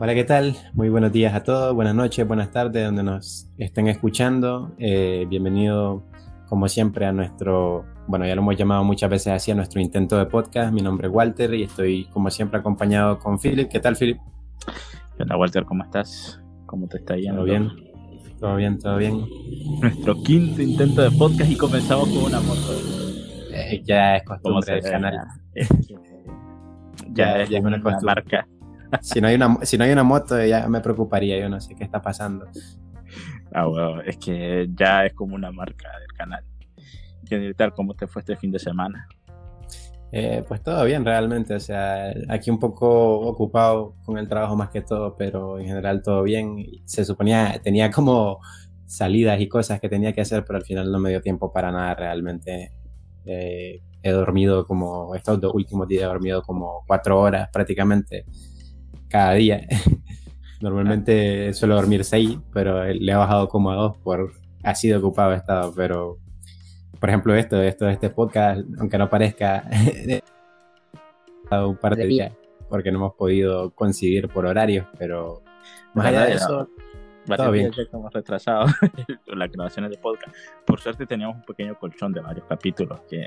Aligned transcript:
Hola, 0.00 0.14
¿qué 0.14 0.22
tal? 0.22 0.54
Muy 0.74 0.90
buenos 0.90 1.10
días 1.10 1.34
a 1.34 1.42
todos, 1.42 1.74
buenas 1.74 1.92
noches, 1.92 2.24
buenas 2.24 2.52
tardes, 2.52 2.84
donde 2.84 3.02
nos 3.02 3.50
estén 3.58 3.88
escuchando. 3.88 4.72
Eh, 4.78 5.26
bienvenido, 5.28 6.04
como 6.48 6.68
siempre, 6.68 7.04
a 7.04 7.12
nuestro, 7.12 7.84
bueno, 8.06 8.24
ya 8.24 8.36
lo 8.36 8.42
hemos 8.42 8.56
llamado 8.56 8.84
muchas 8.84 9.10
veces 9.10 9.32
así, 9.32 9.50
a 9.50 9.56
nuestro 9.56 9.80
intento 9.80 10.16
de 10.16 10.26
podcast. 10.26 10.72
Mi 10.72 10.82
nombre 10.82 11.08
es 11.08 11.12
Walter 11.12 11.52
y 11.52 11.64
estoy, 11.64 12.04
como 12.12 12.30
siempre, 12.30 12.60
acompañado 12.60 13.18
con 13.18 13.40
Philip. 13.40 13.68
¿Qué 13.68 13.80
tal, 13.80 13.96
Philip? 13.96 14.18
Hola, 15.18 15.36
Walter, 15.36 15.64
¿cómo 15.64 15.82
estás? 15.82 16.40
¿Cómo 16.66 16.86
te 16.86 16.98
está 16.98 17.16
yendo? 17.16 17.38
¿Todo 17.38 17.44
bien? 17.44 17.70
¿Todo 18.38 18.54
bien? 18.54 18.78
¿Todo 18.78 18.96
bien? 18.98 19.26
Nuestro 19.80 20.22
quinto 20.22 20.62
intento 20.62 21.02
de 21.02 21.10
podcast 21.10 21.50
y 21.50 21.56
comenzamos 21.56 22.08
con 22.10 22.22
una 22.22 22.40
moto. 22.40 22.72
Eh, 23.52 23.82
ya 23.84 24.18
es 24.18 24.22
costumbre 24.22 24.74
del 24.74 24.82
canal. 24.84 25.18
ya, 27.14 27.42
es, 27.42 27.50
una, 27.50 27.78
marca. 28.00 28.46
Si 29.02 29.20
no, 29.20 29.28
hay 29.28 29.34
una, 29.34 29.58
si 29.62 29.78
no 29.78 29.84
hay 29.84 29.92
una 29.92 30.02
moto, 30.02 30.42
ya 30.44 30.66
me 30.68 30.80
preocuparía. 30.80 31.38
Yo 31.38 31.48
no 31.48 31.60
sé 31.60 31.74
qué 31.74 31.84
está 31.84 32.00
pasando. 32.00 32.46
Ah, 33.52 33.66
bueno, 33.66 34.00
es 34.02 34.16
que 34.18 34.68
ya 34.74 35.06
es 35.06 35.14
como 35.14 35.34
una 35.34 35.50
marca 35.50 35.88
del 35.98 36.12
canal. 36.16 36.44
¿Qué 37.28 37.52
tal? 37.56 37.74
¿Cómo 37.74 37.94
te 37.94 38.06
fue 38.06 38.20
este 38.20 38.36
fin 38.36 38.50
de 38.50 38.58
semana? 38.58 39.06
Eh, 40.10 40.42
pues 40.48 40.62
todo 40.62 40.82
bien 40.86 41.04
realmente, 41.04 41.54
o 41.54 41.60
sea, 41.60 42.14
aquí 42.30 42.50
un 42.50 42.58
poco 42.58 43.20
ocupado 43.20 43.94
con 44.06 44.16
el 44.16 44.26
trabajo 44.26 44.56
más 44.56 44.70
que 44.70 44.80
todo, 44.80 45.16
pero 45.16 45.58
en 45.58 45.66
general 45.66 46.02
todo 46.02 46.22
bien. 46.22 46.64
Se 46.84 47.04
suponía, 47.04 47.60
tenía 47.62 47.90
como 47.90 48.40
salidas 48.86 49.38
y 49.40 49.48
cosas 49.48 49.80
que 49.80 49.88
tenía 49.88 50.14
que 50.14 50.22
hacer, 50.22 50.44
pero 50.46 50.58
al 50.58 50.64
final 50.64 50.90
no 50.90 50.98
me 50.98 51.10
dio 51.10 51.20
tiempo 51.20 51.52
para 51.52 51.70
nada 51.70 51.94
realmente. 51.94 52.72
Eh, 53.26 53.82
he 54.02 54.10
dormido 54.10 54.66
como, 54.66 55.14
estos 55.14 55.40
dos 55.40 55.54
últimos 55.54 55.86
días 55.88 56.04
he 56.04 56.06
dormido 56.06 56.42
como 56.42 56.84
cuatro 56.86 57.20
horas 57.20 57.50
prácticamente 57.52 58.24
cada 59.08 59.34
día. 59.34 59.66
Normalmente 60.60 61.52
suelo 61.54 61.76
dormir 61.76 62.04
seis, 62.04 62.38
pero 62.52 62.84
le 62.84 63.12
he 63.12 63.14
bajado 63.14 63.48
como 63.48 63.70
a 63.70 63.76
dos 63.76 63.96
por 63.98 64.32
así 64.62 64.88
de 64.88 64.96
ocupado 64.96 65.32
he 65.32 65.36
estado, 65.36 65.72
pero 65.74 66.18
por 66.98 67.08
ejemplo 67.08 67.34
esto, 67.34 67.62
esto 67.62 67.84
de 67.84 67.92
este 67.92 68.10
podcast, 68.10 68.62
aunque 68.78 68.98
no 68.98 69.08
parezca, 69.08 69.64
un 71.50 71.76
par 71.76 71.96
de 71.96 72.06
días 72.06 72.32
porque 72.68 72.92
no 72.92 72.98
hemos 72.98 73.14
podido 73.14 73.70
coincidir 73.70 74.28
por 74.28 74.46
horarios, 74.46 74.86
pero 74.98 75.42
más 75.94 76.06
allá 76.06 76.26
de 76.26 76.34
eso, 76.34 76.68
todo 77.36 77.50
bien. 77.50 77.72
estamos 77.76 78.12
retrasados 78.12 78.70
las 79.26 79.50
grabaciones 79.50 79.90
de 79.90 79.98
podcast. 79.98 80.34
Por 80.66 80.80
suerte 80.80 81.06
teníamos 81.06 81.36
un 81.36 81.42
pequeño 81.42 81.78
colchón 81.78 82.12
de 82.12 82.20
varios 82.20 82.46
capítulos 82.46 83.00
que 83.08 83.24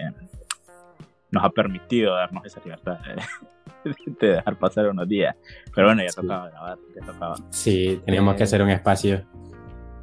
nos 1.31 1.43
ha 1.43 1.49
permitido 1.49 2.13
darnos 2.13 2.45
esa 2.45 2.61
libertad 2.63 2.99
de, 4.19 4.27
dejar 4.27 4.57
pasar 4.57 4.89
unos 4.89 5.07
días. 5.07 5.35
Pero 5.73 5.87
bueno, 5.87 6.03
ya 6.03 6.09
tocaba 6.13 6.49
grabar, 6.49 6.77
ya 6.95 7.05
tocaba. 7.05 7.35
Sí, 7.49 8.01
teníamos 8.05 8.35
que 8.35 8.41
eh, 8.41 8.43
hacer 8.43 8.61
un 8.61 8.69
espacio. 8.69 9.25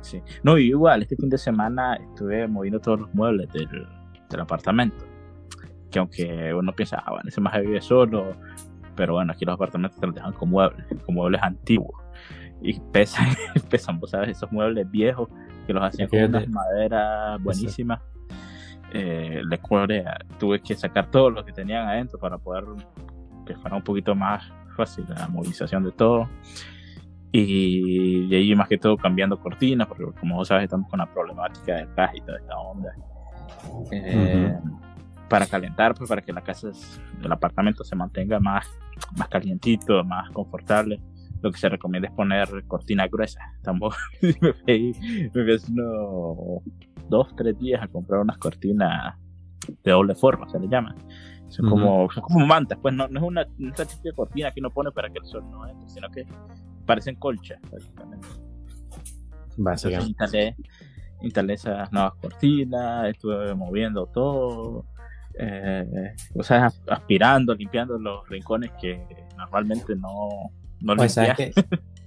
Sí. 0.00 0.22
No, 0.42 0.56
igual, 0.56 1.02
este 1.02 1.16
fin 1.16 1.28
de 1.28 1.38
semana 1.38 1.96
estuve 1.96 2.48
moviendo 2.48 2.80
todos 2.80 3.00
los 3.00 3.14
muebles 3.14 3.52
del, 3.52 3.68
del 4.30 4.40
apartamento. 4.40 5.04
Que 5.90 5.98
aunque 5.98 6.54
uno 6.54 6.72
piensa, 6.72 7.02
ah, 7.04 7.12
bueno, 7.12 7.28
ese 7.28 7.40
más 7.40 7.60
vive 7.60 7.80
solo, 7.80 8.36
pero 8.96 9.14
bueno, 9.14 9.32
aquí 9.32 9.44
los 9.44 9.54
apartamentos 9.54 9.98
te 10.00 10.06
los 10.06 10.14
dejan 10.14 10.32
con 10.32 10.50
muebles, 10.50 10.86
con 11.04 11.14
muebles 11.14 11.42
antiguos. 11.42 12.02
Y 12.62 12.78
pesan, 12.92 13.26
pesan, 13.70 14.00
vos 14.00 14.10
sabes, 14.10 14.30
esos 14.30 14.50
muebles 14.50 14.90
viejos 14.90 15.28
que 15.66 15.72
los 15.72 15.82
hacían 15.82 16.08
con 16.08 16.24
unas 16.24 16.48
maderas 16.48 17.42
buenísimas 17.42 18.00
eh, 18.92 19.42
tuve 20.38 20.60
que 20.60 20.74
sacar 20.74 21.10
todo 21.10 21.30
lo 21.30 21.44
que 21.44 21.52
tenían 21.52 21.86
adentro 21.86 22.18
para 22.18 22.38
poder 22.38 22.64
que 23.46 23.54
fuera 23.56 23.76
un 23.76 23.82
poquito 23.82 24.14
más 24.14 24.50
fácil 24.76 25.04
la 25.08 25.28
movilización 25.28 25.84
de 25.84 25.92
todo. 25.92 26.28
Y 27.30 28.26
de 28.28 28.36
ahí 28.36 28.54
más 28.54 28.68
que 28.68 28.78
todo 28.78 28.96
cambiando 28.96 29.38
cortinas, 29.38 29.86
porque 29.86 30.04
como 30.18 30.36
vos 30.36 30.48
sabes 30.48 30.64
estamos 30.64 30.88
con 30.88 30.98
la 30.98 31.12
problemática 31.12 31.74
del 31.74 31.94
gas 31.94 32.12
y 32.14 32.20
toda 32.20 32.38
esta 32.38 32.56
onda. 32.56 32.94
Eh, 33.92 34.56
para 35.28 35.46
calentar, 35.46 35.94
pues 35.94 36.08
para 36.08 36.22
que 36.22 36.32
la 36.32 36.40
casa, 36.40 36.70
el 37.22 37.32
apartamento 37.32 37.84
se 37.84 37.94
mantenga 37.94 38.40
más, 38.40 38.66
más 39.16 39.28
calientito, 39.28 40.02
más 40.04 40.30
confortable. 40.30 41.00
Lo 41.42 41.52
que 41.52 41.58
se 41.58 41.68
recomienda 41.68 42.08
es 42.08 42.14
poner 42.14 42.64
cortina 42.66 43.06
gruesa. 43.06 43.40
Estamos, 43.56 43.94
me 44.22 44.92
me 45.34 46.62
dos, 47.08 47.34
tres 47.36 47.58
días 47.58 47.82
a 47.82 47.88
comprar 47.88 48.20
unas 48.20 48.38
cortinas 48.38 49.16
de 49.82 49.90
doble 49.90 50.14
forma, 50.14 50.48
se 50.48 50.58
le 50.58 50.68
llama. 50.68 50.94
Son, 51.48 51.68
como, 51.68 52.10
son 52.10 52.22
como 52.22 52.46
mantas, 52.46 52.78
pues 52.80 52.94
no, 52.94 53.08
no 53.08 53.20
es 53.20 53.24
una, 53.24 53.46
una 53.58 53.72
típica 53.72 54.14
cortina 54.14 54.50
que 54.50 54.60
uno 54.60 54.70
pone 54.70 54.90
para 54.92 55.08
que 55.08 55.18
el 55.18 55.24
sol 55.24 55.44
no 55.50 55.66
entre, 55.66 55.88
sino 55.88 56.10
que 56.10 56.26
parecen 56.84 57.16
colchas, 57.16 57.58
básicamente. 57.70 58.28
Básicamente. 59.56 60.08
Instalé, 60.10 60.56
instalé, 61.22 61.54
esas 61.54 61.90
nuevas 61.90 62.14
cortinas, 62.20 63.08
estuve 63.08 63.54
moviendo 63.54 64.06
todo, 64.06 64.84
eh, 65.38 66.14
o 66.34 66.42
sea, 66.42 66.70
aspirando, 66.88 67.54
limpiando 67.54 67.98
los 67.98 68.28
rincones 68.28 68.72
que 68.80 69.00
normalmente 69.36 69.96
no, 69.96 70.50
no 70.80 70.96
pues, 70.96 71.14
¿Sabes 71.14 71.36
que 71.36 71.52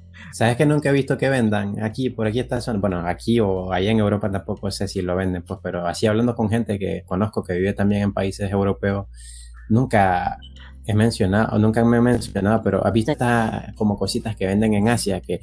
nunca 0.65 0.89
he 0.89 0.93
visto 0.93 1.17
que 1.17 1.29
vendan 1.29 1.81
aquí, 1.81 2.09
por 2.09 2.27
aquí 2.27 2.39
está 2.39 2.59
bueno, 2.73 3.05
aquí 3.05 3.39
o 3.39 3.71
allá 3.71 3.91
en 3.91 3.99
Europa 3.99 4.31
tampoco 4.31 4.71
sé 4.71 4.87
si 4.87 5.01
lo 5.01 5.15
venden, 5.15 5.43
pues, 5.43 5.59
pero 5.61 5.85
así 5.87 6.07
hablando 6.07 6.35
con 6.35 6.49
gente 6.49 6.79
que 6.79 7.03
conozco 7.05 7.43
que 7.43 7.53
vive 7.53 7.73
también 7.73 8.03
en 8.03 8.13
países 8.13 8.51
europeos, 8.51 9.07
nunca 9.69 10.37
he 10.85 10.93
mencionado, 10.93 11.57
nunca 11.59 11.83
me 11.85 11.97
he 11.97 12.01
mencionado, 12.01 12.61
pero 12.63 12.85
has 12.85 12.93
visto 12.93 13.11
estas 13.11 13.73
como 13.75 13.97
cositas 13.97 14.35
que 14.35 14.45
venden 14.45 14.73
en 14.73 14.89
Asia 14.89 15.21
que 15.21 15.41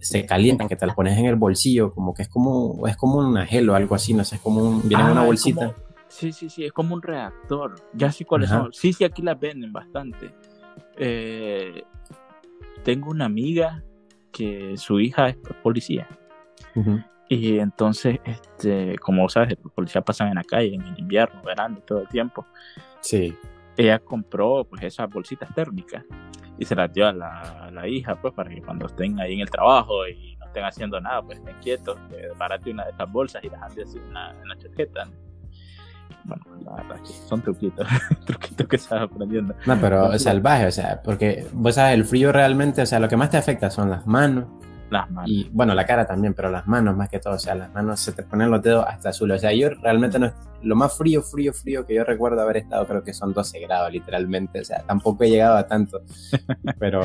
se 0.00 0.24
calientan, 0.26 0.68
que 0.68 0.76
te 0.76 0.86
las 0.86 0.94
pones 0.94 1.18
en 1.18 1.26
el 1.26 1.36
bolsillo, 1.36 1.92
como 1.92 2.14
que 2.14 2.22
es 2.22 2.28
como, 2.28 2.86
es 2.86 2.96
como 2.96 3.18
un 3.18 3.36
gel 3.46 3.68
o 3.70 3.74
algo 3.74 3.94
así, 3.94 4.14
no 4.14 4.24
sé, 4.24 4.36
es 4.36 4.40
como 4.40 4.62
un, 4.62 4.88
viene 4.88 5.04
en 5.04 5.10
una 5.10 5.22
ah, 5.22 5.26
bolsita. 5.26 5.74
sí, 6.08 6.32
sí, 6.32 6.48
sí, 6.48 6.64
es 6.64 6.72
como 6.72 6.94
un 6.94 7.02
reactor. 7.02 7.74
Ya 7.94 8.12
sé 8.12 8.24
cuáles 8.24 8.48
son. 8.48 8.72
Sí, 8.72 8.92
sí, 8.92 9.04
aquí 9.04 9.22
las 9.22 9.38
venden 9.38 9.72
bastante. 9.72 10.30
Eh, 10.96 11.82
tengo 12.84 13.10
una 13.10 13.24
amiga 13.24 13.82
que 14.32 14.76
su 14.76 15.00
hija 15.00 15.28
es 15.28 15.36
policía. 15.62 16.08
Y 17.28 17.58
entonces, 17.58 18.18
este, 18.24 18.96
como 18.98 19.28
sabes, 19.28 19.56
los 19.62 19.72
policías 19.72 20.04
pasan 20.04 20.28
en 20.28 20.36
la 20.36 20.44
calle 20.44 20.74
en 20.74 20.82
el 20.82 20.98
invierno, 20.98 21.42
verano, 21.42 21.78
todo 21.86 22.00
el 22.00 22.08
tiempo. 22.08 22.46
Sí. 23.00 23.36
Ella 23.76 23.98
compró 23.98 24.64
pues 24.64 24.82
esas 24.82 25.08
bolsitas 25.10 25.52
térmicas 25.54 26.04
y 26.58 26.64
se 26.64 26.74
las 26.74 26.92
dio 26.92 27.06
a 27.06 27.12
la, 27.12 27.88
hija, 27.88 28.20
pues 28.20 28.34
para 28.34 28.50
que 28.50 28.60
cuando 28.62 28.86
estén 28.86 29.20
ahí 29.20 29.34
en 29.34 29.40
el 29.40 29.50
trabajo 29.50 30.06
y 30.08 30.36
no 30.36 30.46
estén 30.46 30.64
haciendo 30.64 31.00
nada, 31.00 31.22
pues 31.22 31.38
estén 31.38 31.56
quietos, 31.58 31.98
que 32.10 32.28
barate 32.36 32.70
una 32.70 32.84
de 32.84 32.90
esas 32.90 33.12
bolsas 33.12 33.44
y 33.44 33.48
las 33.48 33.62
ande 33.62 33.82
así 33.82 33.98
en 33.98 34.12
la, 34.12 34.30
en 34.30 34.48
la 34.48 34.56
chaqueta 34.56 35.08
bueno, 36.24 36.42
la 36.64 36.74
verdad 36.76 36.96
que 37.02 37.12
son 37.28 37.42
truquitos, 37.42 37.86
truquitos 38.26 38.66
que 38.66 38.76
estás 38.76 39.02
aprendiendo. 39.02 39.54
No, 39.66 39.78
pero 39.80 40.18
salvaje, 40.18 40.66
o 40.66 40.72
sea, 40.72 41.00
porque 41.02 41.46
vos 41.52 41.74
sabes, 41.74 41.94
el 41.94 42.04
frío 42.04 42.32
realmente, 42.32 42.82
o 42.82 42.86
sea, 42.86 43.00
lo 43.00 43.08
que 43.08 43.16
más 43.16 43.30
te 43.30 43.36
afecta 43.36 43.70
son 43.70 43.90
las 43.90 44.06
manos. 44.06 44.44
Las 44.90 45.10
manos. 45.10 45.30
Y 45.30 45.50
bueno, 45.52 45.74
la 45.74 45.84
cara 45.84 46.06
también, 46.06 46.34
pero 46.34 46.50
las 46.50 46.66
manos 46.66 46.96
más 46.96 47.08
que 47.08 47.18
todo, 47.18 47.34
o 47.34 47.38
sea, 47.38 47.54
las 47.54 47.72
manos 47.74 48.00
se 48.00 48.12
te 48.12 48.22
ponen 48.22 48.50
los 48.50 48.62
dedos 48.62 48.86
hasta 48.88 49.10
azul. 49.10 49.30
O 49.30 49.38
sea, 49.38 49.52
yo 49.52 49.70
realmente 49.70 50.18
no, 50.18 50.32
lo 50.62 50.76
más 50.76 50.96
frío, 50.96 51.22
frío, 51.22 51.52
frío 51.52 51.86
que 51.86 51.94
yo 51.94 52.04
recuerdo 52.04 52.40
haber 52.40 52.58
estado, 52.58 52.86
creo 52.86 53.02
que 53.02 53.12
son 53.12 53.32
12 53.32 53.60
grados 53.60 53.92
literalmente, 53.92 54.60
o 54.60 54.64
sea, 54.64 54.82
tampoco 54.82 55.24
he 55.24 55.30
llegado 55.30 55.56
a 55.56 55.66
tanto, 55.66 56.02
pero 56.78 57.02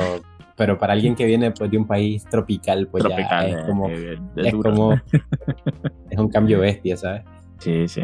pero 0.56 0.78
para 0.78 0.92
alguien 0.92 1.14
que 1.14 1.24
viene 1.26 1.50
pues 1.50 1.70
de 1.70 1.76
un 1.76 1.86
país 1.86 2.24
tropical 2.26 2.86
pues 2.86 3.04
ya 3.08 3.42
es 3.42 3.56
eh, 3.56 3.64
como 3.66 3.88
eh, 3.88 4.18
es 4.36 4.54
como 4.54 4.92
es 6.10 6.18
un 6.18 6.28
cambio 6.28 6.60
bestia 6.60 6.96
sabes 6.96 7.24
Sí, 7.58 7.88
sí. 7.88 8.02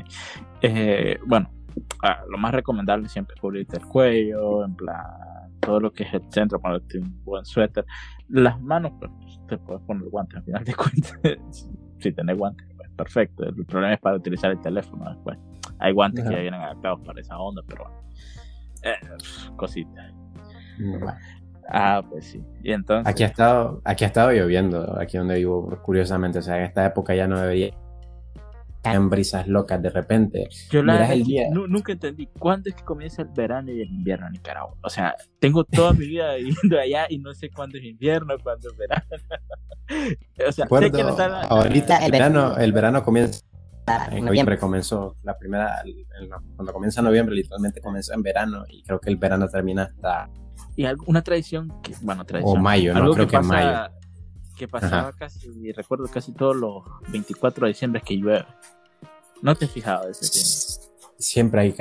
Eh, 0.63 1.19
bueno, 1.27 1.51
ah, 2.03 2.23
lo 2.29 2.39
más 2.39 2.53
recomendable 2.53 3.09
siempre 3.09 3.35
es 3.35 3.41
cubrirte 3.41 3.77
el 3.77 3.87
cuello, 3.87 4.65
en 4.65 4.75
plan, 4.75 5.05
todo 5.61 5.81
lo 5.81 5.93
que 5.93 6.05
es 6.05 6.15
el 6.15 6.23
centro, 6.31 6.61
ponerte 6.61 6.99
un 6.99 7.23
buen 7.25 7.45
suéter. 7.45 7.85
Las 8.29 8.61
manos, 8.61 8.93
pues 8.99 9.11
te 9.49 9.59
puedes 9.59 9.83
poner 9.83 10.09
guantes 10.09 10.39
al 10.39 10.45
final 10.45 10.65
de 10.65 10.75
cuentas. 11.23 11.69
si 11.99 12.13
tenés 12.13 12.37
guantes, 12.37 12.67
pues 12.77 12.91
perfecto. 12.91 13.45
El 13.45 13.67
problema 13.67 13.95
es 13.95 14.01
para 14.01 14.17
utilizar 14.17 14.51
el 14.51 14.61
teléfono 14.61 15.09
después. 15.09 15.39
Hay 15.79 15.93
guantes 15.93 16.25
que 16.25 16.35
ya 16.35 16.41
vienen 16.41 16.61
adaptados 16.61 17.01
para 17.05 17.21
esa 17.21 17.39
onda, 17.39 17.63
pero 17.67 17.85
bueno. 17.85 18.01
Eh, 18.83 19.57
cositas. 19.57 20.13
Ah, 21.69 22.03
pues 22.09 22.27
sí. 22.27 22.43
Y 22.63 22.73
entonces. 22.73 23.07
Aquí 23.07 23.23
ha 23.23 23.27
estado, 23.27 23.81
aquí 23.85 24.05
ha 24.05 24.09
estado 24.09 24.33
lloviendo, 24.33 24.99
aquí 24.99 25.19
donde 25.19 25.37
vivo, 25.37 25.79
curiosamente. 25.83 26.39
O 26.39 26.43
sea, 26.43 26.59
en 26.59 26.65
esta 26.65 26.85
época 26.87 27.15
ya 27.15 27.27
no 27.29 27.39
debería 27.39 27.71
en 28.85 29.11
brisas 29.11 29.47
locas 29.47 29.83
de 29.83 29.91
repente. 29.91 30.49
Yo 30.71 30.83
la 30.83 31.13
el 31.13 31.25
día... 31.25 31.49
nunca 31.51 31.93
entendí 31.93 32.27
cuándo 32.39 32.71
es 32.71 32.77
que 32.77 32.85
comienza 32.85 33.23
el 33.23 33.29
verano 33.29 33.71
y 33.71 33.81
el 33.81 33.89
invierno 33.89 34.27
en 34.27 34.33
Nicaragua. 34.33 34.77
O 34.83 34.91
sea, 34.91 35.15
tengo 35.39 35.65
toda 35.65 35.93
mi 35.93 36.07
vida 36.07 36.35
viviendo 36.37 36.79
allá 36.79 37.07
y 37.09 37.19
no 37.19 37.35
sé 37.35 37.51
cuándo 37.51 37.79
es 37.79 37.85
invierno, 37.85 38.35
cuándo 38.43 38.71
es 38.71 38.77
verano. 38.77 39.07
o 40.49 40.53
sea, 40.53 40.67
sé 40.67 40.91
que 40.91 41.03
ahorita 41.03 42.07
el 42.07 42.13
verano, 42.13 42.57
el 42.57 42.73
verano 42.73 43.05
comienza 43.05 43.41
en 44.11 44.25
noviembre 44.25 44.59
comenzó 44.59 45.17
la 45.23 45.37
primera, 45.37 45.83
cuando 46.57 46.73
comienza 46.73 47.03
noviembre 47.03 47.35
literalmente 47.35 47.81
comenzó 47.81 48.15
en 48.15 48.23
verano 48.23 48.65
y 48.69 48.83
creo 48.83 49.01
que 49.01 49.11
el 49.11 49.17
verano 49.17 49.49
termina 49.49 49.85
hasta... 49.85 50.29
Y 50.77 50.87
una 51.07 51.23
tradición 51.23 51.81
que, 51.83 51.95
bueno, 52.03 52.25
tradición. 52.25 52.59
O 52.59 52.61
mayo, 52.61 52.95
no 52.95 53.13
creo 53.13 53.27
que, 53.27 53.37
en 53.37 53.47
mayo. 53.47 53.91
Que 54.61 54.69
pasaba 54.69 55.11
casi, 55.13 55.73
recuerdo 55.73 56.05
casi 56.13 56.35
todos 56.35 56.55
los 56.55 56.85
24 57.09 57.65
de 57.65 57.73
diciembre 57.73 58.03
que 58.05 58.19
llueve. 58.19 58.45
¿No 59.41 59.55
te 59.55 59.67
fijado 59.67 60.05
de 60.05 60.11
ese 60.11 60.29
tiempo? 60.29 61.15
Siempre 61.19 61.61
hay 61.63 61.75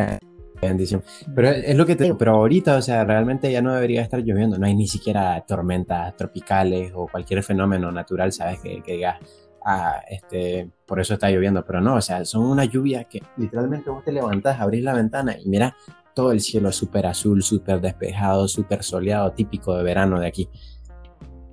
bendición. 0.61 1.03
Pero 1.35 1.49
es 1.49 1.75
lo 1.75 1.85
que 1.85 1.97
te 1.97 2.05
digo, 2.05 2.17
pero 2.17 2.35
ahorita, 2.35 2.77
o 2.77 2.81
sea, 2.81 3.03
realmente 3.03 3.51
ya 3.51 3.61
no 3.61 3.73
debería 3.73 4.01
estar 4.01 4.21
lloviendo. 4.21 4.57
No 4.57 4.65
hay 4.65 4.75
ni 4.75 4.87
siquiera 4.87 5.43
tormentas 5.45 6.15
tropicales 6.15 6.93
o 6.95 7.09
cualquier 7.09 7.43
fenómeno 7.43 7.91
natural, 7.91 8.31
¿sabes? 8.31 8.61
Que, 8.61 8.81
que 8.81 8.93
digas, 8.93 9.17
ah, 9.65 10.01
este, 10.09 10.71
por 10.85 11.01
eso 11.01 11.15
está 11.15 11.29
lloviendo. 11.29 11.65
Pero 11.65 11.81
no, 11.81 11.95
o 11.95 12.01
sea, 12.01 12.23
son 12.23 12.45
una 12.45 12.63
lluvia 12.63 13.03
que 13.03 13.21
literalmente 13.35 13.89
vos 13.89 14.05
te 14.05 14.13
levantás, 14.13 14.61
abrís 14.61 14.83
la 14.85 14.93
ventana 14.93 15.35
y 15.37 15.49
mira 15.49 15.75
todo 16.13 16.31
el 16.31 16.39
cielo 16.39 16.71
súper 16.71 17.07
azul, 17.07 17.43
súper 17.43 17.81
despejado, 17.81 18.47
súper 18.47 18.83
soleado, 18.83 19.33
típico 19.33 19.75
de 19.75 19.83
verano 19.83 20.17
de 20.17 20.27
aquí. 20.27 20.47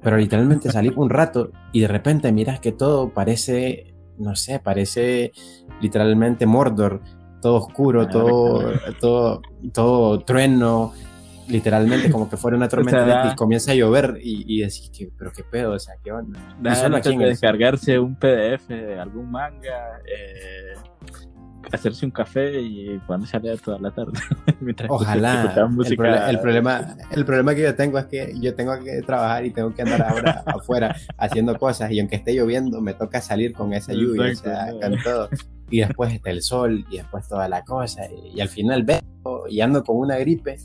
Pero 0.03 0.17
literalmente 0.17 0.71
salí 0.71 0.93
un 0.95 1.11
rato 1.11 1.51
y 1.73 1.81
de 1.81 1.89
repente 1.89 2.31
miras 2.33 2.61
que 2.61 2.73
todo 2.73 3.13
parece, 3.13 3.95
no 4.19 4.37
sé, 4.37 4.61
parece 4.61 5.33
literalmente 5.81 6.47
Mordor. 6.47 7.03
Todo 7.41 7.57
oscuro, 7.57 8.03
ah, 8.03 8.09
todo, 8.09 8.73
todo, 8.99 9.43
todo 9.73 10.21
trueno, 10.21 10.93
literalmente 11.49 12.11
como 12.11 12.29
que 12.29 12.37
fuera 12.37 12.57
una 12.57 12.69
tormenta 12.69 13.31
y 13.33 13.37
comienza 13.37 13.73
a 13.73 13.75
llover 13.75 14.19
y, 14.23 14.45
y 14.47 14.61
decís 14.63 14.91
que, 14.91 15.11
pero 15.17 15.33
qué 15.33 15.45
pedo, 15.45 15.73
o 15.73 15.79
sea, 15.79 15.95
qué 16.03 16.13
onda. 16.13 16.41
Nada, 16.61 16.89
descargarse 16.89 17.99
un 17.99 18.17
PDF 18.17 18.69
de 18.69 18.99
algún 18.99 19.31
manga, 19.31 20.01
eh, 20.07 20.75
hacerse 21.73 22.05
un 22.05 22.13
café 22.13 22.61
y 22.61 22.99
ponerse 23.07 23.37
a 23.37 23.41
leer 23.41 23.61
toda 23.61 23.79
la 23.79 23.91
tarde. 23.91 24.13
Ojalá. 24.89 25.55
El, 26.29 26.39
problema, 26.41 26.97
el 27.11 27.25
problema 27.25 27.55
que 27.55 27.63
yo 27.63 27.75
tengo 27.75 27.99
es 27.99 28.07
que 28.07 28.35
yo 28.41 28.55
tengo 28.55 28.79
que 28.83 29.03
trabajar 29.03 29.45
y 29.45 29.51
tengo 29.51 29.75
que 29.75 29.83
andar 29.83 30.03
ahora 30.03 30.43
afuera 30.47 30.97
haciendo 31.17 31.59
cosas 31.59 31.91
y 31.91 32.01
aunque 32.01 32.17
esté 32.17 32.35
lloviendo 32.35 32.81
me 32.81 32.95
toca 32.95 33.21
salir 33.21 33.53
con 33.53 33.73
esa 33.73 33.93
lluvia, 33.93 34.33
o 34.33 34.35
sea, 34.35 34.73
con 34.81 35.03
todo. 35.03 35.29
Y 35.71 35.81
después 35.81 36.13
está 36.15 36.31
el 36.31 36.43
sol 36.43 36.85
y 36.91 36.99
después 36.99 37.27
toda 37.29 37.49
la 37.49 37.65
cosa 37.65 38.03
y, 38.11 38.41
al 38.41 38.49
final 38.49 38.85
veo 38.85 39.01
y 39.49 39.61
ando 39.61 39.83
con 39.83 39.97
una 39.97 40.17
gripe, 40.17 40.57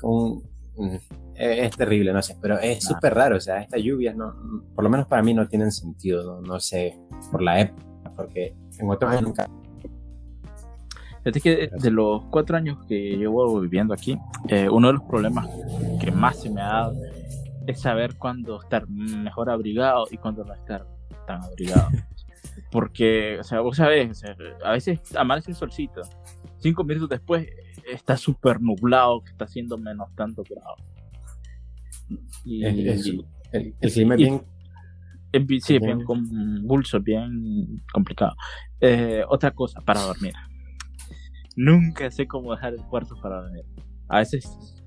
con 0.00 0.42
mm, 0.76 0.96
es, 1.36 1.76
terrible, 1.76 2.12
no 2.12 2.22
sé, 2.22 2.36
pero 2.40 2.58
es 2.58 2.84
súper 2.84 3.14
raro, 3.14 3.36
o 3.36 3.40
sea, 3.40 3.60
estas 3.60 3.80
lluvias 3.82 4.16
no, 4.16 4.34
por 4.74 4.84
lo 4.84 4.90
menos 4.90 5.06
para 5.06 5.22
mí 5.22 5.32
no 5.34 5.46
tienen 5.48 5.72
sentido, 5.72 6.40
no, 6.40 6.60
sé, 6.60 6.98
por 7.30 7.42
la 7.42 7.60
época, 7.60 8.12
porque 8.16 8.54
en 8.78 8.90
otros 8.90 9.22
nunca 9.22 9.48
Fíjate 11.22 11.40
que 11.40 11.70
de 11.72 11.90
los 11.90 12.24
cuatro 12.30 12.56
años 12.56 12.78
que 12.88 13.16
llevo 13.16 13.60
viviendo 13.60 13.94
aquí, 13.94 14.18
eh, 14.48 14.68
uno 14.68 14.88
de 14.88 14.94
los 14.94 15.02
problemas 15.04 15.48
que 16.00 16.10
más 16.10 16.40
se 16.40 16.50
me 16.50 16.60
ha 16.60 16.66
dado 16.66 16.94
es 17.66 17.80
saber 17.80 18.16
cuándo 18.16 18.60
estar 18.60 18.88
mejor 18.88 19.48
abrigado 19.48 20.06
y 20.10 20.16
cuándo 20.16 20.44
no 20.44 20.52
estar 20.52 20.84
tan 21.26 21.42
abrigado. 21.44 21.88
Porque, 22.72 23.38
o 23.38 23.44
sea, 23.44 23.60
vos 23.60 23.76
sabés, 23.76 24.22
a 24.64 24.72
veces 24.72 25.00
amanece 25.14 25.52
el 25.52 25.56
solcito, 25.56 26.02
cinco 26.58 26.82
minutos 26.82 27.08
después 27.08 27.46
está 27.90 28.16
súper 28.16 28.60
nublado, 28.60 29.22
que 29.22 29.30
está 29.30 29.44
haciendo 29.44 29.78
menos 29.78 30.12
tanto 30.14 30.42
grado. 30.42 30.76
Y, 32.44 32.64
el, 32.64 33.00
clima 33.80 34.14
es 34.14 34.18
bien... 34.18 34.42
sí, 35.60 35.76
es 35.76 35.80
bien 35.80 36.04
convulso, 36.04 37.00
bien 37.00 37.82
complicado. 37.92 38.34
Eh, 38.80 39.22
otra 39.28 39.52
cosa, 39.52 39.80
para 39.80 40.00
dormir. 40.00 40.32
Nunca 41.56 42.10
sé 42.10 42.26
cómo 42.26 42.52
dejar 42.52 42.74
el 42.74 42.84
cuarto 42.84 43.14
para 43.20 43.42
dormir. 43.42 43.64
A 44.08 44.18
veces 44.18 44.82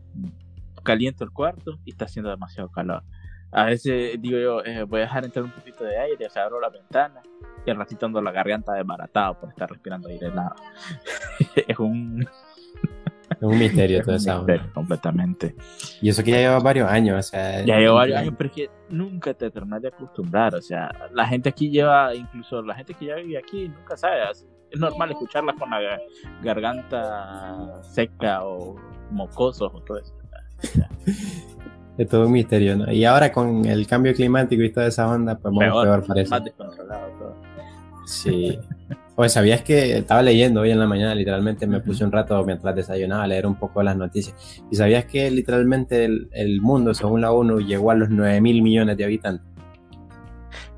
caliento 0.83 1.23
el 1.25 1.31
cuarto 1.31 1.79
y 1.83 1.91
está 1.91 2.05
haciendo 2.05 2.29
demasiado 2.29 2.69
calor. 2.69 3.03
A 3.51 3.65
veces 3.65 4.21
digo 4.21 4.37
yo, 4.37 4.63
eh, 4.63 4.83
voy 4.83 4.99
a 4.99 5.03
dejar 5.03 5.25
entrar 5.25 5.43
un 5.45 5.51
poquito 5.51 5.83
de 5.83 5.97
aire, 5.97 6.25
o 6.25 6.29
sea, 6.29 6.43
abro 6.43 6.59
la 6.59 6.69
ventana 6.69 7.21
y 7.65 7.71
al 7.71 7.77
ratito 7.77 8.05
ando 8.05 8.21
la 8.21 8.31
garganta 8.31 8.73
desbaratada 8.73 9.39
por 9.39 9.49
estar 9.49 9.69
respirando 9.69 10.07
aire 10.07 10.27
helado. 10.27 10.55
es 11.67 11.79
un... 11.79 12.27
Es 13.29 13.41
un 13.41 13.57
misterio 13.57 14.01
todo 14.05 14.15
eso. 14.15 14.45
completamente. 14.73 15.55
Y 16.01 16.09
eso 16.09 16.23
que 16.23 16.31
ya 16.31 16.37
lleva 16.37 16.59
varios 16.59 16.89
años, 16.89 17.17
o 17.17 17.23
sea... 17.23 17.63
Ya 17.63 17.79
lleva 17.79 17.95
varios 17.95 18.19
años, 18.19 18.33
pero 18.37 18.49
es 18.49 18.55
que 18.55 18.69
nunca 18.89 19.33
te 19.33 19.49
terminas 19.49 19.81
de 19.81 19.87
acostumbrar, 19.87 20.55
o 20.55 20.61
sea, 20.61 20.91
la 21.11 21.25
gente 21.25 21.49
aquí 21.49 21.69
lleva, 21.69 22.13
incluso 22.13 22.61
la 22.61 22.75
gente 22.75 22.93
que 22.93 23.05
ya 23.05 23.15
vive 23.15 23.37
aquí, 23.37 23.69
nunca 23.69 23.97
sabe, 23.97 24.21
es 24.75 24.79
normal 24.79 25.11
escucharlas 25.11 25.55
con 25.55 25.69
la 25.69 25.99
garganta 26.43 27.81
seca 27.81 28.43
o 28.43 28.75
mocosos 29.11 29.71
o 29.73 29.81
todo 29.81 29.97
eso. 29.97 30.13
Es 31.97 32.09
todo 32.09 32.25
un 32.25 32.33
misterio, 32.33 32.75
¿no? 32.75 32.91
Y 32.91 33.05
ahora 33.05 33.31
con 33.31 33.63
el 33.63 33.87
cambio 33.87 34.13
climático 34.13 34.61
y 34.61 34.69
toda 34.69 34.87
esa 34.87 35.07
onda, 35.07 35.37
pues 35.37 35.57
peor, 35.57 35.83
peor 35.85 36.05
parece. 36.05 36.29
Más 36.29 36.43
descontrolado 36.43 37.07
todo. 37.17 37.35
Sí. 38.05 38.59
Pues 39.15 39.31
sabías 39.31 39.61
que 39.61 39.99
estaba 39.99 40.21
leyendo 40.21 40.59
hoy 40.59 40.71
en 40.71 40.79
la 40.79 40.87
mañana, 40.87 41.15
literalmente 41.15 41.65
me 41.67 41.79
puse 41.79 42.03
un 42.03 42.11
rato 42.11 42.43
mientras 42.43 42.75
desayunaba 42.75 43.23
a 43.23 43.27
leer 43.27 43.47
un 43.47 43.55
poco 43.55 43.81
las 43.81 43.95
noticias. 43.95 44.61
Y 44.69 44.75
sabías 44.75 45.05
que 45.05 45.31
literalmente 45.31 46.03
el, 46.03 46.27
el 46.33 46.59
mundo, 46.59 46.93
según 46.93 47.21
la 47.21 47.31
ONU, 47.31 47.61
llegó 47.61 47.91
a 47.91 47.95
los 47.95 48.09
9 48.09 48.41
mil 48.41 48.61
millones 48.61 48.97
de 48.97 49.05
habitantes. 49.05 49.54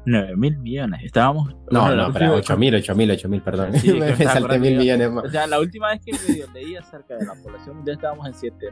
9 0.07 0.37
mil 0.37 0.57
millones. 0.59 1.03
Estábamos. 1.03 1.53
No, 1.69 1.93
no, 1.93 2.13
pero 2.13 2.35
8 2.35 2.55
mil, 2.55 2.73
8 2.75 2.95
mil, 2.95 3.11
8 3.11 3.27
mil, 3.27 3.41
perdón. 3.41 3.71
me 3.99 4.15
salté 4.15 4.57
mil 4.57 4.77
millones 4.77 5.11
más. 5.11 5.25
O 5.25 5.29
sea, 5.29 5.45
la 5.47 5.59
última 5.59 5.89
vez 5.89 5.99
que 6.01 6.13
leí 6.53 6.77
acerca 6.77 7.17
de 7.17 7.25
la 7.25 7.33
población 7.35 7.83
ya 7.85 7.91
estábamos 7.91 8.25
en 8.27 8.33
7 8.33 8.71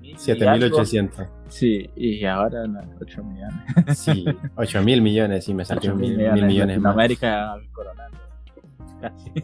mil. 0.00 0.18
7800. 0.18 1.28
Sí, 1.46 1.88
y 1.94 2.24
ahora 2.24 2.66
no, 2.66 2.80
8 3.00 3.22
millones. 3.22 3.98
Sí, 3.98 4.24
8 4.56 4.82
mil 4.82 5.00
millones, 5.00 5.44
sí, 5.44 5.54
me 5.54 5.64
salté 5.64 5.92
mil, 5.92 6.18
mil 6.18 6.44
millones, 6.44 6.80
más. 6.80 6.92
América 6.92 7.54
coronando. 7.72 8.18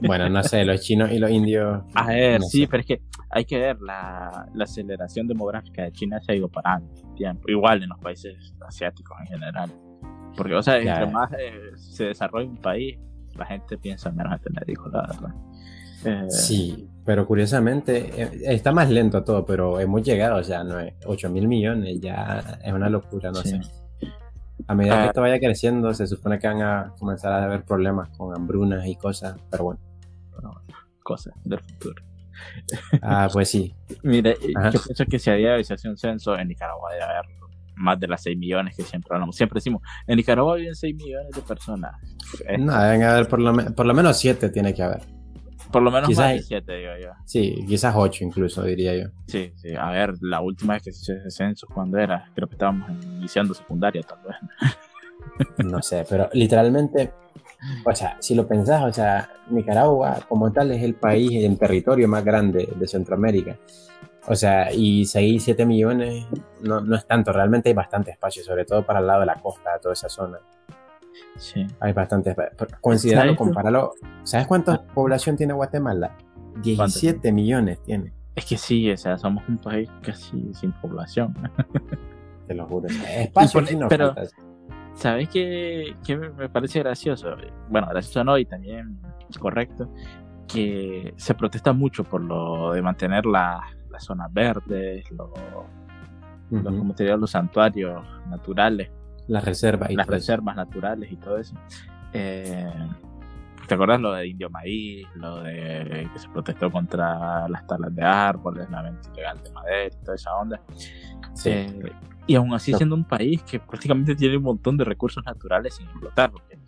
Bueno, 0.00 0.28
no 0.28 0.42
sé, 0.42 0.64
los 0.64 0.80
chinos 0.80 1.12
y 1.12 1.18
los 1.18 1.30
indios. 1.30 1.82
A 1.94 2.08
ver, 2.08 2.42
sí, 2.42 2.66
pero 2.66 2.80
es 2.80 2.86
que 2.86 3.02
hay 3.30 3.44
que 3.44 3.58
ver 3.58 3.80
la, 3.80 4.48
la, 4.52 4.64
aceleración 4.64 5.28
demográfica 5.28 5.82
de 5.82 5.92
China 5.92 6.18
se 6.20 6.32
ha 6.32 6.34
ido 6.34 6.48
parando 6.48 6.92
tiempo, 7.14 7.48
igual 7.48 7.82
en 7.82 7.90
los 7.90 7.98
países 7.98 8.54
asiáticos 8.66 9.16
en 9.20 9.26
general. 9.26 9.70
Porque, 10.36 10.54
o 10.54 10.62
sea, 10.62 10.78
entre 10.78 11.06
más 11.06 11.30
eh, 11.32 11.72
se 11.76 12.04
desarrolla 12.04 12.48
un 12.48 12.56
país, 12.56 12.98
la 13.36 13.46
gente 13.46 13.78
piensa 13.78 14.10
menos 14.10 14.32
en 14.34 14.40
tener 14.40 14.70
hijos, 14.70 14.92
la 14.92 15.02
verdad. 15.02 15.34
Eh, 16.04 16.30
sí, 16.30 16.88
pero 17.04 17.26
curiosamente 17.26 18.22
eh, 18.22 18.30
está 18.44 18.72
más 18.72 18.90
lento 18.90 19.22
todo, 19.22 19.44
pero 19.44 19.78
hemos 19.80 20.02
llegado, 20.02 20.38
o 20.38 20.44
sea, 20.44 20.64
no 20.64 20.76
8 21.04 21.30
mil 21.30 21.46
millones, 21.46 22.00
ya 22.00 22.58
es 22.64 22.72
una 22.72 22.88
locura, 22.88 23.30
no 23.30 23.42
sé. 23.42 23.60
A 24.66 24.74
medida 24.74 24.94
que 24.94 25.02
ah. 25.02 25.06
esto 25.06 25.20
vaya 25.20 25.38
creciendo, 25.38 25.92
se 25.94 26.06
supone 26.06 26.38
que 26.38 26.46
van 26.46 26.62
a 26.62 26.94
comenzar 26.98 27.32
a 27.32 27.44
haber 27.44 27.64
problemas 27.64 28.08
con 28.16 28.34
hambrunas 28.34 28.86
y 28.86 28.96
cosas, 28.96 29.36
pero 29.50 29.64
bueno. 29.64 29.80
cosas 31.02 31.34
del 31.44 31.60
futuro. 31.60 32.02
Ah, 33.02 33.28
pues 33.32 33.48
sí. 33.50 33.74
Mire, 34.02 34.36
yo 34.40 34.80
pienso 34.82 35.04
que 35.06 35.18
si 35.18 35.30
había 35.30 35.56
un 35.56 35.96
censo 35.96 36.38
en 36.38 36.48
Nicaragua 36.48 36.92
debe 36.92 37.04
haber 37.04 37.26
más 37.80 37.98
de 37.98 38.08
las 38.08 38.22
6 38.22 38.38
millones 38.38 38.76
que 38.76 38.82
siempre 38.82 39.14
hablamos. 39.14 39.36
Siempre 39.36 39.58
decimos, 39.58 39.82
en 40.06 40.16
Nicaragua 40.16 40.56
viven 40.56 40.74
6 40.74 40.94
millones 40.94 41.32
de 41.34 41.42
personas. 41.42 41.96
No, 42.58 42.80
deben 42.80 43.02
haber 43.02 43.28
por 43.28 43.40
lo, 43.40 43.54
por 43.74 43.86
lo 43.86 43.94
menos 43.94 44.18
7 44.18 44.50
tiene 44.50 44.74
que 44.74 44.82
haber. 44.82 45.00
Por 45.70 45.82
lo 45.82 45.90
menos 45.90 46.08
quizás, 46.08 46.26
más 46.26 46.34
de 46.34 46.42
7, 46.42 46.76
digo 46.76 46.92
yo. 47.00 47.10
Sí, 47.24 47.64
quizás 47.66 47.94
8 47.96 48.24
incluso, 48.24 48.62
diría 48.64 48.96
yo. 48.96 49.08
Sí, 49.26 49.52
sí. 49.56 49.74
A 49.76 49.90
ver, 49.90 50.14
la 50.20 50.40
última 50.40 50.74
vez 50.74 50.82
que 50.82 50.92
se 50.92 51.02
hizo 51.02 51.12
ese 51.12 51.30
censo, 51.30 51.66
¿cuándo 51.72 51.98
era? 51.98 52.28
Creo 52.34 52.48
que 52.48 52.54
estábamos 52.54 52.90
iniciando 53.04 53.54
secundaria, 53.54 54.02
tal 54.02 54.18
vez. 54.26 54.36
No 55.58 55.80
sé, 55.80 56.04
pero 56.08 56.28
literalmente, 56.32 57.12
o 57.84 57.94
sea, 57.94 58.16
si 58.20 58.34
lo 58.34 58.48
pensás, 58.48 58.82
o 58.82 58.92
sea, 58.92 59.30
Nicaragua 59.50 60.18
como 60.28 60.50
tal 60.52 60.72
es 60.72 60.82
el 60.82 60.94
país, 60.94 61.44
el 61.44 61.58
territorio 61.58 62.08
más 62.08 62.24
grande 62.24 62.68
de 62.74 62.88
Centroamérica. 62.88 63.58
O 64.30 64.36
sea, 64.36 64.72
y 64.72 65.06
6, 65.06 65.42
7 65.42 65.66
millones 65.66 66.24
no, 66.62 66.80
no 66.80 66.94
es 66.94 67.04
tanto, 67.04 67.32
realmente 67.32 67.68
hay 67.68 67.74
bastante 67.74 68.12
espacio, 68.12 68.44
sobre 68.44 68.64
todo 68.64 68.86
para 68.86 69.00
el 69.00 69.06
lado 69.08 69.20
de 69.20 69.26
la 69.26 69.34
costa, 69.34 69.76
toda 69.82 69.92
esa 69.92 70.08
zona. 70.08 70.38
Sí. 71.36 71.66
Hay 71.80 71.92
bastante 71.92 72.30
espacio. 72.30 72.78
Considerarlo, 72.80 73.34
compararlo. 73.34 73.94
¿Sabes 74.22 74.46
cuánta 74.46 74.84
población 74.84 75.36
tiene 75.36 75.52
Guatemala? 75.52 76.16
17 76.62 77.32
millones 77.32 77.82
tiene. 77.82 78.12
Es 78.36 78.44
que 78.46 78.56
sí, 78.56 78.88
o 78.92 78.96
sea, 78.96 79.18
somos 79.18 79.42
un 79.48 79.58
país 79.58 79.90
casi 80.00 80.54
sin 80.54 80.70
población. 80.80 81.34
Te 82.46 82.54
lo 82.54 82.66
juro. 82.66 82.86
Espacio 82.88 83.62
no 83.78 83.88
pero, 83.88 84.14
¿sabes 84.94 85.28
qué, 85.28 85.96
qué, 86.06 86.16
me 86.16 86.48
parece 86.48 86.78
gracioso? 86.78 87.34
Bueno, 87.68 87.88
gracioso 87.88 88.22
no, 88.22 88.38
y 88.38 88.44
también 88.44 89.00
correcto, 89.40 89.92
que 90.46 91.14
se 91.16 91.34
protesta 91.34 91.72
mucho 91.72 92.04
por 92.04 92.20
lo 92.20 92.72
de 92.72 92.82
mantener 92.82 93.26
la, 93.26 93.60
las 93.90 94.04
zonas 94.04 94.32
verdes, 94.32 95.10
los, 95.12 95.30
los, 96.50 97.30
santuarios 97.30 98.02
naturales. 98.28 98.90
Las 99.28 99.44
reservas. 99.44 99.92
las 99.92 100.06
reservas 100.06 100.56
naturales 100.56 101.10
y 101.12 101.16
todo 101.16 101.38
eso. 101.38 101.54
Eh, 102.12 102.72
¿Te 103.68 103.74
acuerdas 103.74 104.00
lo 104.00 104.12
de 104.12 104.26
Indio 104.26 104.50
Maíz? 104.50 105.06
Lo 105.14 105.42
de 105.42 106.08
que 106.12 106.18
se 106.18 106.28
protestó 106.30 106.72
contra 106.72 107.48
las 107.48 107.66
talas 107.68 107.94
de 107.94 108.02
árboles, 108.02 108.68
la 108.70 108.82
venta 108.82 109.08
ilegal 109.12 109.40
de 109.44 109.50
madera 109.52 109.86
y 109.86 110.04
toda 110.04 110.14
esa 110.16 110.34
onda. 110.34 110.60
Sí. 111.34 111.50
Eh, 111.50 111.92
y 112.26 112.34
aún 112.34 112.52
así 112.54 112.72
siendo 112.74 112.94
un 112.94 113.04
país 113.04 113.42
que 113.42 113.58
prácticamente 113.58 114.14
tiene 114.14 114.36
un 114.36 114.44
montón 114.44 114.76
de 114.76 114.84
recursos 114.84 115.24
naturales 115.24 115.74
sin 115.74 115.86
explotar, 115.86 116.30
porque 116.30 116.58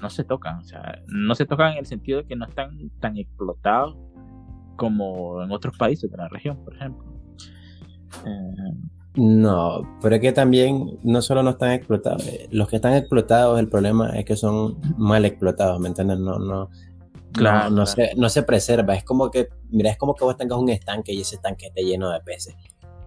no 0.00 0.10
se 0.10 0.24
tocan, 0.24 0.58
o 0.58 0.64
sea, 0.64 1.00
no 1.06 1.34
se 1.34 1.46
tocan 1.46 1.72
en 1.72 1.78
el 1.78 1.86
sentido 1.86 2.22
de 2.22 2.26
que 2.26 2.36
no 2.36 2.46
están 2.46 2.90
tan 3.00 3.16
explotados 3.16 3.96
como 4.76 5.42
en 5.42 5.50
otros 5.50 5.76
países 5.76 6.10
de 6.10 6.16
la 6.16 6.28
región, 6.28 6.62
por 6.64 6.74
ejemplo. 6.74 7.04
Eh, 8.24 8.72
No, 9.16 9.98
pero 10.02 10.16
es 10.16 10.20
que 10.20 10.32
también 10.32 10.98
no 11.02 11.22
solo 11.22 11.42
no 11.42 11.50
están 11.50 11.72
explotados, 11.72 12.26
eh, 12.28 12.48
los 12.50 12.68
que 12.68 12.76
están 12.76 12.94
explotados, 12.94 13.58
el 13.58 13.68
problema 13.68 14.10
es 14.10 14.24
que 14.24 14.36
son 14.36 14.78
mal 14.98 15.24
explotados, 15.24 15.80
¿me 15.80 15.88
entiendes? 15.88 16.18
No, 16.18 16.38
no, 16.38 16.70
Claro, 17.32 17.70
no, 17.70 17.76
no 17.76 17.84
claro. 17.84 17.86
Se, 17.86 18.14
no 18.16 18.28
se 18.28 18.42
preserva, 18.42 18.94
es 18.94 19.04
como 19.04 19.30
que, 19.30 19.48
mira, 19.70 19.90
es 19.90 19.96
como 19.96 20.14
que 20.14 20.24
vos 20.24 20.36
tengas 20.36 20.58
un 20.58 20.68
estanque 20.68 21.12
y 21.12 21.20
ese 21.20 21.36
estanque 21.36 21.66
esté 21.66 21.82
lleno 21.82 22.10
de 22.10 22.20
peces. 22.20 22.54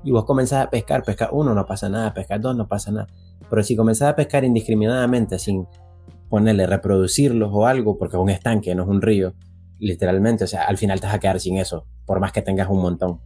Y 0.03 0.11
vos 0.11 0.25
comenzás 0.25 0.65
a 0.65 0.69
pescar, 0.69 1.03
pescar 1.03 1.29
uno 1.31 1.53
no 1.53 1.65
pasa 1.65 1.89
nada, 1.89 2.13
pescar 2.13 2.39
dos 2.39 2.55
no 2.55 2.67
pasa 2.67 2.91
nada. 2.91 3.07
Pero 3.49 3.63
si 3.63 3.75
comenzás 3.75 4.09
a 4.09 4.15
pescar 4.15 4.43
indiscriminadamente 4.43 5.39
sin 5.39 5.67
ponerle, 6.29 6.67
reproducirlos 6.67 7.49
o 7.51 7.65
algo, 7.65 7.97
porque 7.97 8.15
es 8.17 8.21
un 8.21 8.29
estanque, 8.29 8.73
no 8.75 8.83
es 8.83 8.89
un 8.89 9.01
río, 9.01 9.33
literalmente, 9.79 10.43
o 10.43 10.47
sea, 10.47 10.63
al 10.63 10.77
final 10.77 10.99
te 10.99 11.07
vas 11.07 11.15
a 11.15 11.19
quedar 11.19 11.39
sin 11.39 11.57
eso, 11.57 11.87
por 12.05 12.19
más 12.19 12.31
que 12.31 12.41
tengas 12.41 12.69
un 12.69 12.81
montón. 12.81 13.21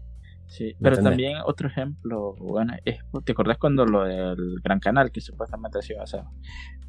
Sí, 0.47 0.75
pero 0.79 0.97
¿Entendés? 0.97 1.11
también 1.11 1.37
otro 1.45 1.67
ejemplo, 1.67 2.35
bueno, 2.37 2.73
es, 2.85 2.99
¿te 3.25 3.31
acordás 3.31 3.57
cuando 3.57 3.85
lo 3.85 4.03
del 4.03 4.59
Gran 4.63 4.79
Canal 4.79 5.11
que 5.11 5.19
supuestamente 5.19 5.81
se 5.81 5.93
iba 5.93 6.01
a 6.01 6.03
hacer? 6.03 6.23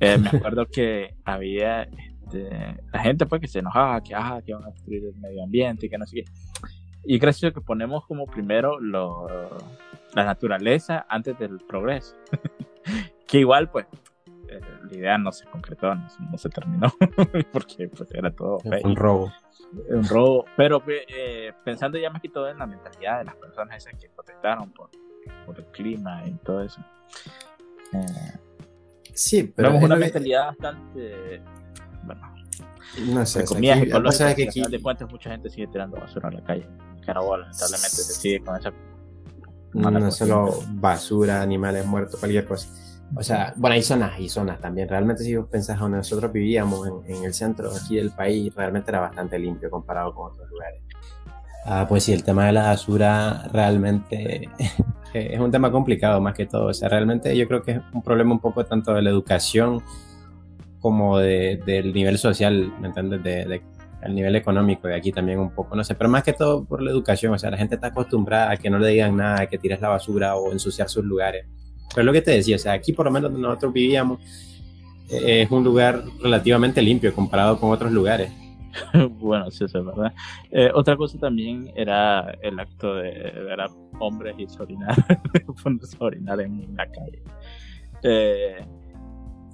Eh, 0.01 0.19
me 0.19 0.29
acuerdo 0.39 0.67
que 0.67 1.17
había 1.25 1.83
este, 1.83 2.77
la 2.93 3.01
gente 3.01 3.27
pues 3.27 3.41
que 3.41 3.49
se 3.49 3.61
enojaba, 3.61 4.03
que, 4.03 4.15
ah, 4.15 4.41
que 4.45 4.55
van 4.55 4.65
a 4.65 4.71
destruir 4.71 5.05
el 5.07 5.17
medio 5.17 5.45
ambiente 5.45 5.87
y 5.87 5.89
que 5.89 5.99
no 5.99 6.07
sé 6.07 6.17
qué. 6.17 6.25
Y 7.05 7.19
gracias 7.19 7.51
a 7.51 7.55
que 7.55 7.61
ponemos 7.61 8.07
como 8.07 8.27
primero 8.27 8.81
lo, 8.81 9.29
la 10.15 10.25
naturaleza 10.25 11.07
antes 11.09 11.39
del 11.39 11.59
progreso. 11.59 12.15
que 13.27 13.39
igual 13.39 13.71
pues 13.71 13.87
la 14.61 14.95
idea 14.97 15.19
no 15.19 15.33
se 15.33 15.45
concretó, 15.47 15.95
no, 15.95 16.09
se- 16.09 16.23
no 16.23 16.39
se 16.39 16.49
terminó, 16.49 16.93
porque 17.53 17.89
pues 17.89 18.11
era 18.13 18.31
todo 18.31 18.59
fake 18.61 18.85
Un 18.85 18.97
robo. 18.97 19.33
un 19.91 20.05
robo, 20.09 20.45
pero 20.57 20.83
eh, 20.87 21.53
pensando 21.65 21.99
ya 21.99 22.11
más 22.11 22.21
que 22.23 22.29
todo 22.29 22.49
en 22.49 22.59
la 22.59 22.67
mentalidad 22.67 23.19
de 23.19 23.25
las 23.25 23.37
personas 23.37 23.77
esas 23.77 23.99
que 24.01 24.09
protestaron 24.11 24.71
por, 24.73 24.91
por 25.47 25.59
el 25.59 25.67
clima 25.67 26.23
y 26.27 26.33
todo 26.45 26.63
eso. 26.63 26.81
Eh, 27.93 28.39
Sí, 29.17 29.45
pero 29.55 29.69
vemos 29.69 29.85
una 29.85 29.95
que- 29.95 30.01
mentalidad 30.01 30.47
bastante, 30.47 31.41
bueno, 32.03 32.35
no 33.13 33.25
sé, 33.25 33.45
comillas 33.45 33.79
aquí- 33.79 33.91
lo 33.91 33.99
que 34.01 34.05
pasa 34.05 34.31
ecológicas, 34.31 34.31
es 34.31 34.55
que 34.55 34.61
aquí 34.63 34.73
de 34.73 34.83
cuentas 34.83 35.11
mucha 35.11 35.31
gente 35.31 35.51
sigue 35.51 35.67
tirando 35.69 35.97
basura 35.99 36.29
a 36.29 36.33
la 36.33 36.43
calle. 36.43 36.67
Carabobo 37.07 37.37
lamentablemente 37.37 37.89
se 37.97 38.13
sigue 38.13 38.41
con 38.41 38.57
esa 38.57 38.73
no 39.73 40.11
solo 40.11 40.53
basura, 40.71 41.43
animales 41.43 41.85
muertos, 41.87 42.19
cualquier 42.19 42.45
cosa. 42.45 42.69
O 43.17 43.23
sea, 43.23 43.53
bueno, 43.57 43.75
hay 43.75 43.83
zonas 43.83 44.19
y 44.19 44.29
zonas 44.29 44.61
también. 44.61 44.89
Realmente 44.89 45.23
si 45.23 45.37
vos 45.37 45.47
pensás 45.49 45.79
donde 45.79 45.99
nosotros 45.99 46.33
vivíamos 46.33 46.89
en, 46.89 47.17
en 47.17 47.25
el 47.25 47.35
centro 47.35 47.71
aquí 47.71 47.97
del 47.97 48.11
país, 48.11 48.53
realmente 48.55 48.91
era 48.91 49.01
bastante 49.01 49.39
limpio 49.39 49.71
comparado 49.71 50.15
con 50.15 50.33
otros 50.33 50.49
lugares. 50.51 50.83
Ah, 51.67 51.87
pues 51.89 52.05
sí, 52.05 52.13
el 52.13 52.25
tema 52.25 52.47
de 52.47 52.53
la 52.53 52.65
basura 52.65 53.49
realmente 53.53 54.49
es 55.15 55.41
un 55.41 55.51
tema 55.51 55.71
complicado 55.71 56.21
más 56.21 56.35
que 56.35 56.47
todo. 56.47 56.67
O 56.67 56.75
sea, 56.75 56.89
realmente 56.89 57.37
yo 57.37 57.47
creo 57.47 57.63
que 57.63 57.73
es 57.73 57.81
un 57.93 58.03
problema 58.03 58.33
un 58.33 58.41
poco 58.41 58.65
tanto 58.67 58.93
de 58.95 59.03
la 59.03 59.11
educación 59.11 59.83
como 60.81 61.19
de, 61.19 61.61
del 61.65 61.93
nivel 61.95 62.19
social, 62.19 62.73
¿me 62.81 62.89
entiendes? 62.89 63.23
De, 63.23 63.45
de- 63.45 63.63
el 64.03 64.15
nivel 64.15 64.37
económico 64.37 64.87
de 64.87 64.97
aquí 64.97 65.13
también 65.13 65.39
un 65.39 65.49
poco, 65.49 65.75
no 65.75 65.83
sé, 65.83 65.95
pero 65.95 66.11
más 66.11 66.23
que 66.23 66.35
todo 66.35 66.63
por 66.67 66.83
la 66.83 66.91
educación, 66.91 67.33
o 67.33 67.39
sea, 67.39 67.51
la 67.51 67.57
gente 67.57 67.77
está 67.77 67.87
acostumbrada 67.87 68.51
a 68.51 68.57
que 68.59 68.69
no 68.69 68.79
le 68.79 68.89
digan 68.89 69.17
nada, 69.17 69.41
a 69.41 69.47
que 69.47 69.57
tires 69.57 69.81
la 69.81 69.89
basura 69.89 70.37
o 70.37 70.53
ensuciar 70.53 70.91
sus 70.91 71.03
lugares. 71.07 71.47
Pero 71.95 72.05
lo 72.05 72.13
que 72.13 72.23
te 72.23 72.33
decía, 72.33 72.57
o 72.57 72.59
sea, 72.59 72.73
aquí 72.73 72.93
por 72.93 73.07
lo 73.07 73.13
menos 73.13 73.31
donde 73.31 73.47
nosotros 73.47 73.73
vivíamos 73.73 74.21
eh, 75.11 75.43
es 75.43 75.51
un 75.51 75.65
lugar 75.65 76.03
relativamente 76.21 76.83
limpio 76.83 77.15
comparado 77.15 77.59
con 77.59 77.71
otros 77.71 77.93
lugares. 77.93 78.33
bueno, 79.21 79.51
sí, 79.51 79.65
eso 79.65 79.79
es 79.79 79.85
verdad. 79.85 80.13
Eh, 80.51 80.71
otra 80.75 80.97
cosa 80.97 81.19
también 81.19 81.71
era 81.77 82.37
el 82.43 82.59
acto 82.59 82.95
de 82.95 83.11
ver 83.13 83.61
a 83.61 83.67
hombres 84.01 84.35
y 84.39 84.47
orinar, 84.61 84.95
ponerse 85.63 85.97
a 86.01 86.05
orinar 86.05 86.41
en 86.41 86.75
la 86.77 86.87
calle. 86.87 87.23
Eh, 88.03 88.65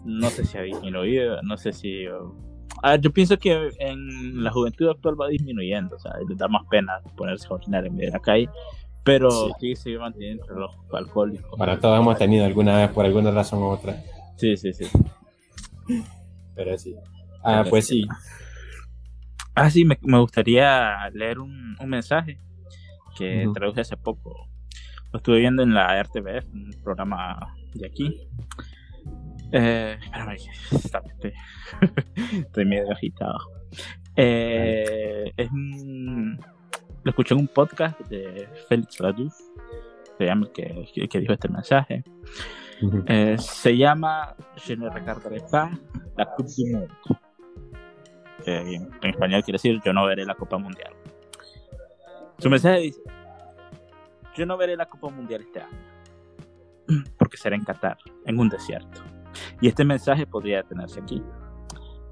no 0.05 0.31
sé 0.31 0.45
si 0.45 0.59
ha 0.59 0.63
disminuido, 0.63 1.43
no 1.43 1.57
sé 1.57 1.73
si... 1.73 2.07
A 2.83 2.93
ver, 2.93 3.01
yo 3.01 3.13
pienso 3.13 3.37
que 3.39 3.71
en 3.79 4.43
la 4.43 4.51
juventud 4.51 4.89
actual 4.89 5.21
va 5.21 5.29
disminuyendo, 5.29 5.97
o 5.97 5.99
sea, 5.99 6.13
les 6.27 6.39
da 6.39 6.49
más 6.49 6.63
pena 6.71 7.01
ponerse 7.17 7.47
a 7.51 7.55
orinar 7.55 7.85
en 7.85 7.95
medio 7.95 8.09
de 8.09 8.13
la 8.13 8.23
calle, 8.23 8.49
pero 9.05 9.31
Sí. 9.31 9.53
sí 9.61 9.77
se 9.77 9.83
sigue 9.85 9.99
manteniendo 9.99 10.43
entre 10.45 10.57
los 10.57 10.71
alcohólicos. 10.93 11.59
Para 11.59 11.79
todos 11.79 11.99
hemos 12.01 12.19
tenido 12.19 12.45
alguna 12.45 12.77
vez 12.79 12.91
por 12.91 13.05
alguna 13.05 13.31
razón 13.31 13.61
u 13.61 13.67
otra, 13.67 13.97
Sí, 14.37 14.57
sí, 14.57 14.73
sí. 14.73 14.87
pero 16.55 16.77
sí. 16.79 16.95
Ah, 17.43 17.65
pues 17.69 17.87
sí. 17.87 18.07
Ah, 19.55 19.71
sí, 19.71 19.85
me, 19.85 19.99
me 20.03 20.19
gustaría 20.19 21.09
leer 21.11 21.39
un, 21.41 21.77
un 21.79 21.89
mensaje 21.89 22.39
que 23.17 23.45
Ujú. 23.45 23.53
traduje 23.55 23.81
hace 23.81 23.97
poco. 23.97 24.49
Lo 25.13 25.17
estuve 25.19 25.39
viendo 25.41 25.63
en 25.63 25.75
la 25.75 25.99
RTBF, 26.03 26.47
un 26.53 26.71
programa 26.83 27.55
de 27.75 27.87
aquí. 27.87 28.15
Eh, 29.53 29.99
espérame, 30.01 30.37
estoy, 30.71 31.33
estoy 32.47 32.65
medio 32.65 32.93
agitado. 32.93 33.39
Eh, 34.15 35.33
es 35.37 35.51
un- 35.51 36.39
lo 37.03 37.11
escuché 37.11 37.35
en 37.35 37.41
un 37.41 37.49
podcast 37.49 37.99
de 38.09 38.49
Félix 38.69 39.01
Laduz, 39.01 39.35
se 40.19 40.27
llama 40.27 40.47
el 40.47 41.09
que, 41.09 41.21
dijo 41.21 41.33
este 41.33 41.49
mensaje. 41.49 42.05
Eh, 43.07 43.37
se 43.39 43.77
llama 43.77 44.35
Je 44.57 44.77
ne 44.77 44.89
regarderai 44.89 45.43
pas 45.51 45.71
la 46.17 46.27
Coupe 46.27 46.51
du 46.57 46.73
Monde. 46.73 46.89
Eh, 48.47 48.75
en, 48.77 48.91
en 49.03 49.11
español 49.11 49.43
quiere 49.43 49.57
decir 49.57 49.79
Yo 49.85 49.93
no 49.93 50.07
veré 50.07 50.25
la 50.25 50.35
Copa 50.35 50.57
Mundial. 50.57 50.93
Su 52.39 52.49
mensaje 52.49 52.81
dice: 52.81 53.03
Yo 54.35 54.47
no 54.47 54.57
veré 54.57 54.77
la 54.77 54.87
Copa 54.87 55.11
Mundial 55.11 55.43
este 55.43 55.61
año, 55.61 57.05
porque 57.19 57.37
será 57.37 57.57
en 57.57 57.65
Qatar, 57.65 57.99
en 58.25 58.39
un 58.39 58.49
desierto. 58.49 59.03
Y 59.61 59.69
este 59.69 59.85
mensaje 59.85 60.27
podría 60.27 60.59
detenerse 60.59 61.01
aquí. 61.01 61.23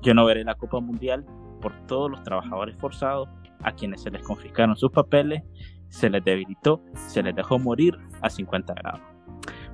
Yo 0.02 0.14
no 0.14 0.24
veré 0.26 0.44
la 0.44 0.54
Copa 0.54 0.80
Mundial 0.80 1.24
por 1.60 1.72
todos 1.86 2.10
los 2.10 2.22
trabajadores 2.22 2.76
forzados 2.76 3.28
a 3.62 3.72
quienes 3.72 4.02
se 4.02 4.10
les 4.10 4.22
confiscaron 4.22 4.76
sus 4.76 4.90
papeles, 4.90 5.42
se 5.88 6.10
les 6.10 6.24
debilitó, 6.24 6.82
se 6.94 7.22
les 7.22 7.34
dejó 7.34 7.58
morir 7.58 7.98
a 8.20 8.30
50 8.30 8.74
grados 8.74 9.18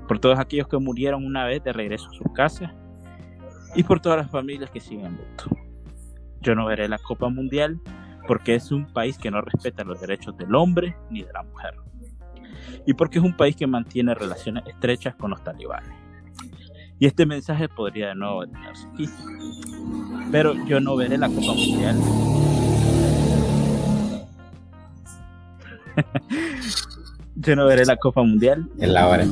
por 0.07 0.19
todos 0.19 0.39
aquellos 0.39 0.69
que 0.69 0.79
murieron 0.79 1.25
una 1.25 1.45
vez 1.45 1.63
de 1.65 1.73
regreso 1.73 2.09
a 2.11 2.15
sus 2.15 2.33
casas 2.35 2.71
y 3.75 3.83
por 3.83 4.01
todas 4.01 4.19
las 4.19 4.31
familias 4.31 4.71
que 4.71 4.81
siguen 4.81 5.07
en 5.07 5.17
luto. 5.17 5.45
Yo 6.41 6.55
no 6.55 6.67
veré 6.67 6.89
la 6.89 6.99
Copa 6.99 7.29
Mundial 7.29 7.81
porque 8.27 8.55
es 8.55 8.71
un 8.71 8.87
país 8.87 9.19
que 9.19 9.31
no 9.31 9.41
respeta 9.41 9.85
los 9.85 10.01
derechos 10.01 10.37
del 10.37 10.55
hombre 10.55 10.97
ni 11.11 11.23
de 11.23 11.33
la 11.33 11.43
mujer. 11.43 11.75
Y 12.87 12.95
porque 12.95 13.19
es 13.19 13.25
un 13.25 13.37
país 13.37 13.57
que 13.57 13.67
mantiene 13.67 14.15
relaciones 14.15 14.65
estrechas 14.67 15.15
con 15.15 15.31
los 15.31 15.43
talibanes. 15.43 15.93
Y 16.99 17.07
este 17.07 17.27
mensaje 17.27 17.69
podría 17.69 18.09
de 18.09 18.15
nuevo 18.15 18.43
detenerse 18.43 18.87
aquí. 18.89 19.09
Pero 20.31 20.55
yo 20.67 20.81
no 20.81 20.97
veré 20.97 21.19
la 21.19 21.29
Copa 21.29 21.55
Mundial. 21.55 21.97
yo 27.37 27.57
no 27.57 27.67
veré 27.67 27.85
la 27.85 27.97
Copa 27.97 28.23
Mundial 28.23 28.69
En 28.79 28.95
la 28.95 29.09
hora. 29.09 29.27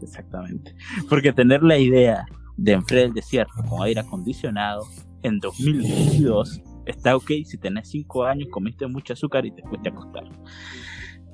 Exactamente. 0.00 0.74
Porque 1.08 1.32
tener 1.32 1.62
la 1.62 1.78
idea 1.78 2.24
de 2.56 2.72
enfriar 2.72 3.04
el 3.06 3.12
desierto 3.14 3.54
con 3.68 3.82
aire 3.82 4.00
acondicionado 4.00 4.86
en 5.22 5.38
2022 5.38 6.60
está 6.86 7.16
ok 7.16 7.30
si 7.44 7.58
tenés 7.58 7.88
5 7.90 8.24
años, 8.24 8.48
comiste 8.50 8.86
mucho 8.86 9.12
azúcar 9.12 9.46
y 9.46 9.52
te 9.52 9.62
fuiste 9.62 9.88
a 9.88 9.92
acostar. 9.92 10.24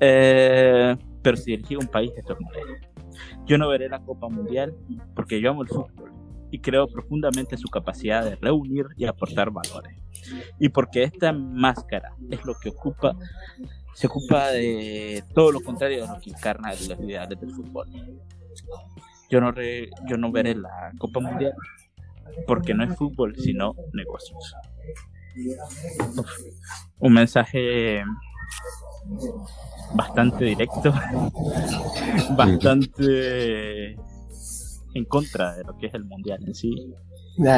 Eh, 0.00 0.96
pero 1.22 1.36
si 1.36 1.52
dirigís 1.52 1.78
un 1.78 1.88
país, 1.88 2.12
esto 2.16 2.34
es. 2.34 3.18
Yo 3.46 3.58
no 3.58 3.68
veré 3.68 3.88
la 3.88 4.00
Copa 4.00 4.28
Mundial 4.28 4.74
porque 5.14 5.40
yo 5.40 5.50
amo 5.50 5.62
el 5.62 5.68
fútbol 5.68 6.12
y 6.50 6.60
creo 6.60 6.86
profundamente 6.86 7.56
en 7.56 7.58
su 7.58 7.68
capacidad 7.68 8.24
de 8.24 8.36
reunir 8.36 8.86
y 8.96 9.06
aportar 9.06 9.50
valores. 9.50 9.96
Y 10.58 10.68
porque 10.68 11.02
esta 11.02 11.32
máscara 11.32 12.14
es 12.30 12.44
lo 12.44 12.54
que 12.54 12.70
ocupa, 12.70 13.16
se 13.98 14.06
ocupa 14.06 14.48
de 14.50 15.24
todo 15.34 15.50
lo 15.52 15.60
contrario 15.60 16.02
de 16.02 16.08
lo 16.08 16.20
que 16.20 16.30
encarna 16.30 16.70
los 16.70 17.00
ideales 17.00 17.40
del 17.40 17.50
fútbol. 17.50 17.88
Yo 19.28 19.40
no, 19.40 19.50
re- 19.50 19.90
yo 20.08 20.16
no 20.16 20.30
veré 20.30 20.54
la 20.54 20.92
Copa 20.98 21.20
Mundial 21.20 21.52
porque 22.46 22.74
no 22.74 22.84
es 22.84 22.94
fútbol, 22.96 23.34
sino 23.36 23.74
negocios. 23.92 24.54
Uf, 26.16 26.30
un 27.00 27.12
mensaje 27.12 28.02
bastante 29.94 30.44
directo, 30.44 30.92
bastante 32.36 33.92
en 34.94 35.04
contra 35.06 35.54
de 35.56 35.64
lo 35.64 35.76
que 35.76 35.86
es 35.86 35.94
el 35.94 36.04
mundial 36.04 36.38
en 36.46 36.54
sí. 36.54 36.92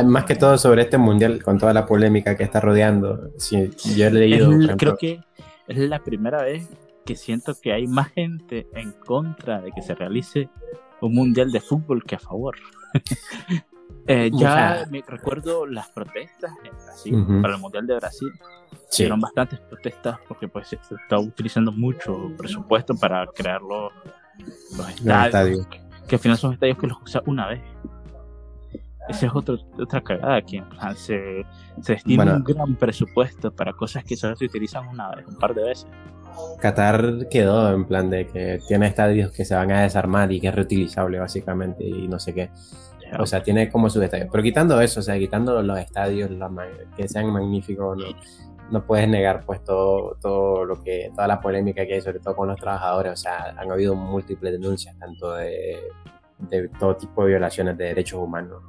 Más 0.05 0.25
que 0.25 0.35
todo 0.37 0.59
sobre 0.59 0.83
este 0.83 0.99
mundial, 0.99 1.43
con 1.43 1.59
toda 1.59 1.73
la 1.73 1.87
polémica 1.87 2.37
que 2.37 2.45
está 2.45 2.61
rodeando. 2.61 3.31
Sí, 3.39 3.71
yo 3.97 4.07
he 4.07 4.11
leído. 4.11 4.51
creo 4.77 4.97
que 4.97 5.21
es 5.71 5.89
la 5.89 6.03
primera 6.03 6.43
vez 6.43 6.69
que 7.05 7.17
siento 7.17 7.55
que 7.61 7.73
hay 7.73 7.87
más 7.87 8.09
gente 8.09 8.69
en 8.75 8.93
contra 8.93 9.61
de 9.61 9.73
que 9.73 9.83
se 9.83 9.95
realice 9.95 10.49
un 11.01 11.15
mundial 11.15 11.51
de 11.53 11.61
fútbol 11.61 12.05
que 12.05 12.17
a 12.17 12.19
favor. 12.19 12.57
Eh, 14.07 14.31
ya 14.33 14.87
me 14.91 15.03
recuerdo 15.07 15.67
las 15.67 15.89
protestas 15.91 16.51
en 16.65 16.73
Brasil, 16.85 17.43
para 17.43 17.55
el 17.55 17.61
mundial 17.61 17.87
de 17.87 17.97
Brasil. 17.97 18.29
Sí. 18.89 19.05
Fueron 19.05 19.21
bastantes 19.21 19.61
protestas 19.61 20.19
porque 20.27 20.49
pues 20.49 20.69
se 20.69 20.77
está 20.77 21.19
utilizando 21.19 21.71
mucho 21.71 22.33
presupuesto 22.37 22.97
para 22.97 23.27
crear 23.27 23.61
los, 23.61 23.93
estadios, 24.99 25.67
Que, 26.09 26.17
al 26.17 26.21
final 26.21 26.39
son 26.39 26.55
estadios 26.55 26.79
que 26.79 26.87
los 26.89 26.99
usa 27.03 27.23
una 27.27 27.47
vez. 27.49 27.61
Esa 29.11 29.27
es 29.27 29.33
otra, 29.35 29.57
otra 29.79 30.01
cagada. 30.01 30.39
En 30.39 30.69
plan, 30.69 30.97
se, 30.97 31.45
se 31.83 31.93
destina 31.95 32.37
un 32.37 32.45
gran 32.45 32.77
presupuesto 32.77 33.53
para 33.53 33.73
cosas 33.73 34.05
que 34.05 34.17
solo 34.17 34.37
se 34.37 34.45
utilizan 34.45 34.87
una 34.87 35.11
vez, 35.11 35.27
un 35.27 35.37
par 35.37 35.53
de 35.53 35.65
veces. 35.65 35.87
Qatar 36.61 37.29
quedó 37.29 37.73
en 37.75 37.85
plan 37.87 38.09
de 38.09 38.27
que 38.29 38.61
tiene 38.69 38.87
estadios 38.87 39.33
que 39.33 39.45
se 39.45 39.55
van 39.57 39.73
a 39.73 39.83
desarmar 39.83 40.31
y 40.31 40.41
que 40.41 40.49
es 40.49 40.55
reutilizable 40.55 41.19
básicamente 41.19 41.85
y 41.85 42.07
no 42.07 42.21
sé 42.21 42.33
qué. 42.35 42.51
O 43.19 43.27
sea, 43.27 43.43
tiene 43.43 43.69
como 43.69 43.91
sus 43.91 44.03
estadios. 44.05 44.29
Pero 44.31 44.45
quitando 44.45 44.81
eso, 44.81 45.01
o 45.01 45.03
sea, 45.03 45.19
quitando 45.19 45.61
los 45.61 45.79
estadios 45.81 46.31
que 46.97 47.09
sean 47.09 47.33
magníficos, 47.33 47.99
no, 47.99 48.05
no 48.71 48.87
puedes 48.87 49.09
negar 49.09 49.45
pues 49.45 49.65
todo, 49.65 50.17
todo 50.21 50.65
lo 50.65 50.81
que, 50.81 51.11
toda 51.17 51.27
la 51.27 51.41
polémica 51.41 51.85
que 51.85 51.95
hay, 51.95 52.01
sobre 52.01 52.21
todo 52.21 52.37
con 52.37 52.47
los 52.47 52.61
trabajadores. 52.61 53.13
O 53.13 53.17
sea, 53.17 53.57
han 53.59 53.73
habido 53.73 53.97
múltiples 53.97 54.53
denuncias, 54.53 54.97
tanto 54.97 55.35
de, 55.35 55.81
de 56.39 56.69
todo 56.79 56.95
tipo 56.95 57.25
de 57.25 57.31
violaciones 57.31 57.77
de 57.77 57.87
derechos 57.87 58.21
humanos 58.21 58.63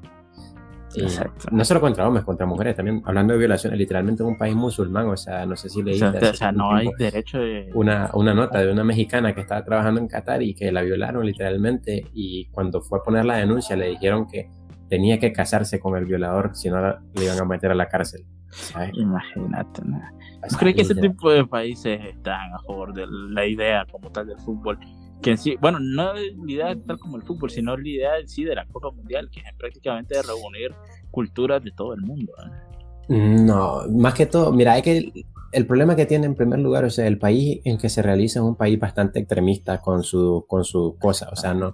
no 1.52 1.66
solo 1.66 1.82
contra 1.82 2.08
hombres, 2.08 2.26
contra 2.26 2.46
mujeres, 2.46 2.76
también 2.76 3.02
hablando 3.06 3.34
de 3.34 3.40
violaciones, 3.40 3.78
literalmente 3.78 4.24
en 4.24 4.30
un 4.30 4.38
país 4.38 4.56
musulmán, 4.56 5.08
o 5.08 5.18
sea, 5.18 5.46
no 5.46 5.56
sé 5.56 5.70
si 5.70 5.82
leí. 5.82 6.02
O 6.02 6.34
sea, 6.34 6.52
no 6.52 6.74
hay 6.74 6.90
derecho 6.98 7.40
de. 7.40 7.70
Una, 7.74 8.10
una 8.14 8.34
nota 8.34 8.60
de 8.60 8.72
una 8.72 8.84
mexicana 8.84 9.34
que 9.34 9.42
estaba 9.42 9.64
trabajando 9.64 10.02
en 10.02 10.08
Qatar 10.08 10.42
y 10.42 10.54
que 10.54 10.72
la 10.72 10.82
violaron 10.82 11.26
literalmente, 11.26 12.06
y 12.14 12.46
cuando 12.46 12.82
fue 12.82 13.00
a 13.00 13.02
poner 13.02 13.26
la 13.26 13.38
denuncia 13.38 13.76
le 13.76 13.88
dijeron 13.88 14.28
que 14.28 14.50
tenía 14.90 15.20
que 15.20 15.32
casarse 15.32 15.80
con 15.80 15.96
el 15.98 16.06
violador, 16.06 16.52
si 16.54 16.70
no 16.70 16.82
le 16.82 17.24
iban 17.24 17.40
a 17.40 17.46
meter 17.46 17.72
a 17.72 17.76
la 17.76 17.88
cárcel. 17.88 18.26
Imagínate. 18.94 19.82
¿no? 19.86 20.02
¿Creo 20.60 20.74
que 20.74 20.82
ese 20.82 20.96
tipo 20.96 21.32
de 21.32 21.46
países 21.46 22.00
están 22.04 22.54
a 22.54 22.60
favor 22.60 22.94
de 22.94 23.06
la 23.08 23.46
idea 23.46 23.86
como 23.90 24.12
tal 24.12 24.28
del 24.28 24.40
fútbol? 24.40 24.80
Que 25.22 25.32
en 25.32 25.38
sí, 25.38 25.56
bueno, 25.60 25.80
no 25.80 26.14
es 26.14 26.36
la 26.36 26.52
idea 26.52 26.76
tal 26.86 27.00
como 27.00 27.18
el 27.18 27.24
fútbol, 27.24 27.50
sino 27.50 27.78
la 27.78 27.88
idea 27.88 28.18
en 28.20 28.28
sí 28.28 28.44
de 28.44 28.56
la 28.56 28.66
Copa 28.66 28.92
Mundial, 28.92 29.30
que 29.32 29.40
es 29.40 29.54
prácticamente 29.58 30.16
de 30.16 30.24
reunir 30.24 30.74
culturas 31.12 31.64
de 31.64 31.72
todo 31.72 31.94
el 31.94 32.02
mundo. 32.02 32.34
¿eh? 32.44 33.36
No, 33.40 33.88
más 33.90 34.14
que 34.14 34.26
todo, 34.26 34.52
mira, 34.52 34.74
hay 34.74 34.82
que 34.82 35.12
el 35.52 35.66
problema 35.66 35.96
que 35.96 36.06
tiene 36.06 36.26
en 36.28 36.36
primer 36.36 36.60
lugar, 36.60 36.86
o 36.86 36.90
sea, 36.90 37.08
el 37.08 37.18
país 37.18 37.60
en 37.66 37.78
que 37.78 37.90
se 37.90 38.02
realiza 38.02 38.40
es 38.40 38.46
un 38.46 38.56
país 38.56 38.80
bastante 38.80 39.20
extremista 39.20 39.82
con 39.82 40.04
su, 40.04 40.46
con 40.48 40.64
su 40.64 40.96
cosa, 41.00 41.30
o 41.32 41.36
sea, 41.36 41.54
no. 41.54 41.74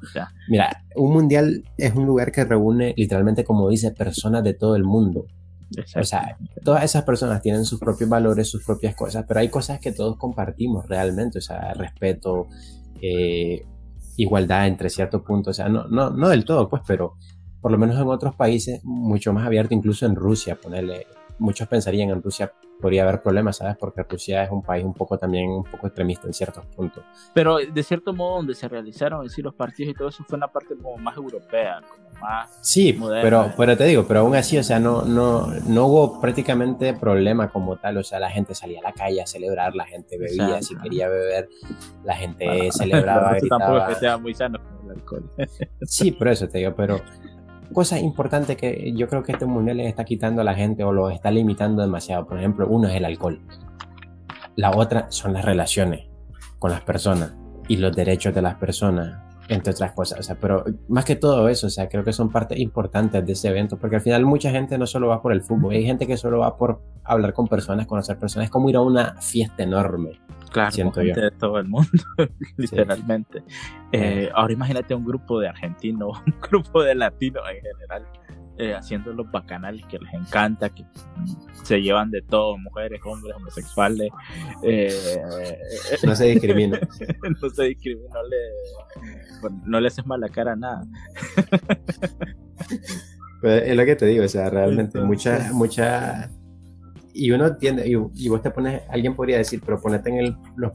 Mira, 0.49 0.83
un 0.95 1.13
mundial 1.13 1.63
es 1.77 1.93
un 1.93 2.05
lugar 2.05 2.31
que 2.31 2.43
reúne 2.43 2.93
literalmente, 2.97 3.43
como 3.43 3.69
dice, 3.69 3.91
personas 3.91 4.43
de 4.43 4.55
todo 4.55 4.75
el 4.75 4.83
mundo. 4.83 5.27
O 5.95 6.03
sea, 6.03 6.37
todas 6.63 6.83
esas 6.83 7.03
personas 7.03 7.41
tienen 7.41 7.65
sus 7.65 7.79
propios 7.79 8.09
valores, 8.09 8.49
sus 8.49 8.63
propias 8.63 8.95
cosas, 8.95 9.25
pero 9.27 9.41
hay 9.41 9.49
cosas 9.49 9.79
que 9.79 9.91
todos 9.91 10.17
compartimos 10.17 10.87
realmente, 10.87 11.39
o 11.39 11.41
sea, 11.41 11.73
respeto, 11.73 12.47
eh, 13.01 13.65
igualdad 14.17 14.67
entre 14.67 14.89
ciertos 14.89 15.21
puntos, 15.21 15.51
o 15.51 15.53
sea, 15.53 15.69
no, 15.69 15.87
no, 15.87 16.09
no 16.09 16.29
del 16.29 16.45
todo, 16.45 16.69
pues, 16.69 16.81
pero 16.87 17.15
por 17.61 17.71
lo 17.71 17.77
menos 17.77 17.99
en 17.99 18.07
otros 18.07 18.35
países 18.35 18.81
mucho 18.83 19.33
más 19.33 19.45
abierto, 19.45 19.73
incluso 19.73 20.05
en 20.05 20.15
Rusia, 20.15 20.55
ponerle, 20.55 21.07
muchos 21.39 21.67
pensarían 21.67 22.09
en 22.09 22.21
Rusia 22.21 22.51
podría 22.79 23.03
haber 23.03 23.21
problemas, 23.21 23.57
¿sabes? 23.57 23.75
Porque 23.77 24.03
Rusia 24.03 24.43
es 24.43 24.51
un 24.51 24.61
país 24.61 24.85
un 24.85 24.93
poco 24.93 25.17
también 25.17 25.49
un 25.49 25.63
poco 25.63 25.87
extremista 25.87 26.27
en 26.27 26.33
ciertos 26.33 26.65
puntos. 26.67 27.03
Pero 27.33 27.57
de 27.57 27.83
cierto 27.83 28.13
modo 28.13 28.37
donde 28.37 28.55
se 28.55 28.67
realizaron 28.67 29.23
en 29.23 29.29
sí 29.29 29.41
los 29.41 29.53
partidos 29.53 29.91
y 29.91 29.97
todo 29.97 30.09
eso 30.09 30.23
fue 30.27 30.37
una 30.37 30.47
parte 30.47 30.75
como 30.75 30.97
más 30.97 31.17
europea, 31.17 31.81
como 31.81 32.09
más 32.21 32.59
Sí, 32.61 32.97
pero, 33.21 33.51
pero 33.57 33.77
te 33.77 33.85
digo, 33.85 34.05
pero 34.07 34.21
aún 34.21 34.35
así, 34.35 34.57
o 34.57 34.63
sea, 34.63 34.79
no, 34.79 35.03
no, 35.03 35.47
no 35.67 35.85
hubo 35.87 36.21
prácticamente 36.21 36.93
problema 36.93 37.49
como 37.49 37.77
tal, 37.77 37.97
o 37.97 38.03
sea, 38.03 38.19
la 38.19 38.29
gente 38.29 38.53
salía 38.53 38.79
a 38.79 38.83
la 38.83 38.93
calle 38.93 39.21
a 39.21 39.27
celebrar, 39.27 39.75
la 39.75 39.85
gente 39.85 40.17
bebía, 40.17 40.61
si 40.61 40.75
quería 40.77 41.07
beber, 41.07 41.49
la 42.03 42.15
gente 42.15 42.45
celebraba, 42.71 43.33
gritaba. 43.35 43.87
Tampoco 43.87 44.19
muy 44.19 44.33
sano 44.33 44.59
el 44.85 44.91
alcohol. 44.91 45.29
sí, 45.81 46.11
por 46.11 46.27
eso 46.27 46.47
te 46.47 46.59
digo, 46.59 46.73
pero 46.75 47.01
cosas 47.73 48.01
importantes 48.01 48.57
que 48.57 48.93
yo 48.95 49.07
creo 49.07 49.23
que 49.23 49.33
este 49.33 49.45
mundial 49.45 49.77
le 49.77 49.87
está 49.87 50.05
quitando 50.05 50.41
a 50.41 50.43
la 50.43 50.55
gente 50.55 50.83
o 50.83 50.91
lo 50.91 51.09
está 51.09 51.31
limitando 51.31 51.81
demasiado. 51.81 52.25
Por 52.25 52.37
ejemplo, 52.37 52.67
uno 52.67 52.87
es 52.87 52.95
el 52.95 53.05
alcohol. 53.05 53.41
La 54.55 54.71
otra 54.71 55.11
son 55.11 55.33
las 55.33 55.45
relaciones 55.45 56.07
con 56.59 56.71
las 56.71 56.81
personas 56.81 57.35
y 57.67 57.77
los 57.77 57.95
derechos 57.95 58.33
de 58.33 58.41
las 58.41 58.55
personas, 58.55 59.19
entre 59.49 59.71
otras 59.71 59.91
cosas. 59.91 60.19
O 60.19 60.23
sea, 60.23 60.35
pero 60.35 60.63
más 60.87 61.05
que 61.05 61.15
todo 61.15 61.47
eso, 61.49 61.67
o 61.67 61.69
sea, 61.69 61.87
creo 61.87 62.03
que 62.03 62.13
son 62.13 62.31
partes 62.31 62.59
importantes 62.59 63.25
de 63.25 63.33
ese 63.33 63.49
evento, 63.49 63.77
porque 63.77 63.97
al 63.97 64.01
final 64.01 64.25
mucha 64.25 64.49
gente 64.51 64.77
no 64.77 64.87
solo 64.87 65.09
va 65.09 65.21
por 65.21 65.33
el 65.33 65.41
fútbol, 65.41 65.73
hay 65.73 65.85
gente 65.85 66.07
que 66.07 66.17
solo 66.17 66.39
va 66.39 66.57
por 66.57 66.81
hablar 67.03 67.33
con 67.33 67.47
personas, 67.47 67.85
conocer 67.87 68.17
personas. 68.17 68.45
Es 68.45 68.51
como 68.51 68.69
ir 68.69 68.77
a 68.77 68.81
una 68.81 69.15
fiesta 69.21 69.63
enorme. 69.63 70.19
Claro, 70.57 70.71
siento 70.71 71.01
de 71.01 71.31
todo 71.37 71.59
el 71.59 71.67
mundo, 71.67 71.87
literalmente. 72.57 73.43
Eh, 73.91 74.27
ahora 74.33 74.53
imagínate 74.53 74.95
un 74.95 75.05
grupo 75.05 75.39
de 75.39 75.49
argentinos, 75.49 76.19
un 76.25 76.41
grupo 76.41 76.81
de 76.81 76.95
latinos 76.95 77.43
en 77.47 77.61
general, 77.61 78.07
eh, 78.57 78.73
haciendo 78.73 79.13
los 79.13 79.29
bacanales 79.29 79.85
que 79.85 79.99
les 79.99 80.11
encanta, 80.15 80.69
que 80.69 80.83
se 81.61 81.79
llevan 81.79 82.09
de 82.09 82.23
todo, 82.23 82.57
mujeres, 82.57 82.99
hombres, 83.05 83.35
homosexuales. 83.35 84.09
Eh, 84.63 85.21
no 86.01 86.15
se 86.15 86.25
discrimina. 86.25 86.79
no 87.41 87.49
se 87.51 87.63
discrimina, 87.65 88.09
no 88.11 88.23
le, 88.23 89.57
no 89.63 89.79
le 89.79 89.87
haces 89.89 90.07
mala 90.07 90.27
cara 90.27 90.53
a 90.53 90.55
nada. 90.55 90.87
Es 93.43 93.77
lo 93.77 93.85
que 93.85 93.95
te 93.95 94.07
digo, 94.07 94.25
o 94.25 94.27
sea, 94.27 94.49
realmente 94.49 94.99
mucha, 95.01 95.51
mucha 95.53 96.31
y 97.17 97.31
uno 97.31 97.47
entiende, 97.47 97.87
y, 97.87 98.29
vos 98.29 98.41
te 98.41 98.51
pones, 98.51 98.83
alguien 98.89 99.15
podría 99.15 99.37
decir, 99.37 99.61
pero 99.65 99.79
ponete 99.79 100.09
en 100.09 100.17
el, 100.17 100.37
los, 100.55 100.71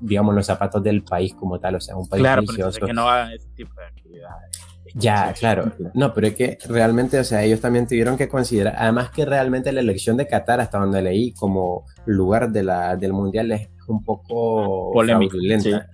digamos, 0.00 0.34
los 0.34 0.46
zapatos 0.46 0.82
del 0.82 1.04
país 1.04 1.34
como 1.34 1.58
tal, 1.58 1.76
o 1.76 1.80
sea, 1.80 1.96
un 1.96 2.08
país 2.08 2.22
claro, 2.22 2.42
que 2.46 2.92
no 2.92 3.08
hagan 3.08 3.32
ese 3.32 3.48
tipo 3.50 3.74
de 3.74 3.86
actividades. 3.86 4.50
Ya, 4.94 5.32
claro. 5.32 5.72
No, 5.94 6.14
pero 6.14 6.28
es 6.28 6.34
que 6.36 6.58
realmente, 6.68 7.18
o 7.18 7.24
sea, 7.24 7.42
ellos 7.42 7.60
también 7.60 7.86
tuvieron 7.86 8.16
que 8.16 8.28
considerar, 8.28 8.74
además 8.78 9.10
que 9.10 9.24
realmente 9.24 9.72
la 9.72 9.80
elección 9.80 10.16
de 10.16 10.26
Qatar, 10.26 10.60
hasta 10.60 10.78
donde 10.78 11.02
leí, 11.02 11.32
como 11.32 11.84
lugar 12.06 12.50
de 12.52 12.62
la, 12.62 12.96
del 12.96 13.12
Mundial 13.12 13.50
es 13.52 13.70
un 13.88 14.04
poco 14.04 14.92
Polémico, 14.92 15.36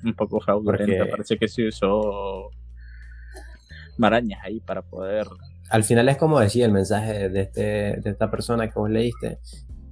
un 0.04 0.14
poco 0.14 0.40
fraudulenta. 0.40 0.84
Porque 0.84 1.10
Parece 1.10 1.38
que 1.38 1.48
se 1.48 1.68
usó 1.68 2.50
marañas 3.96 4.40
ahí 4.44 4.60
para 4.60 4.82
poder... 4.82 5.26
Al 5.70 5.84
final 5.84 6.08
es 6.08 6.16
como 6.16 6.40
decía 6.40 6.66
el 6.66 6.72
mensaje 6.72 7.28
de, 7.28 7.42
este, 7.42 7.60
de 8.00 8.10
esta 8.10 8.30
persona 8.30 8.68
que 8.68 8.78
vos 8.78 8.90
leíste, 8.90 9.38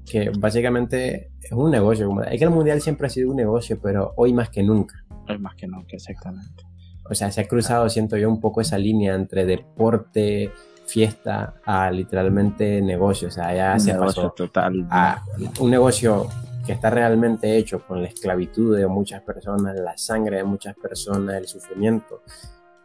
que 0.08 0.30
básicamente 0.38 1.30
es 1.42 1.52
un 1.52 1.70
negocio. 1.70 2.22
Es 2.22 2.38
que 2.38 2.44
el 2.44 2.50
mundial 2.50 2.80
siempre 2.80 3.06
ha 3.06 3.10
sido 3.10 3.30
un 3.30 3.36
negocio, 3.36 3.78
pero 3.80 4.12
hoy 4.16 4.32
más 4.32 4.50
que 4.50 4.62
nunca. 4.62 5.04
Hoy 5.28 5.38
más 5.38 5.54
que 5.54 5.66
nunca, 5.66 5.96
exactamente. 5.96 6.64
O 7.10 7.14
sea, 7.14 7.30
se 7.30 7.40
ha 7.40 7.48
cruzado, 7.48 7.88
siento 7.88 8.16
yo, 8.16 8.28
un 8.28 8.40
poco 8.40 8.60
esa 8.60 8.78
línea 8.78 9.14
entre 9.14 9.46
deporte, 9.46 10.52
fiesta, 10.86 11.54
a 11.64 11.90
literalmente 11.90 12.82
negocio. 12.82 13.28
O 13.28 13.30
sea, 13.30 13.54
ya 13.54 13.78
se 13.78 13.94
pasó 13.94 14.30
total. 14.30 14.86
a 14.90 15.22
un 15.60 15.70
negocio 15.70 16.28
que 16.66 16.72
está 16.72 16.90
realmente 16.90 17.56
hecho 17.56 17.86
con 17.86 18.02
la 18.02 18.08
esclavitud 18.08 18.76
de 18.76 18.86
muchas 18.86 19.22
personas, 19.22 19.78
la 19.78 19.96
sangre 19.96 20.38
de 20.38 20.44
muchas 20.44 20.76
personas, 20.76 21.36
el 21.36 21.46
sufrimiento 21.46 22.22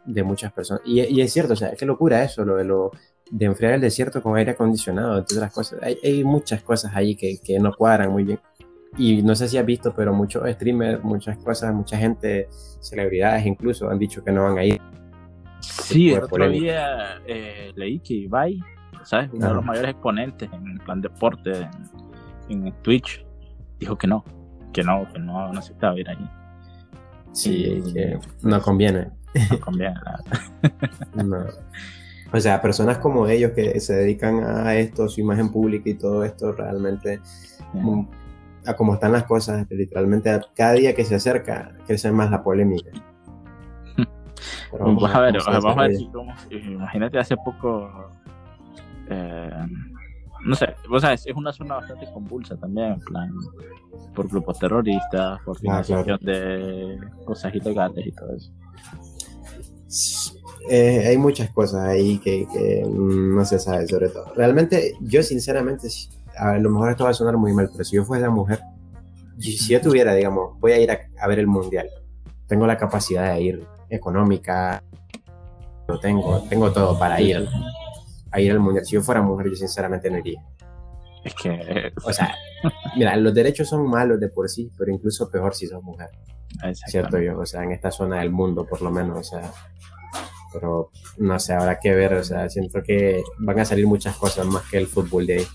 de 0.06 0.22
muchas 0.22 0.52
personas. 0.52 0.82
Y, 0.86 1.00
y 1.00 1.20
es 1.20 1.32
cierto, 1.32 1.52
o 1.52 1.56
sea, 1.56 1.72
qué 1.72 1.84
locura 1.84 2.22
eso, 2.22 2.44
lo 2.44 2.56
de 2.56 2.64
lo 2.64 2.92
de 3.30 3.46
enfriar 3.46 3.74
el 3.74 3.80
desierto 3.80 4.22
con 4.22 4.36
aire 4.36 4.52
acondicionado, 4.52 5.18
entre 5.18 5.36
otras 5.36 5.52
cosas. 5.52 5.82
Hay, 5.82 5.98
hay 6.02 6.24
muchas 6.24 6.62
cosas 6.62 6.94
ahí 6.94 7.16
que, 7.16 7.38
que, 7.42 7.58
no 7.58 7.72
cuadran 7.72 8.10
muy 8.10 8.24
bien. 8.24 8.40
Y 8.96 9.22
no 9.22 9.34
sé 9.34 9.48
si 9.48 9.58
has 9.58 9.66
visto, 9.66 9.92
pero 9.94 10.12
muchos 10.12 10.48
streamers, 10.48 11.02
muchas 11.02 11.36
cosas, 11.38 11.74
mucha 11.74 11.96
gente, 11.96 12.48
celebridades 12.80 13.44
incluso, 13.44 13.90
han 13.90 13.98
dicho 13.98 14.22
que 14.22 14.30
no 14.30 14.44
van 14.44 14.58
a 14.58 14.64
ir. 14.64 14.80
Sí, 15.60 16.12
el 16.12 16.22
otro 16.22 16.48
día 16.48 17.20
eh, 17.26 17.72
leí 17.74 17.98
que 18.00 18.14
Ibai, 18.14 18.60
¿sabes? 19.02 19.30
Uno 19.32 19.48
de 19.48 19.54
los 19.54 19.64
mayores 19.64 19.90
exponentes 19.92 20.48
en 20.52 20.66
el 20.68 20.78
plan 20.80 21.00
deporte 21.00 21.68
en, 22.48 22.72
Twitch, 22.82 23.24
dijo 23.78 23.96
que 23.96 24.06
no, 24.06 24.24
que 24.72 24.82
no, 24.82 25.06
que 25.12 25.18
no, 25.18 25.52
no 25.52 25.58
aceptaba 25.58 25.98
ir 25.98 26.08
ahí. 26.08 26.30
Sí, 27.32 27.82
que 27.92 28.18
no 28.42 28.60
conviene. 28.60 29.10
No 29.50 29.60
conviene, 29.60 29.94
no. 31.24 31.46
O 32.34 32.40
sea, 32.40 32.60
personas 32.60 32.98
como 32.98 33.28
ellos 33.28 33.52
que 33.52 33.78
se 33.78 33.94
dedican 33.94 34.42
a 34.42 34.74
esto, 34.74 35.08
su 35.08 35.20
imagen 35.20 35.52
pública 35.52 35.88
y 35.88 35.94
todo 35.94 36.24
esto, 36.24 36.50
realmente, 36.50 37.20
a 38.66 38.74
como 38.74 38.94
están 38.94 39.12
las 39.12 39.22
cosas, 39.22 39.64
literalmente 39.70 40.40
cada 40.52 40.72
día 40.72 40.96
que 40.96 41.04
se 41.04 41.14
acerca, 41.14 41.70
crece 41.86 42.10
más 42.10 42.32
la 42.32 42.42
polémica. 42.42 42.90
vamos 44.80 45.14
a 45.14 45.20
ver, 45.20 45.36
vamos 45.46 45.76
a 45.78 45.82
ver 45.82 45.94
si 45.94 46.08
como, 46.08 46.34
imagínate 46.50 47.20
hace 47.20 47.36
poco, 47.36 48.10
eh, 49.10 49.66
no 50.44 50.56
sé, 50.56 50.74
vos 50.88 51.02
sabes, 51.02 51.24
es 51.28 51.36
una 51.36 51.52
zona 51.52 51.76
bastante 51.76 52.10
convulsa 52.12 52.56
también, 52.56 52.94
en 52.94 53.00
plan, 53.00 53.32
por 54.12 54.26
grupos 54.26 54.58
terroristas, 54.58 55.40
por 55.44 55.56
ah, 55.56 55.60
financiación 55.60 56.18
de 56.22 56.98
cosas 57.24 57.54
ilegales 57.54 58.04
y 58.04 58.10
todo 58.10 58.34
eso. 58.34 58.52
Eh, 60.68 61.06
hay 61.08 61.18
muchas 61.18 61.50
cosas 61.50 61.82
ahí 61.88 62.18
que, 62.18 62.46
no 62.88 63.44
se 63.44 63.58
sabe 63.58 63.86
sobre 63.86 64.08
todo. 64.08 64.32
Realmente, 64.34 64.94
yo 65.00 65.22
sinceramente, 65.22 65.88
a 66.36 66.58
lo 66.58 66.70
mejor 66.70 66.90
esto 66.90 67.04
va 67.04 67.10
a 67.10 67.14
sonar 67.14 67.36
muy 67.36 67.52
mal, 67.52 67.68
pero 67.70 67.84
si 67.84 67.96
yo 67.96 68.04
fuera 68.04 68.30
mujer, 68.30 68.60
si 69.38 69.72
yo 69.72 69.80
tuviera, 69.80 70.14
digamos, 70.14 70.58
voy 70.60 70.72
a 70.72 70.78
ir 70.78 70.90
a, 70.90 71.26
ver 71.26 71.38
el 71.38 71.46
mundial, 71.46 71.88
tengo 72.46 72.66
la 72.66 72.78
capacidad 72.78 73.34
de 73.34 73.42
ir 73.42 73.66
económica, 73.90 74.82
lo 75.86 76.00
tengo, 76.00 76.42
tengo 76.48 76.72
todo 76.72 76.98
para 76.98 77.20
ir 77.20 77.46
a 78.30 78.40
ir 78.40 78.52
al 78.52 78.60
mundial. 78.60 78.86
Si 78.86 78.92
yo 78.92 79.02
fuera 79.02 79.20
mujer, 79.20 79.48
yo 79.50 79.56
sinceramente 79.56 80.10
no 80.10 80.18
iría. 80.18 80.42
Es 81.24 81.34
que, 81.34 81.92
o 82.04 82.12
sea, 82.12 82.34
mira, 82.96 83.16
los 83.16 83.34
derechos 83.34 83.68
son 83.68 83.88
malos 83.88 84.18
de 84.18 84.28
por 84.28 84.48
sí, 84.48 84.70
pero 84.78 84.92
incluso 84.92 85.28
peor 85.28 85.54
si 85.54 85.66
sos 85.66 85.82
mujer. 85.82 86.08
Cierto 86.86 87.18
yo, 87.18 87.38
o 87.38 87.46
sea, 87.46 87.64
en 87.64 87.72
esta 87.72 87.90
zona 87.90 88.20
del 88.20 88.30
mundo 88.30 88.64
por 88.64 88.80
lo 88.80 88.90
menos, 88.90 89.18
o 89.18 89.22
sea, 89.24 89.52
pero 90.54 90.90
no 91.18 91.38
sé, 91.38 91.52
habrá 91.52 91.78
que 91.80 91.92
ver, 91.92 92.14
o 92.14 92.24
sea, 92.24 92.48
siento 92.48 92.82
que 92.82 93.22
van 93.38 93.58
a 93.58 93.64
salir 93.64 93.86
muchas 93.86 94.16
cosas 94.16 94.46
más 94.46 94.62
que 94.70 94.78
el 94.78 94.86
fútbol 94.86 95.26
de 95.26 95.38
ahí. 95.38 95.46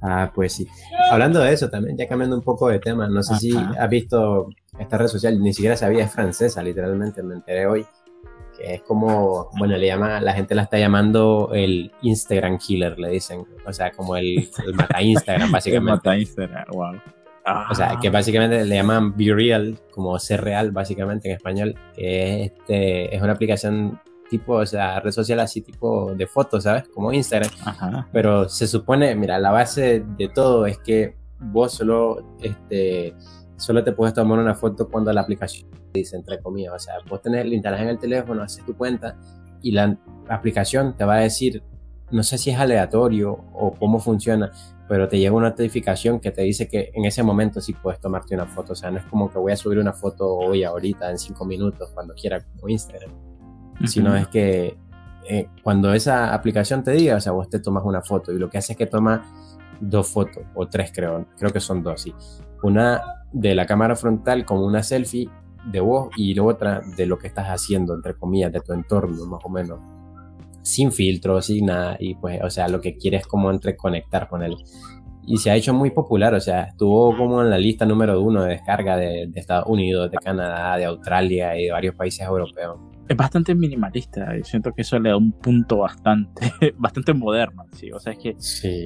Ah, 0.00 0.30
pues 0.34 0.52
sí. 0.52 0.68
Hablando 1.10 1.40
de 1.40 1.52
eso 1.52 1.68
también, 1.68 1.96
ya 1.96 2.06
cambiando 2.06 2.36
un 2.36 2.42
poco 2.42 2.68
de 2.68 2.78
tema, 2.78 3.08
no 3.08 3.22
sé 3.22 3.36
si 3.36 3.56
has 3.56 3.90
visto 3.90 4.48
esta 4.78 4.98
red 4.98 5.08
social, 5.08 5.42
ni 5.42 5.52
siquiera 5.52 5.76
sabía, 5.76 6.04
es 6.04 6.12
francesa, 6.12 6.62
literalmente, 6.62 7.22
me 7.22 7.34
enteré 7.34 7.66
hoy, 7.66 7.86
que 8.56 8.74
es 8.74 8.82
como, 8.82 9.48
bueno, 9.58 9.76
le 9.76 9.86
llama, 9.86 10.20
la 10.20 10.34
gente 10.34 10.54
la 10.54 10.62
está 10.62 10.78
llamando 10.78 11.50
el 11.54 11.90
Instagram 12.02 12.58
killer, 12.58 12.98
le 12.98 13.08
dicen, 13.08 13.46
o 13.66 13.72
sea, 13.72 13.92
como 13.92 14.14
el, 14.16 14.50
el 14.66 14.74
mata 14.74 15.00
Instagram, 15.02 15.50
básicamente. 15.52 15.90
el 15.90 15.96
mata 15.96 16.18
Instagram, 16.18 16.64
wow. 16.72 17.00
O 17.70 17.74
sea, 17.74 17.98
que 18.00 18.08
básicamente 18.08 18.64
le 18.64 18.74
llaman 18.74 19.16
Be 19.16 19.34
Real, 19.34 19.78
como 19.90 20.18
ser 20.18 20.42
real, 20.42 20.70
básicamente 20.70 21.28
en 21.28 21.36
español, 21.36 21.74
que 21.94 22.44
es, 22.44 22.52
este, 22.52 23.14
es 23.14 23.22
una 23.22 23.32
aplicación 23.32 24.00
tipo, 24.30 24.54
o 24.54 24.66
sea, 24.66 24.98
red 25.00 25.10
social 25.10 25.40
así 25.40 25.60
tipo 25.60 26.14
de 26.14 26.26
fotos, 26.26 26.64
¿sabes? 26.64 26.88
Como 26.88 27.12
Instagram. 27.12 27.50
Pero 28.12 28.48
se 28.48 28.66
supone, 28.66 29.14
mira, 29.14 29.38
la 29.38 29.50
base 29.50 30.04
de 30.16 30.28
todo 30.28 30.64
es 30.66 30.78
que 30.78 31.16
vos 31.38 31.72
solo, 31.72 32.34
este, 32.40 33.14
solo 33.56 33.84
te 33.84 33.92
puedes 33.92 34.14
tomar 34.14 34.38
una 34.38 34.54
foto 34.54 34.88
cuando 34.88 35.12
la 35.12 35.20
aplicación 35.20 35.68
dice, 35.92 36.16
entre 36.16 36.40
comillas, 36.40 36.72
o 36.74 36.78
sea, 36.78 36.94
vos 37.08 37.22
tenés, 37.22 37.46
la 37.46 37.54
instalas 37.54 37.80
en 37.80 37.88
el 37.88 37.98
teléfono, 37.98 38.42
haces 38.42 38.64
tu 38.64 38.76
cuenta 38.76 39.16
y 39.62 39.72
la 39.72 39.96
aplicación 40.28 40.96
te 40.96 41.04
va 41.04 41.16
a 41.16 41.20
decir, 41.20 41.62
no 42.10 42.22
sé 42.22 42.38
si 42.38 42.50
es 42.50 42.58
aleatorio 42.58 43.32
o 43.32 43.72
cómo 43.78 43.98
funciona, 43.98 44.50
pero 44.88 45.08
te 45.08 45.18
llega 45.18 45.32
una 45.34 45.50
notificación 45.50 46.20
que 46.20 46.30
te 46.30 46.42
dice 46.42 46.68
que 46.68 46.90
en 46.92 47.04
ese 47.04 47.22
momento 47.22 47.60
sí 47.60 47.72
puedes 47.72 48.00
tomarte 48.00 48.34
una 48.34 48.46
foto. 48.46 48.74
O 48.74 48.76
sea, 48.76 48.90
no 48.90 48.98
es 48.98 49.04
como 49.06 49.30
que 49.30 49.38
voy 49.38 49.52
a 49.52 49.56
subir 49.56 49.78
una 49.78 49.92
foto 49.92 50.34
hoy, 50.34 50.62
ahorita, 50.62 51.10
en 51.10 51.18
cinco 51.18 51.44
minutos, 51.44 51.90
cuando 51.94 52.14
quiera, 52.14 52.44
como 52.44 52.68
Instagram. 52.68 53.10
Sino 53.86 54.14
es 54.14 54.28
que 54.28 54.76
eh, 55.28 55.48
cuando 55.62 55.92
esa 55.92 56.34
aplicación 56.34 56.82
te 56.82 56.92
diga, 56.92 57.16
o 57.16 57.20
sea, 57.20 57.32
vos 57.32 57.48
te 57.48 57.60
tomas 57.60 57.84
una 57.84 58.02
foto 58.02 58.32
y 58.32 58.38
lo 58.38 58.50
que 58.50 58.58
hace 58.58 58.72
es 58.74 58.78
que 58.78 58.86
toma 58.86 59.22
dos 59.80 60.08
fotos, 60.08 60.44
o 60.54 60.68
tres 60.68 60.92
creo, 60.94 61.26
creo 61.36 61.50
que 61.50 61.60
son 61.60 61.82
dos, 61.82 62.02
sí. 62.02 62.14
Una 62.62 63.02
de 63.32 63.54
la 63.54 63.66
cámara 63.66 63.96
frontal 63.96 64.44
como 64.44 64.64
una 64.64 64.82
selfie 64.82 65.28
de 65.70 65.80
vos 65.80 66.10
y 66.16 66.34
la 66.34 66.42
otra 66.44 66.82
de 66.96 67.06
lo 67.06 67.18
que 67.18 67.26
estás 67.26 67.46
haciendo, 67.48 67.94
entre 67.94 68.14
comillas, 68.14 68.52
de 68.52 68.60
tu 68.60 68.72
entorno, 68.72 69.24
más 69.26 69.40
o 69.44 69.48
menos 69.48 69.80
sin 70.64 70.92
filtro, 70.92 71.40
sin 71.42 71.66
nada, 71.66 71.96
y 72.00 72.14
pues, 72.14 72.40
o 72.42 72.48
sea, 72.48 72.68
lo 72.68 72.80
que 72.80 72.96
quiere 72.96 73.18
es 73.18 73.26
como 73.26 73.50
entreconectar 73.50 74.28
con 74.28 74.42
él. 74.42 74.56
Y 75.26 75.36
se 75.36 75.50
ha 75.50 75.56
hecho 75.56 75.74
muy 75.74 75.90
popular, 75.90 76.34
o 76.34 76.40
sea, 76.40 76.64
estuvo 76.64 77.16
como 77.16 77.42
en 77.42 77.50
la 77.50 77.58
lista 77.58 77.84
número 77.84 78.20
uno 78.20 78.42
de 78.42 78.52
descarga 78.52 78.96
de, 78.96 79.30
Estados 79.34 79.66
Unidos, 79.68 80.10
de 80.10 80.18
Canadá, 80.18 80.76
de 80.76 80.86
Australia 80.86 81.58
y 81.58 81.66
de 81.66 81.70
varios 81.70 81.94
países 81.94 82.26
europeos. 82.26 82.78
Es 83.06 83.16
bastante 83.16 83.54
minimalista, 83.54 84.36
y 84.36 84.42
siento 84.44 84.72
que 84.72 84.82
eso 84.82 84.98
le 84.98 85.10
da 85.10 85.18
un 85.18 85.32
punto 85.32 85.78
bastante, 85.78 86.50
bastante 86.78 87.12
moderno, 87.12 87.66
¿sí? 87.72 87.92
O 87.92 88.00
sea, 88.00 88.14
es 88.14 88.18
que 88.18 88.36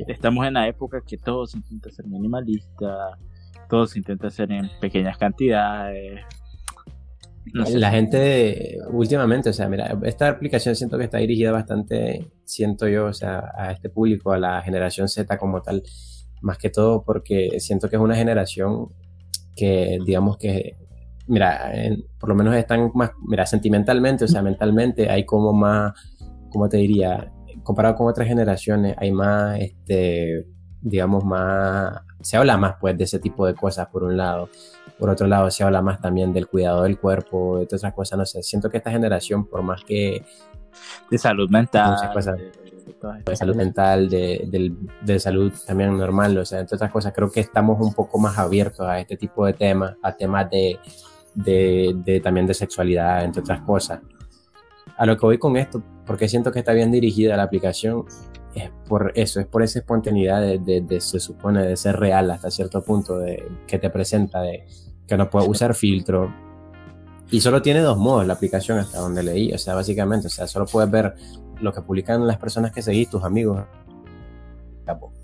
estamos 0.09 0.47
en 0.47 0.55
la 0.55 0.67
época 0.67 1.01
que 1.07 1.17
todos 1.17 1.55
intentan 1.55 1.93
ser 1.93 2.07
minimalistas, 2.07 3.19
todos 3.69 3.97
intentan 3.97 4.33
ser 4.33 4.51
en 4.51 4.69
pequeñas 4.81 5.17
cantidades, 5.17 6.25
la 7.53 7.91
gente 7.91 8.79
últimamente, 8.91 9.51
o 9.51 9.53
sea, 9.53 9.69
mira, 9.69 9.97
esta 10.05 10.29
aplicación 10.29 10.75
siento 10.75 10.99
que 10.99 11.05
está 11.05 11.19
dirigida 11.19 11.53
bastante, 11.53 12.31
siento 12.45 12.89
yo, 12.89 13.07
o 13.07 13.13
sea, 13.13 13.53
a 13.57 13.73
este 13.73 13.89
público, 13.89 14.33
a 14.33 14.39
la 14.39 14.63
generación 14.63 15.09
Z 15.09 15.39
como 15.39 15.63
tal, 15.63 15.83
más 16.43 16.59
que 16.59 16.71
todo 16.71 17.03
porque 17.05 17.61
siento 17.61 17.89
que 17.89 17.97
es 17.97 18.03
una 18.03 18.17
generación 18.17 18.89
que, 19.57 19.99
digamos 20.05 20.37
que, 20.37 20.77
mira, 21.27 21.73
por 22.19 22.29
lo 22.29 22.35
menos 22.35 22.55
están 22.55 22.91
más, 22.95 23.11
mira, 23.27 23.47
sentimentalmente, 23.47 24.25
o 24.25 24.29
sea, 24.29 24.43
mentalmente 24.43 25.11
hay 25.11 25.25
como 25.25 25.53
más, 25.53 25.93
¿cómo 26.51 26.69
te 26.69 26.77
diría? 26.79 27.33
Comparado 27.63 27.97
con 27.97 28.09
otras 28.09 28.29
generaciones, 28.29 28.95
hay 28.99 29.13
más, 29.13 29.59
este, 29.61 30.47
digamos, 30.81 31.25
más, 31.25 32.01
se 32.21 32.37
habla 32.37 32.57
más 32.57 32.77
pues 32.81 32.97
de 32.97 33.05
ese 33.05 33.19
tipo 33.19 33.47
de 33.47 33.55
cosas 33.55 33.89
por 33.89 34.05
un 34.05 34.17
lado 34.17 34.49
por 34.99 35.11
otro 35.11 35.27
lado, 35.27 35.51
se 35.51 35.63
habla 35.63 35.81
más 35.81 36.01
también 36.01 36.33
del 36.33 36.49
cuidado 36.49 36.83
del 36.83 36.99
cuerpo, 36.99 37.59
de 37.59 37.67
todas 37.67 37.83
esas 37.83 37.95
cosas. 37.95 38.19
No 38.19 38.27
sé, 38.27 38.43
siento 38.43 38.69
que 38.69 38.79
esta 38.79 38.91
generación, 38.91 39.47
por 39.47 39.63
más 39.63 39.85
que. 39.85 40.25
De 41.11 41.19
salud 41.19 41.49
mental. 41.49 41.97
de, 43.25 43.37
salud 43.37 43.55
mental, 43.55 44.09
de, 44.09 44.75
de, 45.03 45.21
salud 45.21 45.53
también 45.67 45.97
normal, 45.97 46.37
o 46.37 46.45
sea, 46.45 46.61
entre 46.61 46.77
otras 46.77 46.91
cosas, 46.91 47.13
creo 47.15 47.31
que 47.31 47.41
estamos 47.41 47.81
un 47.81 47.95
poco 47.95 48.19
más 48.19 48.39
abiertos 48.39 48.87
a 48.87 48.99
este 48.99 49.17
tipo 49.17 49.47
de 49.47 49.53
temas, 49.53 49.97
a 50.03 50.13
temas 50.13 50.51
de, 50.51 50.79
de, 51.35 52.21
también 52.23 52.47
de 52.47 52.55
sexualidad, 52.55 53.25
entre 53.25 53.43
otras 53.43 53.61
cosas. 53.63 54.01
A 54.97 55.07
lo 55.07 55.17
que 55.17 55.27
voy 55.27 55.39
con 55.39 55.57
esto, 55.57 55.83
porque 56.07 56.29
siento 56.29 56.51
que 56.51 56.59
está 56.59 56.73
bien 56.73 56.91
dirigida 56.91 57.37
la 57.37 57.45
aplicación, 57.45 58.05
es 58.55 58.71
por 58.89 59.13
eso, 59.15 59.41
es 59.41 59.47
por 59.47 59.63
esa 59.63 59.79
espontaneidad 59.79 60.41
de, 60.41 60.81
de, 60.81 61.01
se 61.01 61.21
supone, 61.21 61.65
de 61.65 61.77
ser 61.77 61.97
real 61.97 62.31
hasta 62.31 62.51
cierto 62.51 62.83
punto, 62.83 63.19
de, 63.19 63.47
que 63.67 63.79
te 63.79 63.91
presenta, 63.91 64.41
de 64.41 64.67
que 65.09 65.17
no 65.17 65.29
puede 65.31 65.49
usar 65.49 65.75
filtro. 65.75 66.33
Y 67.31 67.41
solo 67.41 67.61
tiene 67.61 67.81
dos 67.81 67.99
modos 67.99 68.27
la 68.27 68.35
aplicación 68.35 68.79
hasta 68.79 68.99
donde 68.99 69.23
leí, 69.23 69.53
o 69.53 69.59
sea, 69.59 69.75
básicamente, 69.75 70.29
o 70.29 70.31
sea, 70.31 70.47
solo 70.47 70.67
puedes 70.67 70.91
ver 70.91 71.15
lo 71.61 71.73
que 71.73 71.83
publican 71.83 72.27
las 72.27 72.39
personas 72.39 72.73
que 72.73 72.83
seguís, 72.83 73.11
tus 73.11 73.25
amigos. 73.25 73.65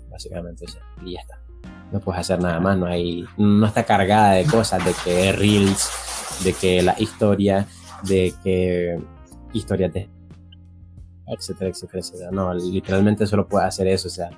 Básicamente, 0.09 0.65
o 0.65 0.71
sea, 0.71 0.81
y 1.03 1.13
ya 1.13 1.21
está. 1.21 1.39
No 1.91 1.99
puedes 1.99 2.21
hacer 2.21 2.39
nada 2.41 2.59
más, 2.59 2.77
no 2.77 2.85
hay, 2.85 3.25
no 3.37 3.65
está 3.65 3.83
cargada 3.83 4.33
de 4.33 4.45
cosas, 4.45 4.83
de 4.85 4.93
que 5.03 5.31
reels, 5.33 5.89
de 6.43 6.53
que 6.53 6.81
la 6.81 6.95
historia, 6.97 7.67
de 8.03 8.33
que 8.43 8.97
historias 9.51 9.93
de 9.93 10.09
etcétera, 11.27 11.69
etcétera, 11.71 11.99
etcétera. 11.99 12.31
No, 12.31 12.53
literalmente 12.53 13.25
solo 13.25 13.47
puede 13.47 13.65
hacer 13.65 13.87
eso, 13.87 14.07
o 14.07 14.11
sea, 14.11 14.29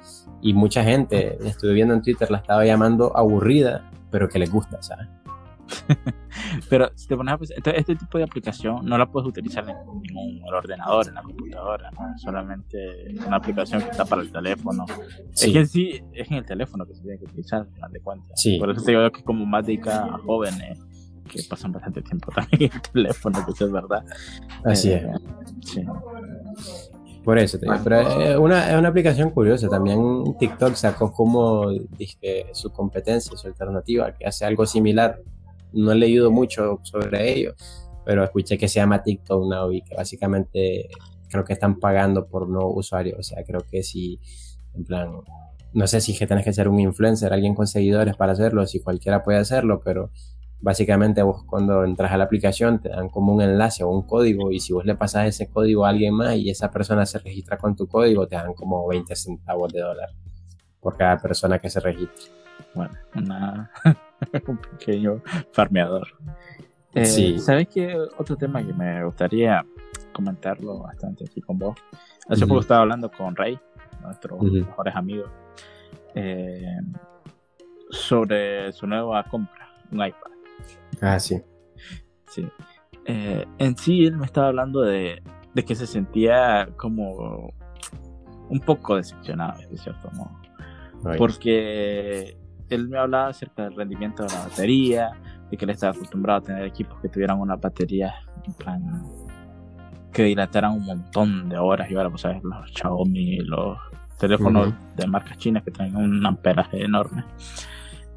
y 0.42 0.54
mucha 0.54 0.84
gente, 0.84 1.38
estuve 1.46 1.74
viendo 1.74 1.94
en 1.94 2.02
Twitter, 2.02 2.32
la 2.32 2.38
estaba 2.38 2.66
llamando 2.66 3.16
aburrida, 3.16 3.90
pero 4.10 4.30
que 4.30 4.40
les 4.40 4.52
gusta, 4.52 4.82
¿sabes? 4.82 5.08
Pero 6.70 6.92
si 6.96 7.08
te 7.08 7.16
pones 7.16 7.34
a 7.34 7.38
pensar, 7.38 7.76
este 7.76 7.96
tipo 7.96 8.18
de 8.18 8.24
aplicación 8.24 8.86
no 8.86 8.98
la 8.98 9.10
puedes 9.10 9.28
utilizar 9.30 9.68
en 9.70 9.76
ningún 10.02 10.42
ordenador, 10.54 11.08
en 11.08 11.16
la 11.16 11.22
computadora, 11.22 11.92
¿no? 11.92 12.18
solamente 12.18 12.78
una 13.26 13.38
aplicación 13.38 13.82
que 13.82 13.90
está 13.90 14.06
para 14.06 14.22
el 14.22 14.32
teléfono. 14.32 14.86
Es 15.34 15.52
que 15.52 15.66
sí, 15.66 16.02
es 16.14 16.30
en 16.30 16.38
el 16.38 16.46
teléfono 16.46 16.86
que 16.86 16.96
se 16.96 17.02
tiene 17.02 17.18
que 17.18 17.26
utilizar, 17.26 17.62
al 17.62 17.68
final 17.68 17.92
de 17.92 18.00
cuentas. 18.02 18.44
Por 18.60 18.72
eso 18.72 18.82
te 18.84 18.92
digo 18.92 19.12
que 19.12 19.20
es 19.20 19.26
como 19.26 19.46
más 19.46 19.66
dedicada 19.66 20.06
a 20.06 20.18
jóvenes 20.20 20.80
que 21.28 21.44
pasan 21.44 21.72
bastante 21.72 22.02
tiempo 22.02 22.32
también 22.36 22.72
en 22.72 22.72
el 22.74 22.82
teléfono, 22.82 23.46
que 23.46 23.52
eso 23.52 23.66
es 23.66 23.72
verdad. 23.72 24.04
Así 24.64 24.92
es. 24.92 25.04
Eh, 25.04 25.12
sí. 25.62 25.86
Por 27.24 27.38
eso 27.38 27.60
te 27.60 27.66
digo. 27.66 27.78
Pero 27.84 28.00
es 28.00 28.38
una, 28.38 28.72
es 28.72 28.80
una 28.80 28.88
aplicación 28.88 29.32
curiosa. 29.32 29.68
También 29.68 30.00
TikTok 30.40 30.76
sacó 30.76 31.12
como 31.12 31.70
dije, 31.98 32.46
su 32.54 32.72
competencia, 32.72 33.36
su 33.36 33.48
alternativa, 33.48 34.14
que 34.14 34.26
hace 34.26 34.46
algo 34.46 34.66
similar 34.66 35.20
no 35.78 35.92
he 35.92 35.96
leído 35.96 36.32
mucho 36.32 36.80
sobre 36.84 37.34
ello, 37.34 37.54
pero 38.06 38.24
escuché 38.24 38.58
que 38.58 38.68
se 38.68 38.80
llama 38.80 39.04
TikTok 39.04 39.50
Now 39.50 39.72
y 39.72 39.82
que 39.82 39.96
básicamente 39.96 40.90
creo 41.30 41.44
que 41.44 41.54
están 41.54 41.80
pagando 41.80 42.28
por 42.28 42.50
no 42.50 42.68
usuarios. 42.68 43.20
O 43.20 43.24
sea, 43.24 43.44
creo 43.44 43.62
que 43.70 43.84
si, 43.84 44.20
en 44.74 44.84
plan, 44.84 45.12
no 45.74 45.88
sé 45.88 46.02
si 46.02 46.18
que 46.18 46.28
tenés 46.28 46.46
que 46.46 46.54
ser 46.54 46.68
un 46.68 46.80
influencer, 46.80 47.34
alguien 47.34 47.54
con 47.54 47.68
seguidores 47.68 48.16
para 48.16 48.32
hacerlo, 48.32 48.66
si 48.66 48.80
cualquiera 48.80 49.24
puede 49.24 49.40
hacerlo, 49.40 49.82
pero 49.84 50.12
básicamente 50.60 51.22
vos 51.22 51.44
cuando 51.44 51.84
entras 51.84 52.12
a 52.12 52.18
la 52.18 52.24
aplicación 52.24 52.82
te 52.82 52.90
dan 52.90 53.10
como 53.10 53.34
un 53.34 53.42
enlace 53.42 53.84
o 53.84 53.90
un 53.90 54.02
código 54.08 54.52
y 54.52 54.60
si 54.60 54.74
vos 54.74 54.86
le 54.86 54.96
pasas 54.96 55.28
ese 55.28 55.50
código 55.50 55.86
a 55.86 55.90
alguien 55.90 56.16
más 56.16 56.36
y 56.36 56.50
esa 56.50 56.72
persona 56.72 57.06
se 57.06 57.20
registra 57.20 57.58
con 57.58 57.76
tu 57.76 57.88
código, 57.88 58.28
te 58.28 58.36
dan 58.36 58.54
como 58.54 58.88
20 58.88 59.16
centavos 59.16 59.72
de 59.72 59.82
dólar 59.82 60.10
por 60.80 60.98
cada 60.98 61.18
persona 61.18 61.60
que 61.60 61.70
se 61.70 61.80
registre. 61.80 62.32
Bueno, 62.74 62.94
una 63.16 63.72
un 64.48 64.58
pequeño 64.58 65.22
farmeador. 65.52 66.08
Eh, 66.94 67.40
¿Sabes 67.40 67.68
qué? 67.68 67.96
Otro 68.18 68.36
tema 68.36 68.66
que 68.66 68.74
me 68.74 69.04
gustaría 69.04 69.66
comentarlo 70.14 70.80
bastante 70.80 71.26
aquí 71.26 71.42
con 71.42 71.60
vos. 71.60 71.78
Hace 72.28 72.48
poco 72.48 72.62
estaba 72.62 72.82
hablando 72.82 73.12
con 73.12 73.36
Rey, 73.36 73.58
nuestros 74.02 74.42
mejores 74.42 74.96
amigos, 74.96 75.30
eh, 76.16 76.78
sobre 77.90 78.72
su 78.74 78.88
nueva 78.88 79.24
compra, 79.26 79.70
un 79.92 80.06
iPad. 80.06 80.32
Ah, 81.02 81.20
sí. 81.20 81.42
Sí. 82.30 82.48
Eh, 83.06 83.46
en 83.60 83.78
sí, 83.78 84.06
él 84.06 84.18
me 84.18 84.26
estaba 84.26 84.48
hablando 84.48 84.82
de, 84.82 85.22
de, 85.54 85.66
que 85.66 85.76
se 85.76 85.88
sentía 85.88 86.68
como 86.76 87.54
un 88.50 88.60
poco 88.60 88.96
decepcionado, 88.98 89.62
de 89.70 89.78
cierto 89.78 90.10
modo. 90.12 90.32
Porque 91.18 92.38
él 92.70 92.90
me 92.90 92.98
hablaba 92.98 93.30
acerca 93.30 93.64
del 93.64 93.76
rendimiento 93.76 94.24
de 94.24 94.30
la 94.30 94.44
batería, 94.44 95.12
de 95.50 95.58
que 95.58 95.66
él 95.66 95.72
estaba 95.72 95.94
acostumbrado 95.94 96.40
a 96.40 96.44
tener 96.44 96.66
equipos 96.66 97.00
que 97.02 97.10
tuvieran 97.10 97.40
una 97.40 97.56
batería 97.56 98.14
en 98.46 98.54
plan 98.54 99.04
que 100.12 100.24
dilataran 100.24 100.74
un 100.74 100.86
montón 100.86 101.50
de 101.50 101.58
horas. 101.58 101.90
Y 101.90 101.96
ahora 101.96 102.10
pues 102.10 102.22
sabes 102.22 102.44
los 102.44 102.72
Xiaomi 102.72 103.38
los 103.40 103.78
teléfonos 104.20 104.74
de 104.96 105.08
marcas 105.08 105.38
chinas 105.38 105.64
que 105.64 105.72
tienen 105.72 105.96
un 105.96 106.26
amperaje 106.26 106.84
enorme. 106.84 107.24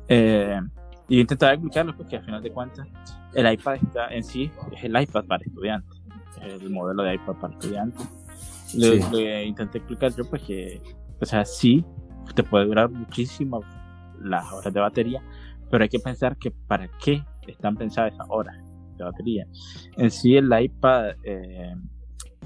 Eh, 0.08 0.60
y 1.08 1.20
intentaba 1.20 1.52
explicarlo 1.52 1.96
porque 1.96 2.16
al 2.16 2.24
final 2.24 2.42
de 2.42 2.50
cuentas 2.50 2.88
el 3.34 3.52
iPad 3.52 3.74
está 3.76 4.08
en 4.08 4.24
sí 4.24 4.50
es 4.72 4.82
el 4.82 5.00
iPad 5.00 5.24
para 5.24 5.44
estudiantes 5.44 6.00
es 6.42 6.62
el 6.62 6.70
modelo 6.70 7.02
de 7.02 7.14
iPad 7.14 7.34
para 7.34 7.52
estudiantes. 7.52 8.08
Lo, 8.74 9.20
intenté 9.42 9.78
explicar 9.78 10.14
yo 10.16 10.28
pues 10.28 10.42
que 10.42 10.80
o 11.20 11.26
sea 11.26 11.44
sí 11.44 11.84
te 12.34 12.42
puede 12.42 12.66
durar 12.66 12.88
muchísimo 12.90 13.62
las 14.20 14.52
horas 14.52 14.72
de 14.72 14.80
batería 14.80 15.22
pero 15.70 15.84
hay 15.84 15.88
que 15.88 16.00
pensar 16.00 16.36
que 16.36 16.50
para 16.50 16.88
qué 17.02 17.24
están 17.46 17.76
pensadas 17.76 18.12
esas 18.12 18.26
horas 18.28 18.56
de 18.96 19.04
batería. 19.04 19.46
En 19.96 20.10
sí, 20.10 20.36
el 20.36 20.50
iPad, 20.52 21.12
eh, 21.22 21.74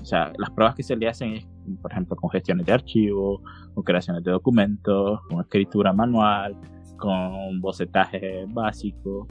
o 0.00 0.04
sea, 0.04 0.32
las 0.38 0.50
pruebas 0.50 0.74
que 0.74 0.82
se 0.82 0.94
le 0.94 1.08
hacen 1.08 1.34
es, 1.34 1.46
por 1.80 1.90
ejemplo, 1.90 2.16
con 2.16 2.30
gestiones 2.30 2.66
de 2.66 2.72
archivos, 2.72 3.40
con 3.74 3.82
creaciones 3.82 4.22
de 4.22 4.30
documentos, 4.30 5.20
con 5.28 5.40
escritura 5.40 5.92
manual, 5.92 6.56
con 6.98 7.60
bocetaje 7.60 8.44
básico, 8.48 9.26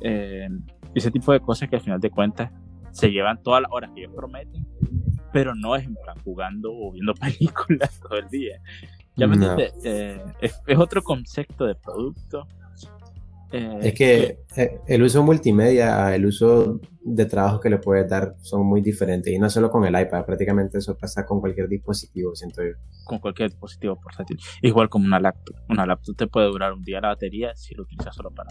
eh, 0.00 0.48
ese 0.94 1.10
tipo 1.10 1.32
de 1.32 1.40
cosas 1.40 1.68
que 1.68 1.76
al 1.76 1.82
final 1.82 2.00
de 2.00 2.10
cuentas 2.10 2.50
se 2.90 3.10
llevan 3.10 3.42
todas 3.42 3.62
las 3.62 3.70
horas 3.72 3.90
que 3.94 4.02
ellos 4.02 4.14
prometen, 4.16 4.66
pero 5.32 5.54
no 5.54 5.76
es 5.76 5.86
jugando 6.24 6.72
o 6.72 6.92
viendo 6.92 7.14
películas 7.20 8.00
todo 8.00 8.18
el 8.18 8.28
día. 8.28 8.60
Ya 9.16 9.26
me 9.26 9.36
eh, 9.84 10.22
es, 10.40 10.60
es, 10.66 10.78
otro 10.78 11.02
concepto 11.02 11.66
de 11.66 11.76
producto 11.76 12.48
eh, 13.56 13.78
es 13.82 13.94
que 13.94 14.38
eh, 14.56 14.80
el 14.88 15.04
uso 15.04 15.22
multimedia, 15.22 16.12
el 16.12 16.26
uso 16.26 16.80
de 17.04 17.24
trabajo 17.24 17.60
que 17.60 17.70
le 17.70 17.78
puedes 17.78 18.10
dar 18.10 18.34
son 18.40 18.66
muy 18.66 18.80
diferentes 18.80 19.32
y 19.32 19.38
no 19.38 19.48
solo 19.48 19.70
con 19.70 19.84
el 19.84 19.94
iPad, 19.96 20.24
prácticamente 20.24 20.78
eso 20.78 20.98
pasa 20.98 21.24
con 21.24 21.40
cualquier 21.40 21.68
dispositivo, 21.68 22.34
siento 22.34 22.64
yo. 22.64 22.72
Con 23.04 23.20
cualquier 23.20 23.50
dispositivo 23.50 23.94
portátil. 23.94 24.40
Igual 24.60 24.88
como 24.88 25.06
una 25.06 25.20
laptop. 25.20 25.54
Una 25.68 25.86
laptop 25.86 26.16
te 26.16 26.26
puede 26.26 26.48
durar 26.48 26.72
un 26.72 26.82
día 26.82 27.00
la 27.00 27.10
batería 27.10 27.54
si 27.54 27.76
lo 27.76 27.84
utilizas 27.84 28.16
solo 28.16 28.32
para 28.32 28.50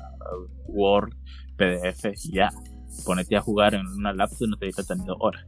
Word, 0.68 1.12
PDF 1.58 2.06
y 2.24 2.36
ya. 2.36 2.50
Ponete 3.06 3.36
a 3.36 3.42
jugar 3.42 3.74
en 3.74 3.86
una 3.86 4.14
laptop 4.14 4.48
y 4.48 4.52
no 4.52 4.56
te 4.56 4.70
está 4.70 4.84
teniendo 4.84 5.18
horas. 5.20 5.46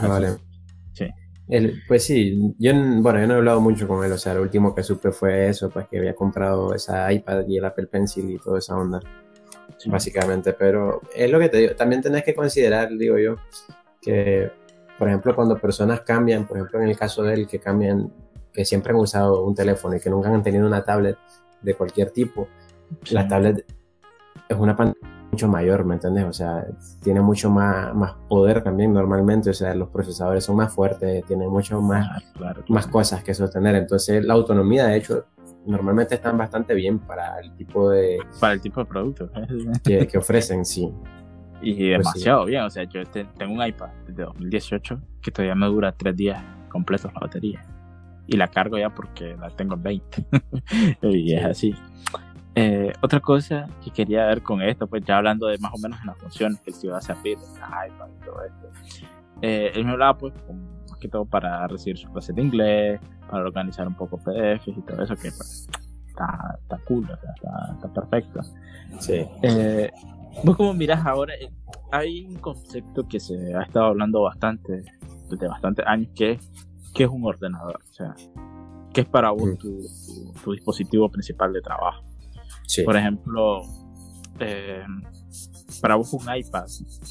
vale. 0.00 0.38
Sí 0.94 1.04
pues 1.88 2.04
sí, 2.04 2.54
yo, 2.58 2.72
bueno, 2.74 3.20
yo 3.20 3.26
no 3.26 3.34
he 3.34 3.36
hablado 3.38 3.60
mucho 3.60 3.88
con 3.88 4.04
él, 4.04 4.12
o 4.12 4.18
sea, 4.18 4.34
lo 4.34 4.42
último 4.42 4.74
que 4.74 4.82
supe 4.82 5.10
fue 5.10 5.48
eso, 5.48 5.68
pues 5.70 5.88
que 5.88 5.98
había 5.98 6.14
comprado 6.14 6.74
esa 6.74 7.12
iPad 7.12 7.46
y 7.48 7.58
el 7.58 7.64
Apple 7.64 7.86
Pencil 7.86 8.30
y 8.30 8.38
toda 8.38 8.58
esa 8.58 8.76
onda, 8.76 9.00
básicamente, 9.86 10.52
pero 10.52 11.00
es 11.14 11.30
lo 11.30 11.38
que 11.38 11.48
te 11.48 11.56
digo, 11.58 11.74
también 11.74 12.02
tenés 12.02 12.22
que 12.22 12.34
considerar, 12.34 12.90
digo 12.96 13.18
yo, 13.18 13.36
que, 14.00 14.50
por 14.98 15.08
ejemplo, 15.08 15.34
cuando 15.34 15.56
personas 15.58 16.02
cambian, 16.02 16.46
por 16.46 16.56
ejemplo, 16.56 16.80
en 16.80 16.88
el 16.88 16.96
caso 16.96 17.22
de 17.22 17.34
él, 17.34 17.46
que 17.48 17.58
cambian, 17.58 18.12
que 18.52 18.64
siempre 18.64 18.92
han 18.92 18.98
usado 18.98 19.44
un 19.44 19.54
teléfono 19.54 19.96
y 19.96 20.00
que 20.00 20.10
nunca 20.10 20.28
han 20.28 20.42
tenido 20.42 20.66
una 20.66 20.84
tablet 20.84 21.16
de 21.62 21.74
cualquier 21.74 22.10
tipo, 22.10 22.48
la 23.10 23.26
tablet 23.26 23.64
es 24.48 24.56
una 24.56 24.76
pantalla 24.76 25.19
mucho 25.30 25.48
mayor, 25.48 25.84
¿me 25.84 25.94
entiendes? 25.94 26.24
O 26.24 26.32
sea, 26.32 26.66
tiene 27.02 27.20
mucho 27.20 27.50
más, 27.50 27.94
más 27.94 28.14
poder 28.28 28.62
también 28.62 28.92
normalmente, 28.92 29.50
o 29.50 29.54
sea, 29.54 29.74
los 29.74 29.88
procesadores 29.88 30.44
son 30.44 30.56
más 30.56 30.72
fuertes, 30.72 31.24
tienen 31.26 31.48
mucho 31.48 31.80
más, 31.80 32.08
más 32.68 32.86
cosas 32.86 33.22
que 33.22 33.34
sostener, 33.34 33.74
entonces 33.76 34.24
la 34.24 34.34
autonomía, 34.34 34.86
de 34.86 34.96
hecho, 34.96 35.26
normalmente 35.66 36.14
están 36.14 36.36
bastante 36.36 36.74
bien 36.74 36.98
para 36.98 37.38
el 37.40 37.54
tipo 37.54 37.90
de... 37.90 38.18
Para 38.40 38.54
el 38.54 38.60
tipo 38.60 38.80
de 38.80 38.86
productos 38.86 39.30
que, 39.84 40.06
que 40.06 40.18
ofrecen, 40.18 40.64
sí. 40.64 40.92
Y 41.62 41.74
pues 41.74 41.98
demasiado 41.98 42.44
bien, 42.46 42.62
o 42.62 42.70
sea, 42.70 42.84
yo 42.84 43.02
tengo 43.06 43.52
un 43.52 43.66
iPad 43.66 43.90
de 44.08 44.24
2018 44.24 45.00
que 45.20 45.30
todavía 45.30 45.54
me 45.54 45.66
dura 45.66 45.92
tres 45.92 46.16
días 46.16 46.42
completos 46.70 47.12
la 47.12 47.20
batería. 47.20 47.62
Y 48.26 48.36
la 48.36 48.48
cargo 48.48 48.78
ya 48.78 48.90
porque 48.90 49.36
la 49.36 49.50
tengo 49.50 49.74
en 49.74 49.82
20. 49.82 50.26
y 51.02 51.34
es 51.34 51.44
así. 51.44 51.74
Eh, 52.54 52.92
otra 53.00 53.20
cosa 53.20 53.68
que 53.82 53.90
quería 53.90 54.26
ver 54.26 54.42
con 54.42 54.60
esto, 54.60 54.86
pues 54.86 55.04
ya 55.04 55.18
hablando 55.18 55.46
de 55.46 55.58
más 55.58 55.72
o 55.72 55.78
menos 55.78 56.04
las 56.04 56.18
funciones 56.18 56.60
que 56.60 56.72
se 56.72 56.88
iba 56.88 56.98
a 56.98 57.00
servir, 57.00 57.38
iPad 57.38 58.08
y 58.08 58.24
todo 58.24 58.42
esto. 58.44 58.68
Eh, 59.42 59.72
él 59.74 59.84
me 59.84 59.92
hablaba 59.92 60.18
pues 60.18 60.34
más 60.88 60.98
que 60.98 61.08
todo 61.08 61.24
para 61.24 61.66
recibir 61.66 61.96
sus 61.96 62.10
clases 62.10 62.34
de 62.34 62.42
inglés, 62.42 63.00
para 63.30 63.44
organizar 63.44 63.86
un 63.86 63.94
poco 63.94 64.18
PDFs 64.18 64.68
y 64.68 64.82
todo 64.82 65.02
eso 65.02 65.14
que 65.14 65.30
pues, 65.30 65.68
está, 66.08 66.58
está 66.60 66.78
cool, 66.86 67.08
está, 67.10 67.72
está, 67.72 67.92
perfecto. 67.92 68.40
Sí. 68.98 69.24
Eh, 69.42 69.90
vos 70.44 70.56
como 70.56 70.74
miras 70.74 71.06
ahora, 71.06 71.34
eh, 71.34 71.50
hay 71.92 72.26
un 72.26 72.36
concepto 72.36 73.06
que 73.08 73.20
se 73.20 73.54
ha 73.54 73.62
estado 73.62 73.86
hablando 73.86 74.22
bastante, 74.22 74.84
desde 75.30 75.48
bastantes 75.48 75.86
años, 75.86 76.08
que, 76.14 76.38
que 76.94 77.04
es 77.04 77.10
un 77.10 77.24
ordenador, 77.24 77.80
o 77.88 77.94
sea, 77.94 78.14
que 78.92 79.02
es 79.02 79.08
para 79.08 79.30
vos 79.30 79.50
mm. 79.50 79.56
tu 80.42 80.52
dispositivo 80.52 81.08
principal 81.08 81.52
de 81.52 81.62
trabajo. 81.62 82.09
Por 82.84 82.96
ejemplo, 82.96 83.62
eh, 84.38 84.84
para 85.80 85.96
vos 85.96 86.12
un 86.12 86.22
iPad, 86.34 86.66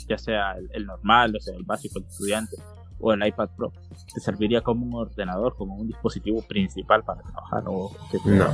ya 0.07 0.17
sea 0.17 0.55
el, 0.71 0.85
normal, 0.85 1.35
o 1.35 1.39
sea, 1.39 1.55
el 1.55 1.63
básico, 1.63 1.99
el 1.99 2.05
estudiante, 2.05 2.57
o 2.99 3.13
el 3.13 3.25
iPad 3.25 3.49
Pro, 3.55 3.71
¿te 4.13 4.19
serviría 4.19 4.61
como 4.61 4.85
un 4.85 4.93
ordenador, 4.95 5.55
como 5.55 5.75
un 5.75 5.87
dispositivo 5.87 6.41
principal 6.41 7.03
para 7.03 7.21
trabajar? 7.21 7.63
O 7.67 7.91
no. 8.25 8.47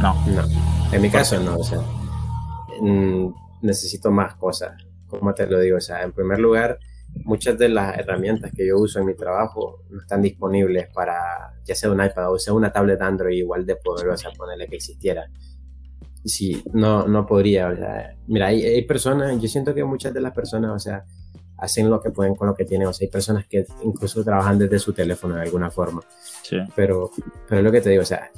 no. 0.00 0.14
No. 0.26 0.44
En 0.92 1.02
mi 1.02 1.10
caso 1.10 1.38
no, 1.40 1.58
o 1.58 1.64
sea, 1.64 1.80
mm, 2.80 3.34
necesito 3.62 4.10
más 4.10 4.34
cosas, 4.36 4.76
como 5.06 5.34
te 5.34 5.46
lo 5.46 5.60
digo, 5.60 5.76
o 5.76 5.80
sea, 5.80 6.02
en 6.02 6.12
primer 6.12 6.38
lugar, 6.38 6.78
muchas 7.24 7.58
de 7.58 7.68
las 7.68 7.98
herramientas 7.98 8.52
que 8.54 8.66
yo 8.66 8.78
uso 8.78 9.00
en 9.00 9.06
mi 9.06 9.14
trabajo 9.14 9.82
no 9.90 10.00
están 10.00 10.22
disponibles 10.22 10.88
para, 10.92 11.54
ya 11.64 11.74
sea 11.74 11.90
un 11.90 12.02
iPad 12.02 12.32
o 12.32 12.38
sea 12.38 12.52
una 12.52 12.72
tablet 12.72 13.00
Android 13.00 13.36
igual 13.36 13.64
de 13.64 13.76
poderosa, 13.76 14.30
ponerle 14.36 14.68
que 14.68 14.76
existiera 14.76 15.26
sí, 16.28 16.62
no, 16.72 17.06
no 17.06 17.26
podría. 17.26 17.68
O 17.68 17.76
sea, 17.76 18.16
mira, 18.26 18.48
hay, 18.48 18.64
hay, 18.64 18.82
personas, 18.82 19.40
yo 19.40 19.48
siento 19.48 19.74
que 19.74 19.84
muchas 19.84 20.12
de 20.12 20.20
las 20.20 20.32
personas, 20.32 20.72
o 20.72 20.78
sea, 20.78 21.04
hacen 21.58 21.88
lo 21.88 22.00
que 22.00 22.10
pueden 22.10 22.34
con 22.34 22.48
lo 22.48 22.54
que 22.54 22.64
tienen. 22.64 22.88
O 22.88 22.92
sea, 22.92 23.06
hay 23.06 23.10
personas 23.10 23.46
que 23.46 23.66
incluso 23.82 24.22
trabajan 24.24 24.58
desde 24.58 24.78
su 24.78 24.92
teléfono 24.92 25.36
de 25.36 25.42
alguna 25.42 25.70
forma. 25.70 26.02
Sí. 26.42 26.58
Pero, 26.74 27.10
pero 27.48 27.60
es 27.60 27.64
lo 27.64 27.72
que 27.72 27.80
te 27.80 27.90
digo, 27.90 28.02
o 28.02 28.06
sea, 28.06 28.30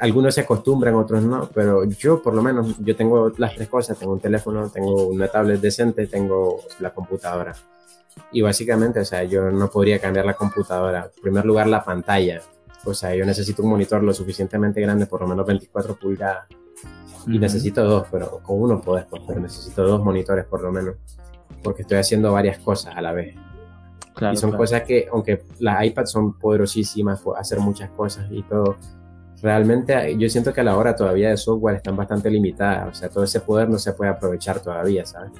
algunos 0.00 0.34
se 0.34 0.42
acostumbran, 0.42 0.94
otros 0.94 1.22
no, 1.22 1.48
pero 1.52 1.84
yo 1.84 2.22
por 2.22 2.34
lo 2.34 2.42
menos, 2.42 2.76
yo 2.78 2.96
tengo 2.96 3.32
las 3.36 3.54
tres 3.54 3.68
cosas, 3.68 3.98
tengo 3.98 4.12
un 4.12 4.20
teléfono, 4.20 4.70
tengo 4.70 5.08
una 5.08 5.28
tablet 5.28 5.60
decente, 5.60 6.06
tengo 6.06 6.60
la 6.80 6.90
computadora. 6.90 7.54
Y 8.32 8.40
básicamente, 8.40 9.00
o 9.00 9.04
sea, 9.04 9.24
yo 9.24 9.50
no 9.50 9.70
podría 9.70 9.98
cambiar 10.00 10.26
la 10.26 10.34
computadora. 10.34 11.10
En 11.14 11.22
primer 11.22 11.44
lugar, 11.44 11.66
la 11.66 11.84
pantalla. 11.84 12.40
O 12.84 12.94
sea, 12.94 13.14
yo 13.14 13.24
necesito 13.24 13.62
un 13.62 13.70
monitor 13.70 14.02
lo 14.02 14.12
suficientemente 14.12 14.80
grande, 14.80 15.06
por 15.06 15.20
lo 15.20 15.28
menos 15.28 15.46
24 15.46 15.96
pulgadas, 15.96 16.46
y 17.26 17.38
necesito 17.38 17.84
dos, 17.84 18.06
pero 18.10 18.40
con 18.42 18.60
uno 18.60 18.80
podés, 18.80 19.06
pues, 19.06 19.22
pero 19.26 19.40
necesito 19.40 19.82
dos 19.86 20.02
monitores 20.02 20.44
por 20.44 20.62
lo 20.62 20.72
menos, 20.72 20.96
porque 21.62 21.82
estoy 21.82 21.98
haciendo 21.98 22.32
varias 22.32 22.58
cosas 22.58 22.96
a 22.96 23.00
la 23.00 23.12
vez. 23.12 23.34
y 24.32 24.36
son 24.36 24.52
cosas 24.52 24.82
que, 24.82 25.08
aunque 25.12 25.44
las 25.60 25.84
iPads 25.84 26.10
son 26.10 26.38
poderosísimas, 26.38 27.22
hacer 27.36 27.60
muchas 27.60 27.90
cosas 27.90 28.26
y 28.30 28.42
todo, 28.42 28.76
realmente 29.42 30.16
yo 30.18 30.28
siento 30.28 30.52
que 30.52 30.60
a 30.60 30.64
la 30.64 30.76
hora 30.76 30.96
todavía 30.96 31.30
de 31.30 31.36
software 31.36 31.76
están 31.76 31.96
bastante 31.96 32.30
limitadas, 32.30 32.88
o 32.88 32.94
sea, 32.94 33.08
todo 33.08 33.24
ese 33.24 33.40
poder 33.40 33.68
no 33.68 33.78
se 33.78 33.92
puede 33.92 34.10
aprovechar 34.10 34.60
todavía, 34.60 35.06
¿sabes? 35.06 35.30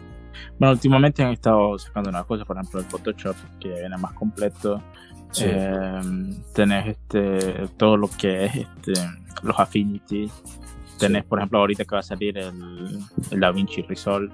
Bueno, 0.59 0.73
últimamente 0.73 1.23
han 1.23 1.33
estado 1.33 1.79
sacando 1.79 2.11
unas 2.11 2.25
cosas, 2.25 2.47
por 2.47 2.57
ejemplo 2.57 2.81
el 2.81 2.87
Photoshop, 2.87 3.37
que 3.61 3.69
viene 3.69 3.97
más 3.97 4.13
completo. 4.13 4.83
Eh, 5.41 6.01
tenés 6.55 6.87
este, 6.87 7.69
todo 7.77 7.97
lo 7.97 8.09
que 8.09 8.47
es 8.47 8.57
este, 8.57 8.93
los 9.43 9.59
Affinity, 9.59 10.31
Tenés, 10.99 11.25
por 11.25 11.39
ejemplo, 11.39 11.59
ahorita 11.61 11.85
que 11.85 11.95
va 11.95 12.01
a 12.01 12.03
salir 12.03 12.37
el, 12.39 12.99
el 13.31 13.41
DaVinci 13.41 13.83
Resolve. 13.83 14.33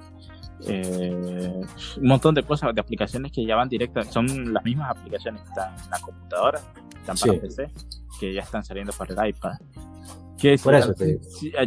Eh, 0.67 1.61
un 1.99 2.07
montón 2.07 2.35
de 2.35 2.43
cosas, 2.43 2.75
de 2.75 2.81
aplicaciones 2.81 3.31
que 3.33 3.45
ya 3.45 3.57
van 3.57 3.69
directas, 3.69 4.13
son 4.13 4.53
las 4.53 4.65
mismas 4.65 4.91
aplicaciones 4.91 5.43
que 5.43 5.49
están 5.49 5.75
en 5.75 5.91
la 5.91 6.01
computadora, 6.01 6.61
están 6.97 7.17
para 7.17 7.41
PC, 7.41 7.71
que 8.19 8.33
ya 8.33 8.43
están 8.43 8.65
saliendo 8.65 8.93
para 8.93 9.25
el 9.25 9.31
iPad. 9.31 9.53
Que 10.39 10.57
por 10.59 10.75
eso 10.75 10.95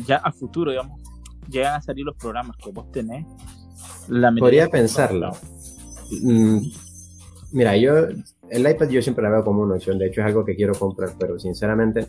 ya 0.06 0.18
a 0.18 0.32
futuro, 0.32 0.72
digamos, 0.72 1.02
llegan 1.50 1.76
a 1.76 1.82
salir 1.82 2.06
los 2.06 2.16
programas 2.16 2.58
que 2.58 2.72
vos 2.72 2.92
tenés 2.92 3.26
Podría 4.40 4.70
pensarlo. 4.70 5.32
Mm, 6.22 6.60
mira, 7.52 7.76
yo 7.78 8.08
el 8.50 8.70
iPad 8.70 8.90
yo 8.90 9.02
siempre 9.02 9.24
la 9.24 9.30
veo 9.30 9.44
como 9.44 9.62
una 9.62 9.76
opción, 9.76 10.00
de 10.00 10.08
hecho 10.08 10.22
es 10.22 10.28
algo 10.28 10.46
que 10.46 10.56
quiero 10.56 10.74
comprar, 10.74 11.12
pero 11.20 11.38
sinceramente 11.38 12.08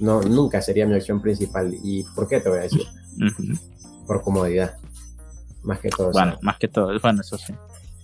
no, 0.00 0.22
nunca 0.22 0.62
sería 0.62 0.86
mi 0.86 0.94
opción 0.94 1.20
principal. 1.20 1.74
¿Y 1.82 2.04
por 2.14 2.28
qué 2.28 2.40
te 2.40 2.48
voy 2.48 2.58
a 2.58 2.62
decir? 2.62 2.82
Por 4.06 4.22
comodidad, 4.22 4.76
más 5.62 5.80
que 5.80 5.90
todo. 5.90 6.12
Bueno, 6.12 6.38
más 6.42 6.58
que 6.58 6.68
todo, 6.68 6.98
bueno, 7.00 7.20
eso 7.20 7.36
sí. 7.36 7.52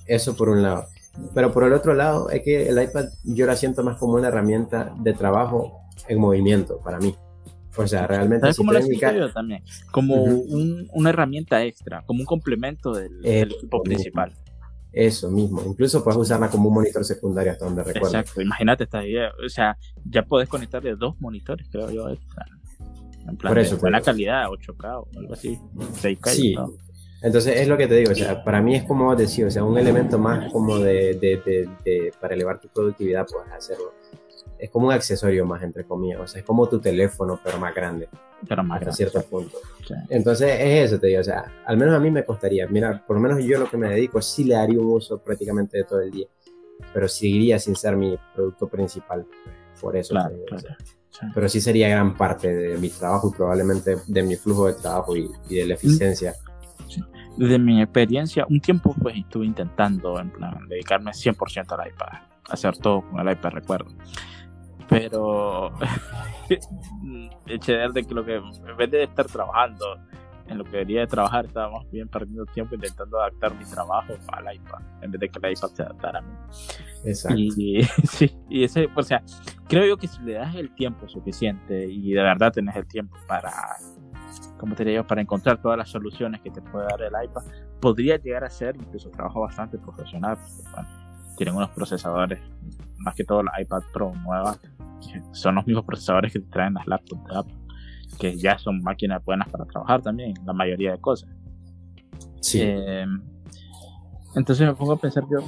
Eso 0.07 0.37
por 0.37 0.48
un 0.48 0.62
lado. 0.62 0.87
Pero 1.35 1.52
por 1.52 1.64
el 1.64 1.72
otro 1.72 1.94
lado, 1.94 2.28
es 2.30 2.42
que 2.42 2.68
el 2.68 2.83
iPad 2.83 3.07
yo 3.22 3.46
la 3.46 3.57
siento 3.57 3.83
más 3.83 3.98
como 3.98 4.14
una 4.14 4.28
herramienta 4.28 4.92
de 4.98 5.12
trabajo 5.14 5.80
en 6.09 6.18
movimiento 6.18 6.80
para 6.80 6.98
mí. 6.98 7.14
O 7.76 7.87
sea, 7.87 8.07
realmente. 8.07 8.54
como 8.57 8.72
la 8.72 8.80
también? 9.33 9.62
Como 9.90 10.22
una 10.22 11.11
herramienta 11.11 11.64
extra, 11.64 12.02
como 12.07 12.20
un 12.20 12.26
complemento 12.26 12.92
del, 12.92 13.24
equipo 13.24 13.83
principal. 13.83 14.33
Eso 14.94 15.30
mismo. 15.30 15.62
Incluso 15.66 16.04
puedes 16.04 16.18
usarla 16.18 16.48
como 16.48 16.68
un 16.68 16.74
monitor 16.74 17.04
secundario 17.04 17.52
hasta 17.52 17.64
donde 17.64 17.83
recuerdo. 17.83 18.18
Exacto. 18.18 18.40
Imagínate 18.40 18.85
esta 18.85 19.04
idea. 19.04 19.33
O 19.44 19.48
sea, 19.48 19.76
ya 20.09 20.24
puedes 20.24 20.48
conectarle 20.48 20.94
dos 20.94 21.20
monitores, 21.20 21.68
creo 21.70 21.90
yo. 21.90 22.09
en 22.09 22.16
plan 23.37 23.52
por 23.52 23.59
eso, 23.59 23.76
buena 23.78 24.00
calidad, 24.00 24.46
8K 24.46 25.00
o 25.00 25.09
algo 25.18 25.35
así. 25.35 25.59
6K. 26.02 26.28
Sí. 26.28 26.54
Entonces 27.22 27.59
es 27.59 27.68
lo 27.68 27.78
que 27.78 27.87
te 27.87 27.94
digo, 27.96 28.12
o 28.12 28.14
sea, 28.14 28.44
para 28.44 28.61
mí 28.61 28.76
es 28.76 28.85
como 28.85 29.16
decir, 29.16 29.46
o 29.46 29.50
sea, 29.50 29.64
un 29.64 29.78
elemento 29.78 30.18
más 30.18 30.52
como 30.52 30.78
de, 30.78 31.14
de, 31.14 31.68
de, 31.83 32.12
para 32.20 32.35
elevar 32.35 32.61
tu 32.61 32.68
productividad, 32.68 33.26
puedes 33.26 33.50
hacerlo. 33.50 33.94
Es 34.64 34.70
como 34.70 34.87
un 34.87 34.92
accesorio 34.92 35.44
más, 35.44 35.62
entre 35.62 35.85
comillas, 35.85 36.20
o 36.20 36.27
sea, 36.27 36.40
es 36.40 36.46
como 36.46 36.66
tu 36.66 36.81
teléfono, 36.81 37.38
pero 37.44 37.59
más 37.59 37.74
grande. 37.74 38.09
Pero 38.48 38.64
más 38.64 38.81
hasta 38.81 38.92
cierto 38.92 39.22
punto. 39.22 39.59
Entonces 40.09 40.59
es 40.59 40.90
eso, 40.90 40.98
te 40.98 41.09
digo, 41.09 41.20
o 41.20 41.24
sea, 41.24 41.53
al 41.66 41.77
menos 41.77 41.94
a 41.94 42.00
mí 42.00 42.11
me 42.11 42.24
costaría, 42.24 42.66
mira, 42.66 43.05
por 43.07 43.16
lo 43.16 43.22
menos 43.22 43.44
yo 43.44 43.59
lo 43.59 43.68
que 43.68 43.77
me 43.77 43.90
dedico, 43.90 44.22
sí 44.22 44.44
le 44.44 44.57
haría 44.57 44.81
un 44.81 44.87
uso 44.87 45.18
prácticamente 45.18 45.77
de 45.77 45.85
todo 45.85 46.00
el 46.00 46.11
día, 46.11 46.27
pero 46.94 47.09
seguiría 47.09 47.59
sin 47.59 47.77
ser 47.77 47.94
mi 47.96 48.16
producto 48.35 48.66
principal, 48.66 49.27
por 49.81 49.96
eso. 49.96 50.14
Claro, 50.14 50.35
Pero 51.35 51.48
sí 51.50 51.61
sería 51.61 51.90
gran 51.90 52.16
parte 52.16 52.48
de 52.48 52.79
mi 52.79 52.88
trabajo 52.88 53.31
y 53.33 53.37
probablemente 53.37 53.96
de 54.07 54.22
mi 54.22 54.37
flujo 54.37 54.66
de 54.66 54.74
trabajo 54.74 55.14
y, 55.14 55.31
y 55.50 55.57
de 55.57 55.66
la 55.66 55.74
eficiencia 55.74 56.35
de 57.37 57.59
mi 57.59 57.83
experiencia, 57.83 58.46
un 58.48 58.61
tiempo 58.61 58.94
pues 59.00 59.16
estuve 59.16 59.46
intentando 59.46 60.18
en 60.20 60.31
plan 60.31 60.68
dedicarme 60.68 61.11
100% 61.11 61.72
al 61.72 61.88
iPad, 61.88 62.09
hacer 62.48 62.77
todo 62.79 63.03
con 63.03 63.20
el 63.20 63.33
iPad, 63.33 63.50
recuerdo. 63.50 63.90
Pero 64.88 65.73
eché 67.47 67.73
de 67.73 68.05
que 68.05 68.14
lo 68.14 68.25
que 68.25 68.37
en 68.37 68.77
vez 68.77 68.90
de 68.90 69.05
estar 69.05 69.27
trabajando 69.27 69.99
en 70.47 70.59
lo 70.59 70.64
que 70.64 70.70
debería 70.73 71.01
de 71.01 71.07
trabajar, 71.07 71.47
estábamos 71.47 71.90
bien 71.90 72.07
perdiendo 72.09 72.44
tiempo 72.47 72.75
intentando 72.75 73.18
adaptar 73.18 73.55
mi 73.55 73.64
trabajo 73.64 74.12
al 74.29 74.55
iPad, 74.55 74.81
en 75.01 75.11
vez 75.11 75.20
de 75.20 75.29
que 75.31 75.38
el 75.38 75.53
iPad 75.53 75.68
se 75.68 75.83
adaptara 75.83 76.18
a 76.18 76.23
mí. 76.23 76.35
Exacto. 77.05 77.38
Y, 77.38 77.83
sí, 78.05 78.37
y 78.51 78.64
ese, 78.64 78.88
o 78.94 79.03
sea, 79.03 79.23
creo 79.68 79.87
yo 79.87 79.97
que 79.97 80.07
si 80.07 80.20
le 80.23 80.35
das 80.35 80.55
el 80.55 80.75
tiempo 80.75 81.09
suficiente 81.09 81.87
y 81.87 82.12
de 82.12 82.23
verdad 82.23 82.53
tenés 82.53 82.77
el 82.77 82.87
tiempo 82.87 83.16
para 83.27 83.51
como 84.59 84.75
te 84.75 84.85
digo, 84.85 85.07
para 85.07 85.20
encontrar 85.20 85.61
todas 85.61 85.77
las 85.77 85.90
soluciones 85.90 86.40
que 86.40 86.51
te 86.51 86.62
puede 86.62 86.87
dar 86.87 87.03
el 87.03 87.12
iPad, 87.25 87.42
podría 87.81 88.16
llegar 88.16 88.44
a 88.44 88.51
ser 88.51 88.77
incluso 88.77 89.11
trabajo 89.11 89.42
bastante 89.42 89.79
profesional. 89.79 90.38
tienen 91.37 91.55
unos 91.55 91.70
procesadores, 91.70 92.40
más 92.99 93.14
que 93.14 93.25
todo 93.25 93.42
la 93.42 93.61
iPad 93.61 93.83
Pro 93.92 94.14
nueva, 94.25 94.57
son 95.33 95.57
los 95.57 95.66
mismos 95.66 95.85
procesadores 95.85 96.33
que 96.33 96.40
te 96.40 96.50
traen 96.50 96.74
las 96.74 96.87
laptops 96.87 97.24
de 97.24 97.38
Apple, 97.38 97.57
que 98.18 98.37
ya 98.37 98.59
son 98.59 98.83
máquinas 98.83 99.24
buenas 99.24 99.48
para 99.48 99.64
trabajar 99.64 100.02
también, 100.02 100.35
la 100.44 100.52
mayoría 100.52 100.92
de 100.92 101.00
cosas. 101.00 101.30
Sí. 102.40 102.61
Eh, 102.62 103.07
entonces 104.35 104.66
me 104.66 104.74
pongo 104.74 104.92
a 104.92 104.96
pensar 104.96 105.24
yo, 105.30 105.38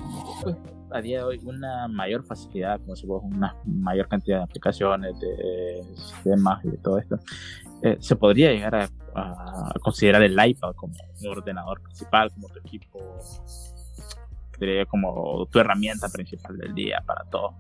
pues, 0.43 0.57
a 0.93 1.01
día 1.01 1.19
de 1.19 1.25
hoy 1.25 1.41
una 1.45 1.89
mayor 1.89 2.25
facilidad, 2.25 2.81
como 2.81 2.97
si 2.97 3.07
una 3.07 3.55
mayor 3.65 4.09
cantidad 4.09 4.39
de 4.39 4.45
aplicaciones, 4.45 5.19
de 5.21 5.85
sistemas 5.95 6.65
y 6.65 6.71
de 6.71 6.79
todo 6.79 6.99
esto, 6.99 7.19
eh, 7.83 7.97
se 8.01 8.17
podría 8.17 8.53
llegar 8.53 8.75
a, 8.75 8.89
considerar 9.81 10.23
el 10.23 10.33
iPad 10.33 10.75
como 10.75 10.95
un 11.23 11.29
ordenador 11.29 11.81
principal, 11.83 12.31
como 12.33 12.49
tu 12.49 12.59
equipo, 12.59 12.99
como 14.89 15.47
tu 15.47 15.59
herramienta 15.59 16.09
principal 16.09 16.57
del 16.59 16.75
día 16.75 17.03
para 17.07 17.25
todo. 17.31 17.55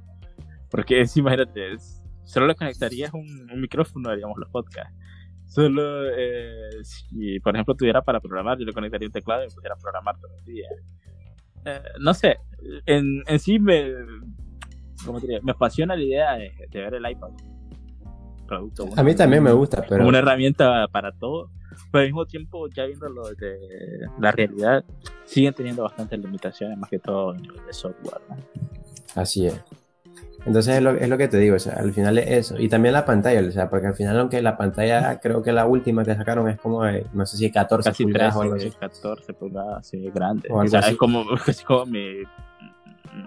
Porque 0.77 1.01
es, 1.01 1.17
imagínate, 1.17 1.77
solo 2.23 2.47
le 2.47 2.55
conectarías 2.55 3.12
un, 3.15 3.27
micrófono, 3.59 4.15
digamos, 4.15 4.37
los 4.39 4.51
podcasts. 4.51 4.95
Solo 5.47 6.11
eh, 6.11 6.71
si, 6.83 7.41
por 7.41 7.55
ejemplo, 7.55 7.75
tuviera 7.75 8.03
para 8.03 8.21
programar, 8.21 8.59
yo 8.59 8.67
le 8.67 8.75
conectaría 8.75 9.09
un 9.09 9.12
teclado 9.12 9.45
y 9.45 9.49
pudiera 9.49 9.75
programar 9.77 10.19
todo 10.21 10.37
el 10.39 10.45
día. 10.45 10.69
Eh, 11.65 11.83
no 11.99 12.12
sé, 12.12 12.37
en, 12.85 13.23
en 13.27 13.39
sí 13.39 13.59
me, 13.59 13.91
me 15.43 15.53
apasiona 15.53 15.97
la 15.97 16.03
idea 16.03 16.35
de, 16.35 16.53
de 16.71 16.81
ver 16.81 16.95
el 16.95 17.11
iPad 17.11 17.31
producto. 18.47 18.89
A 18.97 19.03
mí 19.03 19.15
también 19.15 19.43
me 19.43 19.53
gusta, 19.53 19.83
pero... 19.89 20.07
Una 20.07 20.19
herramienta 20.19 20.87
para 20.89 21.12
todo, 21.12 21.51
pero 21.91 22.03
al 22.03 22.09
mismo 22.09 22.27
tiempo, 22.27 22.69
ya 22.69 22.85
viéndolo 22.85 23.29
desde 23.31 23.59
la 24.21 24.31
realidad, 24.31 24.85
siguen 25.25 25.55
teniendo 25.55 25.85
bastantes 25.85 26.19
limitaciones, 26.19 26.79
más 26.79 26.91
que 26.91 26.99
todo 26.99 27.35
en 27.35 27.45
el 27.45 27.75
software. 27.75 28.21
Así 29.15 29.47
es. 29.47 29.59
Entonces 30.47 30.77
es 30.77 30.83
lo, 30.83 30.93
es 30.93 31.09
lo, 31.09 31.19
que 31.19 31.27
te 31.27 31.39
digo, 31.39 31.57
o 31.57 31.59
sea, 31.59 31.75
al 31.75 31.93
final 31.93 32.19
es 32.19 32.31
eso. 32.31 32.61
Y 32.61 32.69
también 32.69 32.93
la 32.93 33.05
pantalla, 33.05 33.47
o 33.47 33.51
sea, 33.51 33.69
porque 33.69 33.89
al 33.89 33.95
final 33.95 34.19
aunque 34.19 34.41
la 34.41 34.57
pantalla, 34.57 35.19
creo 35.21 35.43
que 35.43 35.53
la 35.53 35.67
última 35.67 36.05
que 36.05 36.15
sacaron 36.15 36.49
es 36.49 36.59
como, 36.61 36.83
no 36.85 37.27
sé 37.27 37.37
si 37.37 37.51
14 37.51 37.91
casi 37.91 38.05
pulgadas 38.05 38.37
o 38.37 38.43
algo 38.43 38.55
así. 38.55 38.71
14 38.71 39.35
pulgadas, 39.35 39.89
sí, 39.89 40.09
grande. 40.15 40.49
O, 40.51 40.65
sea, 40.69 40.81
es 40.81 40.97
como, 40.97 41.25
casi 41.45 41.65
como 41.65 41.87
mi, 41.87 42.23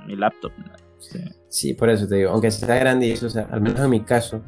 mi 0.07 0.15
laptop. 0.15 0.53
Sí. 0.97 1.19
sí. 1.49 1.73
por 1.73 1.89
eso 1.89 2.07
te 2.07 2.15
digo, 2.15 2.31
aunque 2.31 2.51
sea 2.51 2.75
grande, 2.75 3.13
o 3.13 3.29
sea, 3.29 3.47
al 3.51 3.59
menos 3.59 3.81
en 3.81 3.89
mi 3.89 4.01
caso, 4.01 4.41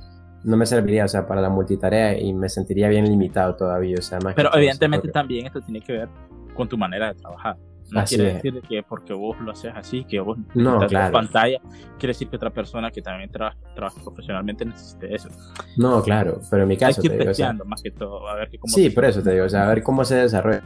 no 0.46 0.56
me 0.56 0.66
serviría, 0.66 1.04
o 1.04 1.10
sea, 1.10 1.28
para 1.28 1.42
la 1.42 1.50
multitarea 1.50 2.18
y 2.18 2.34
me 2.34 2.48
sentiría 2.48 2.88
bien 2.88 3.06
limitado 3.06 3.56
todavía, 3.56 3.98
o 4.00 4.02
sea, 4.02 4.20
más 4.24 4.34
Pero 4.34 4.50
evidentemente 4.56 5.10
también 5.10 5.48
esto 5.48 5.62
tiene 5.62 5.82
que 5.82 5.92
ver 5.92 6.10
con 6.54 6.70
tu 6.70 6.78
manera 6.78 7.14
de 7.14 7.20
trabajar. 7.20 7.58
No 7.92 8.04
quiere 8.06 8.34
decir 8.36 8.62
que 8.68 8.84
porque 8.84 9.14
vos 9.14 9.40
lo 9.42 9.52
haces 9.52 9.72
así, 9.76 10.06
que 10.06 10.20
vos 10.20 10.38
no, 10.56 10.80
claro. 10.88 11.12
pantalla, 11.12 11.60
quiere 12.00 12.14
decir 12.14 12.30
que 12.30 12.38
otra 12.38 12.50
persona 12.50 12.90
que 12.90 13.02
también 13.02 13.30
trabaja, 13.30 14.02
profesionalmente 14.04 14.66
necesite 14.66 15.14
eso. 15.14 15.30
No, 15.78 16.02
claro, 16.02 16.40
pero 16.50 16.64
en 16.64 16.70
mi 16.70 16.78
caso... 16.78 17.02
Hay 17.02 17.10
que 17.10 17.16
ir 17.16 17.66
más 17.66 17.82
que 17.82 17.92
todo, 17.92 18.28
a 18.28 18.36
ver 18.36 18.50
cómo 18.60 18.74
Sí, 18.74 18.90
por 18.90 19.06
eso 19.06 19.22
te 19.22 19.32
digo, 19.34 19.46
o 19.46 19.50
sea, 19.50 19.66
a 19.66 19.68
ver 19.68 19.84
cómo 19.84 20.06
se 20.06 20.16
desarrolla. 20.16 20.64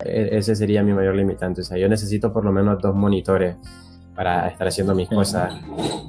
E-, 0.00 0.30
ese 0.32 0.56
sería 0.56 0.82
mi 0.82 0.92
mayor 0.92 1.14
limitante, 1.14 1.60
o 1.60 1.64
sea, 1.64 1.76
yo 1.76 1.88
necesito 1.88 2.32
por 2.32 2.44
lo 2.44 2.52
menos 2.52 2.80
dos 2.80 2.94
monitores 2.94 3.56
para 4.14 4.48
estar 4.48 4.68
haciendo 4.68 4.94
mis 4.94 5.08
cosas 5.08 5.52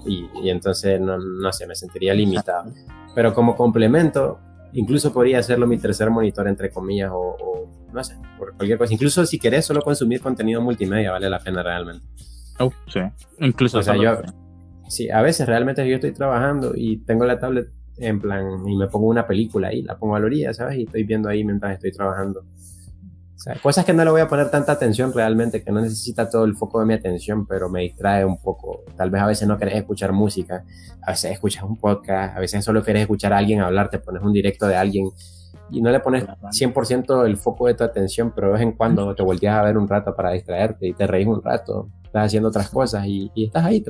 y, 0.06 0.50
entonces 0.50 1.02
no, 1.02 1.18
no, 1.18 1.52
sé, 1.52 1.68
me 1.68 1.76
sentiría 1.76 2.14
limitado. 2.14 2.72
Pero 3.16 3.34
como 3.34 3.56
complemento, 3.56 4.40
incluso 4.74 5.12
podría 5.12 5.40
hacerlo 5.40 5.66
mi 5.68 5.78
tercer 5.78 6.10
monitor, 6.10 6.48
entre 6.48 6.70
comillas, 6.70 7.12
o, 7.14 7.68
no 7.96 8.04
sé, 8.04 8.16
por 8.38 8.56
cualquier 8.56 8.78
cosa. 8.78 8.94
Incluso 8.94 9.26
si 9.26 9.40
querés 9.40 9.66
solo 9.66 9.82
consumir 9.82 10.22
contenido 10.22 10.62
multimedia, 10.62 11.12
vale 11.12 11.30
la 11.30 11.40
pena 11.40 11.64
realmente. 11.64 12.06
Oh, 12.60 12.72
sí, 12.88 13.00
incluso. 13.40 13.80
O 13.80 13.84
sea, 13.84 13.96
yo, 13.96 14.22
sí, 14.88 15.10
a 15.10 15.22
veces 15.22 15.48
realmente 15.48 15.88
yo 15.88 15.96
estoy 15.96 16.14
trabajando 16.14 16.74
y 16.76 16.98
tengo 16.98 17.26
la 17.26 17.40
tablet 17.40 17.68
en 17.98 18.20
plan 18.20 18.68
y 18.68 18.76
me 18.76 18.88
pongo 18.88 19.08
una 19.08 19.26
película 19.26 19.70
ahí, 19.70 19.82
la 19.82 19.98
pongo 19.98 20.16
a 20.16 20.20
la 20.20 20.26
orilla, 20.26 20.54
¿sabes? 20.54 20.78
Y 20.78 20.84
estoy 20.84 21.04
viendo 21.04 21.30
ahí 21.30 21.44
mientras 21.44 21.74
estoy 21.74 21.92
trabajando 21.92 22.46
cosas 23.62 23.86
que 23.86 23.94
no 23.94 24.04
le 24.04 24.12
voy 24.12 24.22
a 24.22 24.28
poner 24.28 24.50
tanta 24.50 24.72
atención 24.72 25.14
realmente, 25.14 25.64
que 25.64 25.72
no 25.72 25.82
necesita 25.82 26.30
todo 26.30 26.46
el 26.46 26.56
foco 26.56 26.80
de 26.80 26.86
mi 26.86 26.94
atención, 26.94 27.46
pero 27.46 27.70
me 27.70 27.82
distrae 27.82 28.26
un 28.26 28.42
poco. 28.42 28.84
Tal 28.98 29.12
vez 29.12 29.22
a 29.22 29.28
veces 29.28 29.48
no 29.48 29.58
querés 29.58 29.76
escuchar 29.76 30.12
música, 30.14 30.66
a 31.02 31.12
veces 31.12 31.32
escuchas 31.32 31.64
un 31.64 31.78
podcast, 31.78 32.36
a 32.36 32.40
veces 32.40 32.66
solo 32.66 32.84
querés 32.84 33.04
escuchar 33.04 33.34
a 33.34 33.38
alguien 33.38 33.62
hablar, 33.62 33.90
te 33.90 34.00
pones 34.00 34.24
un 34.24 34.34
directo 34.34 34.68
de 34.68 34.76
alguien 34.76 35.10
y 35.72 35.82
no 35.82 35.90
le 35.90 36.00
pones 36.00 36.26
100% 36.26 37.26
el 37.26 37.38
foco 37.38 37.68
de 37.68 37.74
tu 37.74 37.84
atención, 37.84 38.32
pero 38.34 38.48
de 38.48 38.54
vez 38.54 38.62
en 38.62 38.74
cuando 38.74 39.14
te 39.16 39.24
volteas 39.24 39.56
a 39.58 39.64
ver 39.64 39.78
un 39.78 39.88
rato 39.88 40.16
para 40.16 40.32
distraerte 40.32 40.88
y 40.88 40.94
te 40.94 41.08
reís 41.08 41.28
un 41.28 41.42
rato, 41.42 41.90
estás 42.04 42.28
haciendo 42.28 42.50
otras 42.50 42.70
cosas 42.70 43.06
y, 43.06 43.32
estás 43.36 43.66
ahí. 43.66 43.84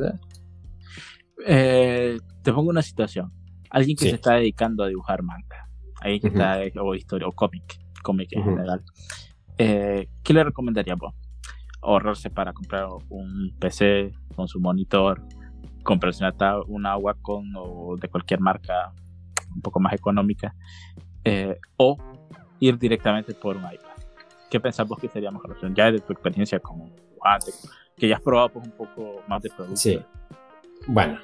Eh, 1.46 2.18
te 2.42 2.54
pongo 2.54 2.70
una 2.70 2.82
situación. 2.82 3.32
Alguien 3.70 3.98
que 3.98 4.10
se 4.10 4.16
está 4.16 4.36
dedicando 4.36 4.84
a 4.84 4.88
dibujar 4.88 5.22
manga, 5.22 5.70
alguien 6.02 6.22
que 6.22 6.28
está, 6.28 6.60
o 6.82 6.96
historia, 6.96 7.28
o 7.28 7.32
cómic, 7.32 7.80
cómic 8.04 8.30
en 8.32 8.44
general. 8.44 8.84
Eh, 9.58 10.08
¿qué 10.24 10.34
le 10.34 10.44
recomendaría 10.44 10.96
vos? 10.96 11.14
Ahorrarse 11.82 12.30
para 12.30 12.54
comprar 12.54 12.88
un 13.10 13.56
PC 13.60 14.12
con 14.36 14.48
su 14.48 14.60
monitor, 14.60 15.22
comprarse 15.84 16.24
una, 16.24 16.60
una 16.68 16.98
Wacom 16.98 17.54
o 17.58 17.96
de 17.98 18.08
cualquier 18.08 18.40
marca 18.40 18.94
un 19.56 19.62
poco 19.62 19.80
más 19.80 19.94
económica, 19.94 20.56
eh, 21.26 21.58
o 21.78 21.98
ir 22.60 22.78
directamente 22.80 23.34
por 23.34 23.58
un 23.58 23.64
iPad. 23.64 23.90
¿Qué 24.50 24.60
pensás 24.60 24.88
vos 24.88 25.00
que 25.00 25.10
sería 25.10 25.32
mejor 25.32 25.52
opción? 25.52 25.76
Ya 25.76 25.92
de 25.92 26.00
tu 26.00 26.14
experiencia 26.14 26.60
como 26.60 26.90
que 27.98 28.08
ya 28.08 28.16
has 28.16 28.22
probado 28.22 28.50
pues, 28.50 28.66
un 28.66 28.72
poco 28.72 29.22
más 29.28 29.42
de 29.42 29.50
producto. 29.50 29.78
Sí. 29.78 30.00
Bueno. 30.88 31.20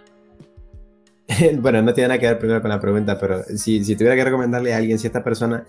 bueno, 1.60 1.82
no 1.82 1.94
tiene 1.94 2.10
nada 2.10 2.20
que 2.20 2.28
ver 2.28 2.40
primero 2.40 2.62
con 2.62 2.70
la 2.70 2.80
pregunta, 2.80 3.18
pero 3.20 3.44
si, 3.44 3.84
si 3.84 3.96
tuviera 3.96 4.16
que 4.16 4.24
recomendarle 4.24 4.74
a 4.74 4.78
alguien, 4.78 5.00
si 5.00 5.08
esta 5.08 5.24
persona 5.24 5.66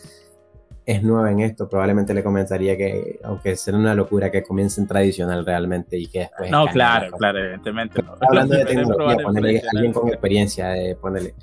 es 0.84 1.02
nueva 1.02 1.30
en 1.30 1.40
esto, 1.40 1.68
probablemente 1.68 2.12
le 2.12 2.24
comentaría 2.24 2.76
que, 2.76 3.20
aunque 3.22 3.56
sea 3.56 3.74
una 3.74 3.94
locura, 3.94 4.30
que 4.30 4.42
comiencen 4.42 4.86
tradicional 4.86 5.46
realmente 5.46 5.96
y 5.96 6.08
que 6.08 6.20
después. 6.20 6.50
No, 6.50 6.66
claro, 6.66 7.16
claro, 7.16 7.38
evidentemente. 7.38 8.02
No. 8.02 8.16
Hablando 8.20 8.56
de 8.56 8.64
tecnología, 8.66 9.16
ponerle 9.22 9.62
alguien 9.72 9.92
con 9.92 10.08
experiencia, 10.08 10.68
de 10.70 10.96
ponerle. 10.96 11.34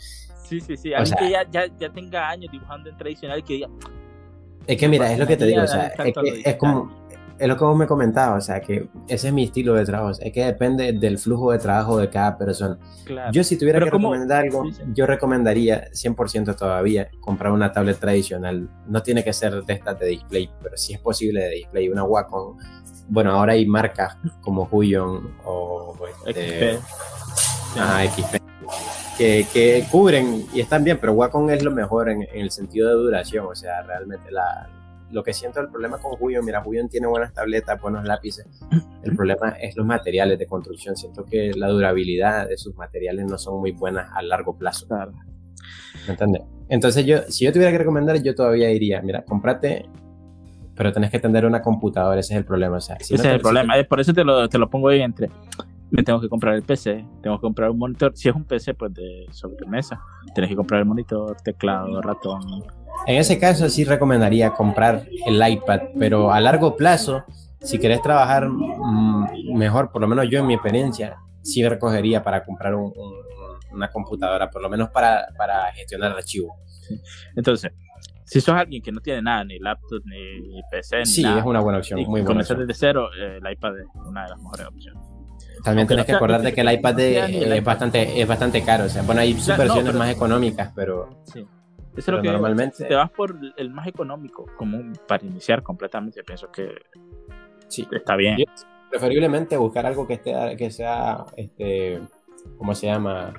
Sí, 0.49 0.59
sí, 0.59 0.75
sí, 0.77 0.93
alguien 0.93 1.17
que 1.17 1.29
ya, 1.29 1.49
ya, 1.49 1.67
ya, 1.77 1.89
tenga 1.91 2.29
años 2.29 2.51
dibujando 2.51 2.89
en 2.89 2.97
tradicional 2.97 3.43
que 3.43 3.53
diga. 3.53 3.67
Es 4.65 4.77
que 4.77 4.87
mira, 4.87 5.11
es 5.11 5.19
lo 5.19 5.27
que 5.27 5.37
te 5.37 5.45
digo, 5.45 5.61
o 5.61 5.67
sea, 5.67 5.87
es, 5.87 6.13
que 6.13 6.41
es 6.43 6.55
como 6.55 6.91
es 7.39 7.47
lo 7.47 7.57
que 7.57 7.63
vos 7.63 7.77
me 7.77 7.87
comentabas, 7.87 8.43
o 8.43 8.45
sea, 8.45 8.59
que 8.59 8.89
ese 9.07 9.27
es 9.29 9.33
mi 9.33 9.45
estilo 9.45 9.73
de 9.73 9.85
trabajo, 9.85 10.11
es 10.19 10.33
que 10.33 10.43
depende 10.43 10.91
del 10.91 11.17
flujo 11.17 11.53
de 11.53 11.59
trabajo 11.59 11.97
de 11.97 12.09
cada 12.09 12.37
persona. 12.37 12.77
Yo 13.31 13.43
si 13.45 13.57
tuviera 13.57 13.79
que 13.79 13.85
recomendar 13.85 14.43
algo, 14.43 14.65
yo 14.93 15.05
recomendaría 15.05 15.89
100% 15.91 16.55
todavía 16.57 17.09
comprar 17.21 17.53
una 17.53 17.71
tablet 17.71 17.97
tradicional. 17.97 18.69
No 18.87 19.01
tiene 19.01 19.23
que 19.23 19.31
ser 19.31 19.63
de 19.63 19.73
estas 19.73 19.97
de 19.99 20.07
display, 20.07 20.49
pero 20.61 20.75
si 20.75 20.93
es 20.93 20.99
posible 20.99 21.41
de 21.43 21.49
display, 21.51 21.87
una 21.87 22.03
Wacom. 22.03 22.57
Bueno, 23.07 23.31
ahora 23.31 23.53
hay 23.53 23.65
marcas 23.65 24.17
como 24.41 24.67
Huion 24.69 25.35
o 25.45 25.95
este, 26.27 26.77
XP. 27.73 28.41
Que, 29.17 29.45
que, 29.51 29.85
cubren 29.91 30.45
y 30.53 30.61
están 30.61 30.83
bien, 30.83 30.97
pero 30.99 31.13
Wacom 31.13 31.49
es 31.49 31.61
lo 31.63 31.71
mejor 31.71 32.09
en, 32.09 32.21
en 32.21 32.39
el 32.39 32.51
sentido 32.51 32.87
de 32.87 32.95
duración, 32.95 33.47
o 33.47 33.55
sea, 33.55 33.81
realmente 33.81 34.31
la, 34.31 34.69
lo 35.11 35.23
que 35.23 35.33
siento 35.33 35.59
el 35.59 35.69
problema 35.69 35.97
con 35.97 36.11
Julian, 36.13 36.45
mira, 36.45 36.61
Julian 36.61 36.87
tiene 36.87 37.07
buenas 37.07 37.33
tabletas, 37.33 37.81
buenos 37.81 38.05
lápices. 38.05 38.47
El 39.03 39.15
problema 39.15 39.49
es 39.59 39.75
los 39.75 39.85
materiales 39.85 40.37
de 40.37 40.45
construcción. 40.45 40.95
Siento 40.95 41.25
que 41.25 41.51
la 41.55 41.67
durabilidad 41.67 42.47
de 42.47 42.57
sus 42.57 42.75
materiales 42.75 43.25
no 43.25 43.37
son 43.37 43.59
muy 43.59 43.71
buenas 43.71 44.09
a 44.13 44.21
largo 44.21 44.57
plazo. 44.57 44.87
Claro. 44.87 45.13
¿Me 46.05 46.11
entiendes? 46.11 46.43
Entonces, 46.69 47.05
yo, 47.05 47.23
si 47.27 47.45
yo 47.45 47.51
tuviera 47.51 47.71
que 47.71 47.79
recomendar, 47.79 48.21
yo 48.21 48.35
todavía 48.35 48.67
diría, 48.67 49.01
mira, 49.01 49.23
cómprate, 49.23 49.85
pero 50.75 50.93
tenés 50.93 51.09
que 51.09 51.19
tener 51.19 51.45
una 51.45 51.61
computadora, 51.61 52.19
ese 52.19 52.33
es 52.33 52.37
el 52.37 52.45
problema. 52.45 52.77
O 52.77 52.81
sea, 52.81 52.95
ese 52.97 53.15
es 53.15 53.25
el 53.25 53.41
problema, 53.41 53.77
es 53.77 53.87
por 53.87 53.99
eso 53.99 54.13
te 54.13 54.23
lo, 54.23 54.47
te 54.47 54.57
lo 54.57 54.69
pongo 54.69 54.89
ahí 54.89 55.01
entre 55.01 55.29
me 55.91 56.03
tengo 56.03 56.21
que 56.21 56.29
comprar 56.29 56.55
el 56.55 56.63
PC, 56.63 57.05
tengo 57.21 57.37
que 57.37 57.41
comprar 57.41 57.69
un 57.69 57.79
monitor. 57.79 58.11
Si 58.15 58.29
es 58.29 58.35
un 58.35 58.45
PC, 58.45 58.73
pues 58.75 58.93
de 58.93 59.25
sobremesa, 59.31 60.01
tienes 60.33 60.49
que 60.49 60.55
comprar 60.55 60.81
el 60.81 60.85
monitor, 60.85 61.37
teclado, 61.43 62.01
ratón, 62.01 62.63
en 63.05 63.15
ese 63.15 63.39
caso 63.39 63.69
sí 63.69 63.83
recomendaría 63.83 64.51
comprar 64.51 65.05
el 65.25 65.41
iPad, 65.47 65.81
pero 65.97 66.31
a 66.31 66.39
largo 66.39 66.75
plazo, 66.75 67.23
si 67.61 67.79
querés 67.79 68.01
trabajar 68.01 68.49
mm, 68.49 69.53
mejor, 69.55 69.91
por 69.91 70.01
lo 70.01 70.07
menos 70.07 70.27
yo 70.29 70.39
en 70.39 70.47
mi 70.47 70.53
experiencia, 70.53 71.17
sí 71.41 71.67
recogería 71.67 72.23
para 72.23 72.43
comprar 72.43 72.75
una 72.75 73.89
computadora, 73.91 74.49
por 74.49 74.61
lo 74.61 74.69
menos 74.69 74.89
para, 74.89 75.27
para 75.37 75.71
gestionar 75.73 76.11
archivos. 76.11 76.51
Entonces, 77.35 77.71
si 78.25 78.41
sos 78.41 78.55
alguien 78.55 78.83
que 78.83 78.91
no 78.91 79.01
tiene 79.01 79.21
nada, 79.21 79.43
ni 79.43 79.57
laptop, 79.57 80.03
ni 80.05 80.61
PC, 80.69 81.05
sí, 81.05 81.25
es 81.25 81.43
una 81.43 81.61
buena 81.61 81.79
opción. 81.79 81.99
Muy 82.01 82.21
buena 82.21 82.27
comenzar 82.27 82.57
desde 82.57 82.73
cero, 82.73 83.09
eh, 83.17 83.39
el 83.41 83.51
iPad 83.51 83.79
es 83.79 83.87
una 84.05 84.23
de 84.23 84.29
las 84.29 84.37
mejores 84.39 84.67
opciones. 84.67 85.08
También 85.63 85.87
tienes 85.87 86.05
que 86.05 86.13
acordarte 86.13 86.53
que 86.53 86.61
el 86.61 86.71
iPad, 86.71 86.99
es, 86.99 87.63
bastante, 87.63 88.21
es 88.21 88.27
bastante 88.27 88.63
caro. 88.63 88.85
O 88.85 88.89
sea, 88.89 89.01
bueno, 89.03 89.21
hay 89.21 89.33
versiones 89.33 89.93
más 89.93 90.09
económicas, 90.09 90.71
pero. 90.75 91.21
Sí. 91.23 91.45
Eso 91.97 92.11
es 92.11 92.17
lo 92.17 92.21
que 92.21 92.31
normalmente 92.31 92.85
te 92.85 92.95
vas 92.95 93.09
por 93.09 93.35
el 93.57 93.69
más 93.71 93.87
económico, 93.87 94.45
como 94.57 94.93
para 95.07 95.25
iniciar 95.25 95.63
completamente. 95.63 96.23
Pienso 96.23 96.49
que 96.49 96.69
sí, 97.67 97.87
está 97.91 98.15
bien. 98.15 98.37
preferiblemente 98.89 99.57
buscar 99.57 99.85
algo 99.85 100.07
que 100.07 100.13
esté, 100.13 100.55
que 100.55 100.71
sea, 100.71 101.25
este, 101.35 101.99
¿cómo 102.57 102.73
se 102.73 102.87
llama? 102.87 103.33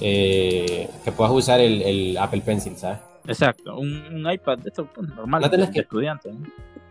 Eh, 0.00 0.88
que 1.04 1.12
puedas 1.12 1.32
usar 1.32 1.60
el, 1.60 2.16
Apple 2.18 2.42
Pencil, 2.44 2.76
¿sabes? 2.76 2.98
Exacto, 3.26 3.78
un, 3.78 4.30
iPad 4.30 4.58
de 4.58 4.68
esto 4.68 4.86
pues, 4.92 5.08
normal 5.08 5.42
no 5.42 5.50
tenés 5.50 5.70
que, 5.70 5.80
estudiante. 5.80 6.30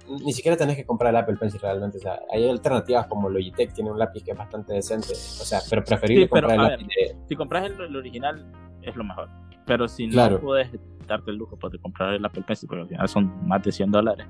Ni 0.07 0.33
siquiera 0.33 0.57
tenés 0.57 0.75
que 0.75 0.85
comprar 0.85 1.11
el 1.11 1.17
Apple 1.17 1.35
Pencil 1.37 1.59
realmente, 1.59 1.97
o 1.97 2.01
sea, 2.01 2.19
hay 2.31 2.47
alternativas 2.49 3.07
como 3.07 3.29
Logitech, 3.29 3.73
tiene 3.73 3.91
un 3.91 3.97
lápiz 3.97 4.23
que 4.23 4.31
es 4.31 4.37
bastante 4.37 4.73
decente, 4.73 5.13
o 5.13 5.45
sea, 5.45 5.59
pero 5.69 5.83
preferible 5.83 6.29
comprar 6.29 6.59
el 6.59 6.61
lápiz 6.61 6.87
Si 7.27 7.35
compras 7.35 7.65
el, 7.65 7.95
original 7.95 8.45
es 8.81 8.95
lo 8.95 9.03
mejor, 9.03 9.29
pero 9.65 9.87
si 9.87 10.07
no 10.07 10.39
puedes 10.39 10.69
darte 11.07 11.31
el 11.31 11.37
lujo 11.37 11.57
pues, 11.57 11.73
de 11.73 11.79
comprar 11.79 12.13
el 12.13 12.25
Apple 12.25 12.43
Pencil, 12.45 12.67
porque 12.67 12.81
al 12.81 12.87
final 12.87 13.09
son 13.09 13.47
más 13.47 13.63
de 13.63 13.71
100 13.71 13.91
dólares, 13.91 14.27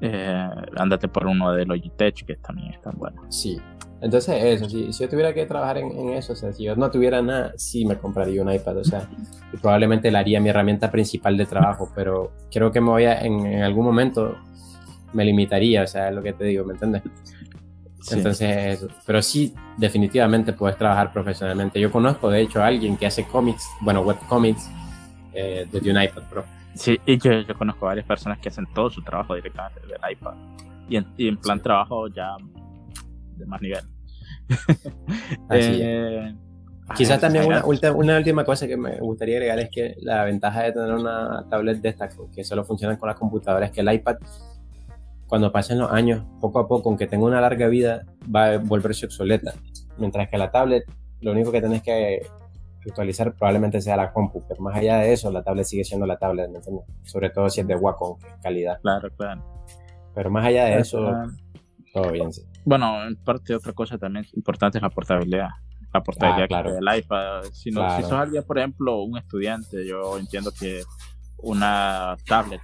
eh, 0.00 0.48
ándate 0.76 1.08
por 1.08 1.26
uno 1.26 1.52
de 1.52 1.64
Logitech, 1.64 2.24
que 2.24 2.36
también 2.36 2.72
están 2.72 2.94
buenos. 2.96 3.24
Sí, 3.34 3.58
entonces 4.00 4.44
eso, 4.44 4.68
si, 4.68 4.92
si 4.92 5.04
yo 5.04 5.08
tuviera 5.08 5.32
que 5.32 5.46
trabajar 5.46 5.78
en, 5.78 6.10
eso, 6.10 6.34
o 6.34 6.36
sea, 6.36 6.52
si 6.52 6.64
yo 6.64 6.76
no 6.76 6.90
tuviera 6.90 7.22
nada, 7.22 7.52
sí 7.56 7.86
me 7.86 7.96
compraría 7.96 8.42
un 8.42 8.52
iPad, 8.52 8.78
o 8.78 8.84
sea, 8.84 9.08
y 9.52 9.56
probablemente 9.56 10.10
la 10.10 10.18
haría 10.18 10.40
mi 10.40 10.50
herramienta 10.50 10.90
principal 10.90 11.36
de 11.36 11.46
trabajo, 11.46 11.90
pero 11.94 12.32
creo 12.50 12.70
que 12.70 12.80
me 12.80 12.90
voy 12.90 13.04
a, 13.04 13.20
en, 13.20 13.46
en 13.46 13.62
algún 13.62 13.86
momento 13.86 14.36
me 15.16 15.24
limitaría, 15.24 15.82
o 15.82 15.86
sea, 15.86 16.10
es 16.10 16.14
lo 16.14 16.22
que 16.22 16.34
te 16.34 16.44
digo, 16.44 16.64
¿me 16.64 16.74
entiendes? 16.74 17.02
Entonces, 18.10 18.86
pero 19.04 19.20
sí, 19.20 19.52
definitivamente 19.78 20.52
puedes 20.52 20.76
trabajar 20.76 21.12
profesionalmente. 21.12 21.80
Yo 21.80 21.90
conozco, 21.90 22.30
de 22.30 22.42
hecho, 22.42 22.62
a 22.62 22.66
alguien 22.66 22.96
que 22.96 23.06
hace 23.06 23.24
cómics, 23.24 23.66
bueno, 23.80 24.02
webcomics, 24.02 24.70
eh, 25.32 25.66
desde 25.72 25.90
un 25.90 26.00
iPad 26.00 26.22
Pro. 26.30 26.44
Sí, 26.74 27.00
y 27.06 27.18
yo, 27.18 27.40
yo, 27.40 27.54
conozco 27.56 27.86
varias 27.86 28.06
personas 28.06 28.38
que 28.38 28.50
hacen 28.50 28.66
todo 28.74 28.90
su 28.90 29.02
trabajo 29.02 29.34
directamente 29.34 29.80
desde 29.80 29.94
el 29.94 30.12
iPad. 30.12 30.34
Y 30.88 30.96
en, 30.96 31.06
y 31.16 31.28
en 31.28 31.38
plan 31.38 31.60
trabajo 31.60 32.06
ya 32.08 32.36
de 33.36 33.46
más 33.46 33.60
nivel. 33.60 33.84
Así 35.48 35.78
eh, 35.82 36.34
Quizás 36.94 37.20
también 37.20 37.46
una, 37.46 37.64
una, 37.64 38.16
última 38.16 38.44
cosa 38.44 38.68
que 38.68 38.76
me 38.76 39.00
gustaría 39.00 39.36
agregar 39.36 39.58
es 39.58 39.70
que 39.70 39.96
la 40.02 40.24
ventaja 40.24 40.62
de 40.62 40.72
tener 40.72 40.92
una 40.92 41.44
tablet 41.50 41.80
de 41.80 41.88
esta 41.88 42.08
que 42.32 42.44
solo 42.44 42.64
funciona 42.64 42.96
con 42.96 43.08
las 43.08 43.18
computadoras 43.18 43.70
es 43.70 43.74
que 43.74 43.80
el 43.80 43.92
iPad 43.92 44.18
cuando 45.28 45.50
pasen 45.52 45.78
los 45.78 45.90
años, 45.90 46.24
poco 46.40 46.60
a 46.60 46.68
poco, 46.68 46.88
aunque 46.88 47.06
tenga 47.06 47.26
una 47.26 47.40
larga 47.40 47.66
vida, 47.68 48.04
va 48.34 48.46
a 48.46 48.58
volverse 48.58 49.06
obsoleta. 49.06 49.54
Mientras 49.98 50.28
que 50.28 50.38
la 50.38 50.50
tablet, 50.50 50.84
lo 51.20 51.32
único 51.32 51.50
que 51.50 51.60
tenés 51.60 51.82
que 51.82 52.20
actualizar 52.86 53.34
probablemente 53.34 53.80
sea 53.80 53.96
la 53.96 54.12
compu, 54.12 54.44
pero 54.48 54.62
más 54.62 54.76
allá 54.76 54.98
de 54.98 55.12
eso, 55.12 55.30
la 55.32 55.42
tablet 55.42 55.64
sigue 55.64 55.84
siendo 55.84 56.06
la 56.06 56.18
tablet, 56.18 56.50
Sobre 57.02 57.30
todo 57.30 57.50
si 57.50 57.60
es 57.60 57.66
de 57.66 57.74
Wacom, 57.74 58.18
calidad. 58.42 58.80
Claro, 58.80 59.10
claro. 59.16 59.44
Pero 60.14 60.30
más 60.30 60.46
allá 60.46 60.66
de 60.66 60.78
eso, 60.78 61.12
todo 61.92 62.12
bien, 62.12 62.32
sí. 62.32 62.42
Bueno, 62.64 63.04
en 63.06 63.16
parte 63.16 63.54
otra 63.54 63.72
cosa 63.72 63.98
también 63.98 64.26
importante 64.34 64.78
es 64.78 64.82
la 64.82 64.90
portabilidad. 64.90 65.48
La 65.92 66.02
portabilidad 66.02 66.44
ah, 66.44 66.48
claro. 66.48 66.74
del 66.74 66.98
iPad. 66.98 67.44
Si, 67.52 67.70
no, 67.70 67.96
si 67.96 68.02
sos 68.02 68.12
alguien, 68.12 68.44
por 68.44 68.58
ejemplo, 68.58 69.02
un 69.02 69.18
estudiante, 69.18 69.86
yo 69.86 70.18
entiendo 70.18 70.52
que 70.58 70.82
una 71.38 72.16
tablet 72.26 72.60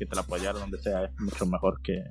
que 0.00 0.06
te 0.06 0.16
la 0.16 0.22
apoyar 0.22 0.54
donde 0.54 0.78
sea 0.78 1.04
es 1.04 1.20
mucho 1.20 1.46
mejor 1.46 1.80
que. 1.82 2.02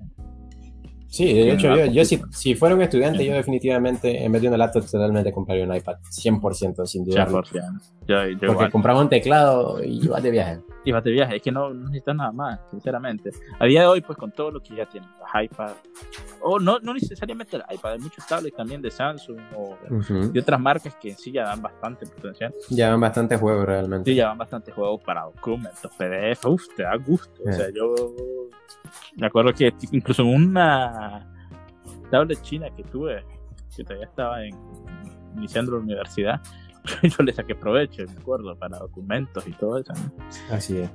Sí, 1.08 1.26
de 1.34 1.54
hecho, 1.54 1.76
yo, 1.76 1.86
yo 1.88 2.06
si, 2.06 2.22
si, 2.32 2.54
fuera 2.54 2.76
un 2.76 2.84
estudiante, 2.84 3.26
yo 3.26 3.34
definitivamente, 3.34 4.24
en 4.24 4.32
vez 4.32 4.44
de 4.44 4.48
una 4.48 4.58
laptop, 4.58 4.86
totalmente 4.86 5.32
compraría 5.34 5.66
un 5.66 5.76
iPad, 5.76 5.98
100%, 6.04 6.86
sin 6.86 7.04
duda. 7.04 7.28
100%. 7.28 7.82
Yo, 8.10 8.28
yo 8.28 8.54
Porque 8.56 8.72
compraba 8.72 9.02
un 9.02 9.08
teclado 9.08 9.84
y 9.84 10.08
vas 10.08 10.24
de 10.24 10.32
viaje. 10.32 10.60
Y 10.84 10.92
vas 10.92 11.04
de 11.04 11.12
viaje, 11.12 11.36
es 11.36 11.44
que 11.44 11.52
no, 11.52 11.72
necesitas 11.72 12.16
nada 12.16 12.32
más, 12.32 12.60
sinceramente. 12.72 13.30
A 13.60 13.66
día 13.66 13.82
de 13.82 13.88
hoy, 13.88 14.02
pues 14.02 14.18
con 14.18 14.32
todo 14.32 14.50
lo 14.50 14.60
que 14.64 14.76
ya 14.76 14.88
tienen, 14.88 15.08
las 15.20 15.44
iPad, 15.44 15.74
o 16.42 16.58
no, 16.58 16.80
no 16.80 16.96
necesariamente 16.96 17.58
el 17.58 17.64
iPad, 17.70 17.92
hay 17.92 18.00
muchos 18.00 18.26
tablets 18.26 18.58
también 18.58 18.82
de 18.82 18.90
Samsung 18.90 19.38
o 19.56 19.78
de 20.34 20.40
otras 20.40 20.60
marcas 20.60 20.96
que 20.96 21.14
sí 21.14 21.32
ya 21.32 21.44
dan 21.44 21.62
bastante 21.62 22.08
potencial. 22.08 22.52
Ya 22.72 22.90
dan 22.90 23.00
bastante 23.00 23.38
juegos 23.38 23.68
realmente. 23.68 24.10
Sí, 24.10 24.16
ya 24.16 24.30
dan 24.30 24.40
bastante 24.40 24.72
juegos 24.72 25.04
para 25.04 25.26
documentos, 25.26 25.92
PDF, 25.96 26.46
uff, 26.48 26.64
te 26.76 26.82
da 26.82 26.96
gusto. 26.96 27.44
O 27.46 27.54
sea, 27.54 27.68
eh. 27.68 27.74
yo 27.76 27.94
me 29.18 29.28
acuerdo 29.28 29.54
que 29.54 29.72
incluso 29.92 30.26
una 30.26 31.32
tablet 32.10 32.42
china 32.42 32.70
que 32.76 32.82
tuve, 32.86 33.24
que 33.76 33.84
todavía 33.84 34.08
estaba 34.08 34.44
en, 34.44 34.56
iniciando 35.38 35.74
la 35.74 35.78
universidad, 35.78 36.42
yo 37.04 37.24
le 37.24 37.34
saqué 37.34 37.56
provecho, 37.56 38.04
me 38.06 38.22
acuerdo, 38.22 38.58
para 38.58 38.80
documentos 38.80 39.48
y 39.48 39.52
todo 39.52 39.80
eso. 39.80 39.94
Así 40.52 40.78
es. 40.78 40.90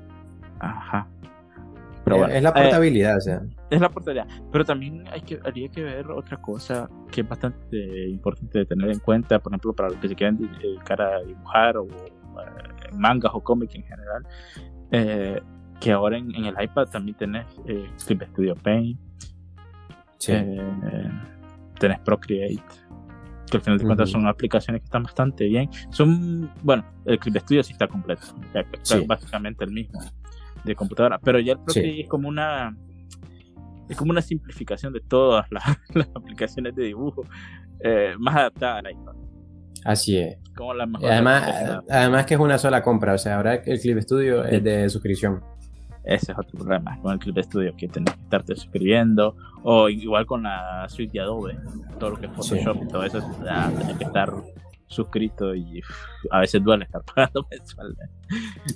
Ajá. 0.61 1.09
Pero 2.05 2.19
bueno, 2.19 2.35
es 2.35 2.43
la 2.43 2.53
portabilidad, 2.53 3.17
o 3.17 3.21
sea. 3.21 3.43
Es 3.71 3.81
la 3.81 3.89
portabilidad. 3.89 4.29
Pero 4.53 4.65
también 4.65 5.05
hay 5.11 5.23
que, 5.23 5.41
habría 5.43 5.69
que 5.71 5.83
ver 5.83 6.11
otra 6.11 6.37
cosa 6.37 6.89
que 7.11 7.23
es 7.23 7.29
bastante 7.29 8.09
importante 8.09 8.59
de 8.59 8.67
tener 8.67 8.91
en 8.91 8.99
cuenta, 8.99 9.39
por 9.39 9.53
ejemplo, 9.53 9.73
para 9.73 9.89
los 9.89 9.99
que 9.99 10.09
se 10.09 10.15
quieran 10.15 10.37
dedicar 10.37 11.01
a 11.01 11.23
dibujar 11.23 11.79
o 11.79 11.87
eh, 11.87 12.93
mangas 12.93 13.33
o 13.35 13.43
cómics 13.43 13.75
en 13.75 13.85
general. 13.85 14.27
Eh, 14.91 15.41
que 15.81 15.93
ahora 15.93 16.19
en, 16.19 16.35
el 16.35 16.55
iPad 16.63 16.89
también 16.89 17.17
tenés 17.17 17.47
eh, 17.67 17.89
Clip 18.07 18.23
Studio 18.23 18.55
Paint, 18.55 18.99
eh, 20.29 21.11
tenés 21.79 21.99
Procreate, 22.01 22.63
que 23.55 23.59
al 23.59 23.63
final 23.63 23.79
de 23.79 23.85
cuentas 23.85 24.11
son 24.11 24.27
aplicaciones 24.27 24.83
que 24.83 24.87
están 24.87 25.05
bastante 25.05 25.45
bien. 25.45 25.71
Son, 25.91 26.51
bueno, 26.63 26.85
el 27.07 27.19
Clip 27.19 27.37
Studio 27.39 27.63
sí 27.63 27.73
está 27.73 27.89
completo, 27.89 28.27
básicamente 29.07 29.65
el 29.65 29.71
mismo 29.71 30.01
de 30.65 30.75
computadora, 30.75 31.19
pero 31.19 31.39
ya 31.39 31.53
el 31.53 31.59
Procreate 31.59 32.01
es 32.01 32.09
como 32.09 32.29
una 32.29 32.75
es 33.89 33.97
como 33.97 34.13
una 34.13 34.23
simplificación 34.23 34.93
de 34.93 35.01
todas 35.01 35.47
las, 35.51 35.63
aplicaciones 36.15 36.75
de 36.75 36.85
dibujo 36.85 37.23
eh, 37.81 38.15
más 38.19 38.35
adaptada 38.37 38.79
al 38.79 38.91
iPad. 38.91 39.15
Así 39.85 40.17
es. 40.17 40.39
además, 41.03 41.83
además 41.91 42.25
que 42.25 42.35
es 42.35 42.41
una 42.41 42.57
sola 42.57 42.83
compra, 42.83 43.13
o 43.13 43.19
sea, 43.19 43.37
ahora 43.37 43.57
el 43.57 43.79
Clip 43.79 43.99
Studio 44.01 44.45
es 44.45 44.65
de 44.65 44.89
suscripción. 44.89 45.43
Ese 46.05 46.33
es 46.33 46.39
otro 46.39 46.59
problema 46.59 46.99
con 47.01 47.13
el 47.13 47.19
clip 47.19 47.35
de 47.35 47.41
estudio 47.41 47.75
que 47.77 47.89
tienes 47.89 48.15
que 48.15 48.21
estarte 48.23 48.55
suscribiendo 48.57 49.37
o 49.63 49.89
igual 49.89 50.27
con 50.27 50.43
la 50.43 50.87
suite 50.89 51.13
de 51.15 51.21
Adobe 51.21 51.57
todo 51.99 52.11
lo 52.11 52.17
que 52.19 52.27
es 52.27 52.33
Photoshop 52.33 52.83
y 52.83 52.89
todo 52.89 53.05
eso 53.05 53.21
ya, 53.45 53.71
tienes 53.77 53.97
que 53.97 54.05
estar 54.05 54.33
suscrito 54.95 55.55
y 55.55 55.81
a 56.31 56.41
veces 56.41 56.63
duele 56.63 56.85
estar 56.85 57.03
pagando 57.15 57.47
mensual. 57.51 57.97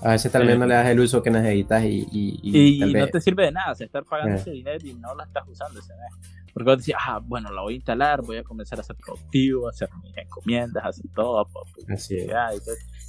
A 0.03 0.11
veces 0.11 0.31
tal 0.33 0.47
vez 0.47 0.57
Eh, 0.57 0.59
no 0.59 0.67
le 0.67 0.75
das 0.75 0.89
el 0.89 1.01
uso 1.01 1.23
que 1.23 1.31
necesitas 1.31 1.85
y, 1.85 2.07
y, 2.11 2.41
Y, 2.43 2.79
tal 2.81 2.93
no 2.93 3.07
te 3.09 3.21
sirve 3.21 3.45
de 3.45 3.53
nada 3.53 3.73
o 3.73 3.75
sea, 3.75 3.87
estar 3.87 4.05
pagando 4.05 4.35
Eh. 4.35 4.39
ese 4.41 4.51
dinero 4.51 4.87
y 4.87 4.95
no 4.95 5.15
la 5.15 5.25
estás 5.25 5.49
usando 5.49 5.79
ese 5.81 5.93
mes. 5.95 6.31
Porque 6.53 6.71
vos 6.71 6.79
decís, 6.79 6.95
ah, 6.99 7.21
bueno, 7.23 7.53
la 7.53 7.63
voy 7.63 7.75
a 7.75 7.77
instalar, 7.77 8.23
voy 8.23 8.39
a 8.39 8.43
comenzar 8.43 8.81
a 8.81 8.83
ser 8.83 8.97
productivo, 8.97 9.69
a 9.69 9.71
hacer 9.71 9.89
mis 10.03 10.17
encomiendas, 10.17 10.85
a 10.85 10.89
hacer 10.89 11.05
todo, 11.15 11.47
por 11.47 11.65
Así 11.93 12.17
y 12.17 12.31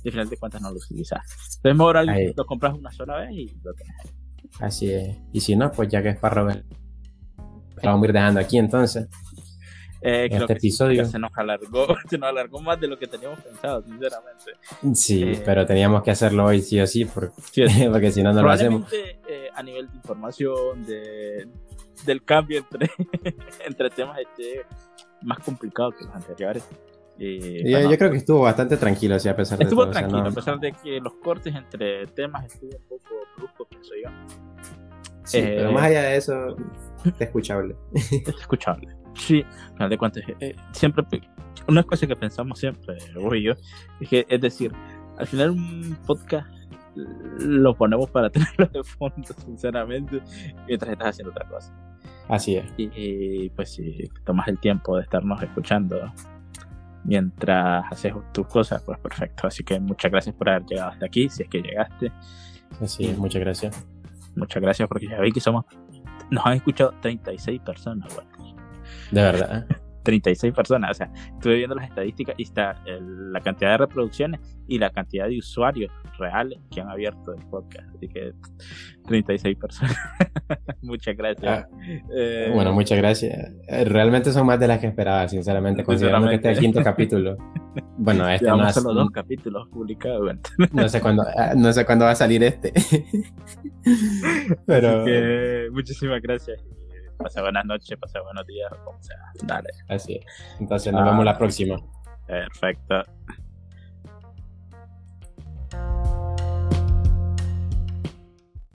al 0.08 0.12
final 0.12 0.30
de 0.30 0.38
cuentas 0.38 0.62
no 0.62 0.70
lo 0.70 0.78
utilizas. 0.78 1.20
Entonces, 1.58 1.76
mejor 1.78 1.98
algo- 1.98 2.34
lo 2.38 2.46
compras 2.46 2.74
una 2.74 2.92
sola 2.92 3.18
vez 3.18 3.32
y 3.32 3.48
lo 3.64 3.74
tenés. 3.74 3.96
Así 4.60 4.92
es. 4.92 5.18
Y 5.34 5.40
si 5.42 5.56
no, 5.56 5.72
pues 5.72 5.90
ya 5.90 6.02
que 6.04 6.10
es 6.10 6.18
para 6.20 6.36
Robert. 6.36 6.66
Lo 7.82 7.92
vamos 7.92 8.04
a 8.04 8.08
ir 8.08 8.14
dejando 8.14 8.40
aquí 8.42 8.58
entonces. 8.58 9.08
Eh, 10.02 10.28
creo 10.30 10.42
Este 10.42 10.54
que 10.54 10.54
episodio. 10.60 11.06
se 11.06 11.20
nos 11.20 11.32
alargó, 11.36 11.88
se 12.10 12.18
nos 12.18 12.30
alargó 12.30 12.62
más 12.62 12.80
de 12.80 12.88
lo 12.88 12.98
que 12.98 13.08
teníamos 13.08 13.40
pensado, 13.42 13.84
sinceramente. 13.84 14.52
Sí, 14.94 15.24
Eh. 15.24 15.42
pero 15.46 15.66
teníamos 15.66 16.04
que 16.04 16.12
hacerlo 16.12 16.46
hoy 16.46 16.62
sí 16.62 16.80
o 16.80 16.88
sí, 16.88 17.06
porque, 17.06 17.34
Sí, 17.52 17.68
sí. 17.68 17.88
porque 17.92 18.12
si 18.12 18.24
no, 18.24 18.32
no 18.34 18.42
lo 18.42 18.52
hacemos. 18.52 18.92
Eh, 18.94 19.50
a 19.54 19.62
nivel 19.64 19.90
de 19.90 19.96
información, 19.98 20.86
de, 20.86 21.48
del 22.06 22.24
cambio 22.24 22.60
entre, 22.60 22.90
entre 23.66 23.90
temas, 23.90 24.18
esté 24.20 24.66
más 25.22 25.40
complicado 25.40 25.92
que 25.92 26.06
los 26.06 26.16
anteriores. 26.16 26.66
Eh, 27.22 27.64
Yo, 27.66 27.72
bueno, 27.72 27.92
yo 27.92 27.98
creo 27.98 28.12
que 28.12 28.18
estuvo 28.18 28.40
bastante 28.40 28.78
tranquilo, 28.78 29.16
así 29.16 29.28
a 29.28 29.36
pesar 29.36 29.58
de 29.58 29.66
estuvo 29.66 29.82
o 29.82 29.84
sea, 29.86 29.92
tranquilo, 29.92 30.22
no- 30.24 30.30
a 30.30 30.32
pesar 30.32 30.58
de 30.58 30.72
que 30.72 31.02
los 31.02 31.16
cortes 31.16 31.54
entre 31.54 32.08
temas 32.08 32.46
estuvo 32.46 32.70
un 32.78 32.84
poco 32.88 33.16
bruscos, 33.36 33.68
pienso 33.68 33.92
yo. 34.02 34.10
sí, 35.26 35.42
pero 35.44 35.74
más 35.74 35.84
allá 35.84 36.04
de 36.04 36.16
eso, 36.16 36.56
es 37.04 37.14
escuchable. 37.20 37.76
es 37.94 38.12
escuchable. 38.40 38.88
Sí, 39.16 39.44
al 39.44 39.74
final 39.74 39.90
de 39.90 39.98
cuentas, 39.98 40.24
eh, 40.40 40.56
siempre, 40.72 41.04
una 41.68 41.84
cosa 41.84 42.08
que 42.08 42.16
pensamos 42.16 42.60
siempre, 42.60 42.98
vos 43.16 43.36
y 43.36 43.44
yo, 43.44 43.54
es 44.00 44.10
que, 44.10 44.26
es 44.28 44.42
decir, 44.42 44.72
al 45.18 45.28
final 45.28 45.52
un 45.52 45.98
podcast 46.06 46.48
lo 46.96 47.76
ponemos 47.76 48.10
para 48.10 48.30
tenerlo 48.32 48.66
de 48.68 48.84
fondo, 48.84 49.28
sinceramente, 49.46 50.22
mientras 50.68 50.92
estás 50.92 51.10
haciendo 51.10 51.32
otra 51.32 51.48
cosa. 51.48 51.74
Así 52.28 52.56
es. 52.56 52.66
Y, 52.78 52.90
y, 52.96 53.50
pues 53.50 53.74
si 53.74 54.10
tomas 54.24 54.48
el 54.48 54.60
tiempo 54.60 54.96
de 54.96 55.04
estarnos 55.04 55.42
escuchando 55.42 56.14
mientras 57.04 57.92
haces 57.92 58.14
tus 58.32 58.48
cosas, 58.48 58.84
pues 58.84 59.00
perfecto. 59.00 59.48
Así 59.48 59.64
que 59.64 59.80
muchas 59.80 60.12
gracias 60.12 60.36
por 60.36 60.50
haber 60.50 60.66
llegado 60.66 60.92
hasta 60.92 61.06
aquí, 61.06 61.28
si 61.30 61.44
es 61.44 61.50
que 61.50 61.62
llegaste. 61.62 62.12
Así 62.82 63.06
es, 63.06 63.18
muchas 63.18 63.42
gracias. 63.42 63.88
Muchas 64.36 64.62
gracias 64.62 64.88
porque 64.88 65.08
ya 65.08 65.20
vi 65.20 65.32
que 65.32 65.40
somos, 65.40 65.66
nos 66.30 66.46
han 66.46 66.54
escuchado 66.54 66.94
36 67.02 67.62
personas, 67.62 68.16
Walter. 68.16 68.59
De 69.12 69.22
verdad. 69.22 69.66
¿eh? 69.72 69.76
36 70.04 70.54
personas. 70.54 70.92
O 70.92 70.94
sea, 70.94 71.12
estuve 71.34 71.58
viendo 71.58 71.76
las 71.76 71.86
estadísticas 71.88 72.34
y 72.38 72.44
está 72.44 72.82
el- 72.88 73.32
la 73.34 73.42
cantidad 73.42 73.72
de 73.72 73.78
reproducciones 73.80 74.40
y 74.68 74.80
la 74.80 74.90
cantidad 74.90 75.28
de 75.28 75.38
usuarios 75.38 75.92
reales 76.18 76.58
que 76.72 76.82
han 76.82 76.90
abierto 76.90 77.34
el 77.34 77.46
podcast. 77.48 77.88
Así 77.96 78.08
que 78.08 78.32
36 79.08 79.58
personas. 79.58 79.96
Muchas 80.82 81.16
gracias. 81.16 81.66
Ah, 81.66 81.68
Eh, 82.16 82.50
Bueno, 82.54 82.72
muchas 82.74 82.98
gracias. 82.98 83.52
Eh, 83.68 83.86
Realmente 83.86 84.32
son 84.32 84.48
más 84.48 84.60
de 84.60 84.68
las 84.68 84.80
que 84.80 84.88
esperaba, 84.88 85.28
sinceramente, 85.28 85.84
considerando 85.84 86.30
que 86.30 86.36
este 86.36 86.52
es 86.52 86.58
el 86.58 86.64
quinto 86.64 86.82
capítulo. 86.82 87.38
Bueno, 88.02 88.28
este 88.30 88.46
no, 88.48 88.54
llevamos 88.56 88.78
es- 88.78 88.82
solo 88.82 88.94
dos 89.02 89.10
capítulos 89.12 89.68
publicados. 89.70 90.34
no 90.72 90.90
sé 90.90 91.02
cuándo, 91.02 91.24
ah, 91.38 91.54
no 91.56 91.72
sé 91.74 91.86
cuándo 91.86 92.06
va 92.06 92.12
a 92.12 92.16
salir 92.16 92.42
este. 92.44 92.74
Pero 94.66 95.02
Así 95.02 95.06
que 95.12 95.68
muchísimas 95.72 96.22
gracias. 96.22 96.64
Pasa 97.20 97.42
buenas 97.42 97.66
noches, 97.66 97.98
pasa 98.00 98.22
buenos 98.22 98.48
días, 98.48 98.72
como 98.86 99.02
sea. 99.04 99.18
Dale. 99.44 99.70
así 99.90 100.16
es. 100.16 100.26
Entonces 100.60 100.92
nos 100.94 101.02
Ah. 101.02 101.06
vemos 101.06 101.26
la 101.26 101.38
próxima. 101.38 101.78
Perfecto. 102.26 103.04